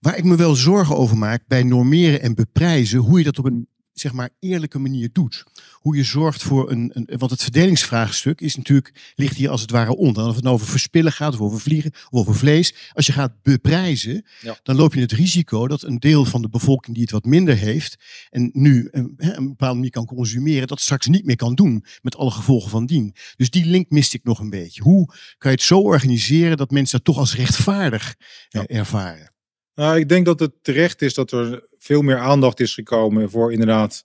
[0.00, 3.44] Waar ik me wel zorgen over maak bij normeren en beprijzen, hoe je dat op
[3.44, 5.44] een zeg maar eerlijke manier doet.
[5.72, 9.70] Hoe je zorgt voor een, een, want het verdelingsvraagstuk is natuurlijk, ligt hier als het
[9.70, 10.26] ware onder.
[10.26, 12.74] Of het nou over verspillen gaat, of over vliegen, of over vlees.
[12.92, 14.58] Als je gaat beprijzen, ja.
[14.62, 17.56] dan loop je het risico dat een deel van de bevolking die het wat minder
[17.56, 17.96] heeft,
[18.30, 22.16] en nu een, een bepaalde manier kan consumeren, dat straks niet meer kan doen, met
[22.16, 23.14] alle gevolgen van dien.
[23.36, 24.82] Dus die link mist ik nog een beetje.
[24.82, 25.06] Hoe
[25.38, 28.14] kan je het zo organiseren dat mensen dat toch als rechtvaardig
[28.48, 28.66] ja.
[28.66, 29.33] ervaren?
[29.74, 33.52] Nou, ik denk dat het terecht is dat er veel meer aandacht is gekomen voor
[33.52, 34.04] inderdaad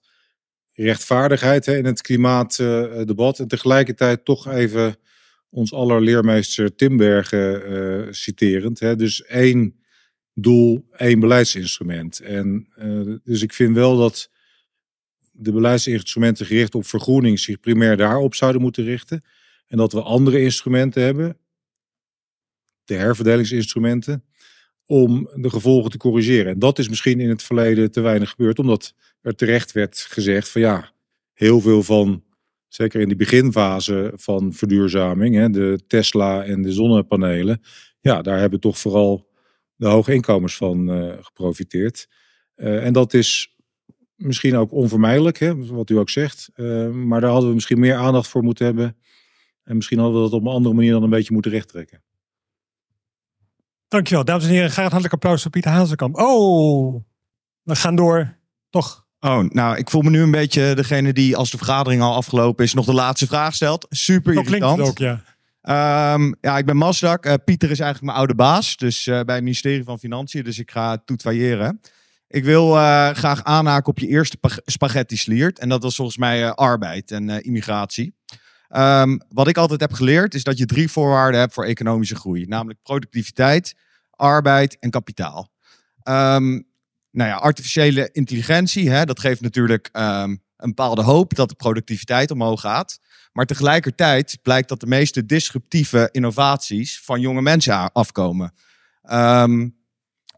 [0.73, 3.39] rechtvaardigheid hè, in het klimaatdebat.
[3.39, 4.97] En tegelijkertijd toch even
[5.49, 8.79] ons aller leermeester Timbergen uh, citerend.
[8.79, 8.95] Hè.
[8.95, 9.79] Dus één
[10.33, 12.19] doel één beleidsinstrument.
[12.19, 14.29] En uh, dus ik vind wel dat
[15.31, 19.23] de beleidsinstrumenten gericht op vergroening zich primair daarop zouden moeten richten.
[19.67, 21.37] En dat we andere instrumenten hebben,
[22.83, 24.23] de herverdelingsinstrumenten,
[24.90, 26.52] om de gevolgen te corrigeren.
[26.52, 30.49] En dat is misschien in het verleden te weinig gebeurd, omdat er terecht werd gezegd
[30.49, 30.91] van ja,
[31.34, 32.24] heel veel van,
[32.68, 37.61] zeker in die beginfase van verduurzaming, hè, de Tesla en de zonnepanelen,
[37.99, 39.30] ja, daar hebben toch vooral
[39.76, 42.07] de hoge inkomens van uh, geprofiteerd.
[42.56, 43.57] Uh, en dat is
[44.16, 46.49] misschien ook onvermijdelijk, hè, wat u ook zegt.
[46.56, 48.98] Uh, maar daar hadden we misschien meer aandacht voor moeten hebben.
[49.64, 52.03] En misschien hadden we dat op een andere manier dan een beetje moeten rechttrekken.
[53.90, 54.26] Dankjewel.
[54.26, 56.16] Dames en heren, graag een hartelijk applaus voor Pieter Hazekamp.
[56.16, 57.03] Oh,
[57.64, 58.38] we gaan door.
[58.70, 59.07] Toch?
[59.20, 62.66] Oh, nou, ik voel me nu een beetje degene die als de vergadering al afgelopen
[62.66, 63.86] is, nog de laatste vraag stelt.
[63.90, 64.76] Super irritant.
[64.76, 66.14] klinkt het ook, ja.
[66.14, 67.26] Um, ja, ik ben Masdak.
[67.26, 70.60] Uh, Pieter is eigenlijk mijn oude baas, dus uh, bij het ministerie van Financiën, dus
[70.60, 71.82] ik ga toetwaaieren.
[72.28, 75.60] Ik wil uh, graag aanhaken op je eerste spaghetti sliert.
[75.60, 78.16] En dat was volgens mij arbeid en immigratie.
[78.75, 82.45] Um, wat ik altijd heb geleerd is dat je drie voorwaarden hebt voor economische groei.
[82.45, 83.75] Namelijk productiviteit,
[84.09, 85.51] arbeid en kapitaal.
[86.03, 86.67] Um,
[87.11, 90.03] nou ja, artificiële intelligentie, hè, dat geeft natuurlijk um,
[90.57, 92.99] een bepaalde hoop dat de productiviteit omhoog gaat.
[93.33, 98.53] Maar tegelijkertijd blijkt dat de meeste disruptieve innovaties van jonge mensen afkomen.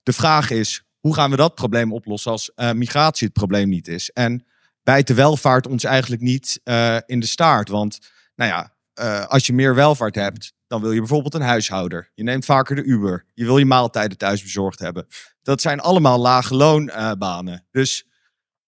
[0.04, 3.88] De vraag is, hoe gaan we dat probleem oplossen als uh, migratie het probleem niet
[3.88, 4.10] is?
[4.10, 4.46] En
[4.84, 7.70] bijt de welvaart ons eigenlijk niet uh, in de staart?
[7.70, 8.00] Want
[8.36, 12.12] nou ja, uh, als je meer welvaart hebt, dan wil je bijvoorbeeld een huishouder.
[12.14, 13.26] Je neemt vaker de Uber.
[13.34, 15.08] Je wil je maaltijden thuis bezorgd hebben.
[15.42, 17.66] Dat zijn allemaal lage loonbanen.
[17.72, 18.08] Dus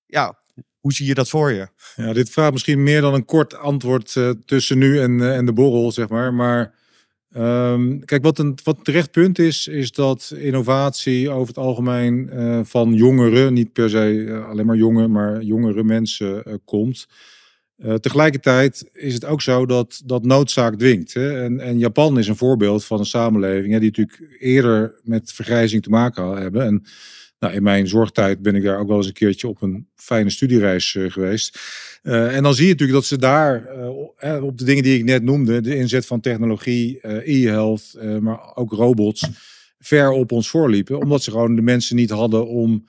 [0.06, 0.40] ja,
[0.80, 1.68] hoe zie je dat voor je?
[1.96, 5.46] Ja, dit vraagt misschien meer dan een kort antwoord uh, tussen nu en, uh, en
[5.46, 6.34] de borrel, zeg maar.
[6.34, 6.74] Maar
[7.38, 12.30] um, kijk, wat een, wat terecht punt is, is dat innovatie over het algemeen
[12.66, 17.08] van jongeren, niet per se alleen maar jonge, maar jongere mensen komt.
[17.78, 21.14] Uh, tegelijkertijd is het ook zo dat, dat noodzaak dwingt.
[21.14, 21.44] Hè?
[21.44, 25.84] En, en Japan is een voorbeeld van een samenleving hè, die natuurlijk eerder met vergrijzing
[25.84, 26.66] te maken hebben.
[26.66, 26.84] En
[27.40, 30.30] nou, in mijn zorgtijd ben ik daar ook wel eens een keertje op een fijne
[30.30, 31.60] studiereis uh, geweest.
[32.04, 33.68] Uh, en dan zie je natuurlijk dat ze daar
[34.42, 39.30] op de dingen die ik net noemde, de inzet van technologie, e-health, maar ook robots,
[39.80, 41.00] ver op ons voorliepen.
[41.00, 42.86] Omdat ze gewoon de mensen niet hadden om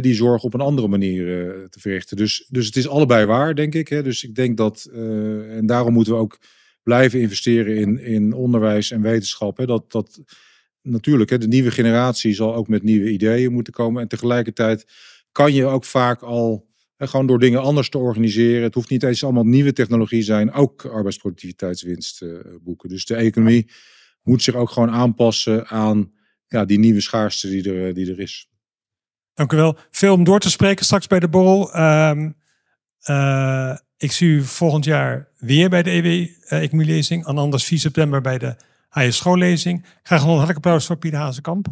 [0.00, 2.16] die zorg op een andere manier uh, te verrichten.
[2.16, 3.88] Dus, dus het is allebei waar, denk ik.
[3.88, 4.02] Hè.
[4.02, 6.38] Dus ik denk dat, uh, en daarom moeten we ook
[6.82, 9.56] blijven investeren in, in onderwijs en wetenschap.
[9.56, 9.66] Hè.
[9.66, 10.20] Dat, dat
[10.82, 14.02] natuurlijk, hè, de nieuwe generatie zal ook met nieuwe ideeën moeten komen.
[14.02, 14.86] En tegelijkertijd
[15.32, 18.62] kan je ook vaak al hè, gewoon door dingen anders te organiseren.
[18.62, 22.88] Het hoeft niet eens allemaal nieuwe technologie zijn, ook arbeidsproductiviteitswinst uh, boeken.
[22.88, 23.70] Dus de economie
[24.22, 26.12] moet zich ook gewoon aanpassen aan
[26.46, 28.48] ja, die nieuwe schaarste die er, die er is.
[29.34, 29.76] Dank u wel.
[29.90, 31.76] Veel om door te spreken straks bij de borrel.
[31.76, 32.36] Um,
[33.96, 37.22] ik zie u volgend jaar weer bij de EW-economielezing.
[37.22, 38.56] Uh, en anders 4 september bij de
[38.88, 39.84] HS schoollezing.
[40.02, 41.66] Graag een hartelijk applaus voor Pieter Hazekamp.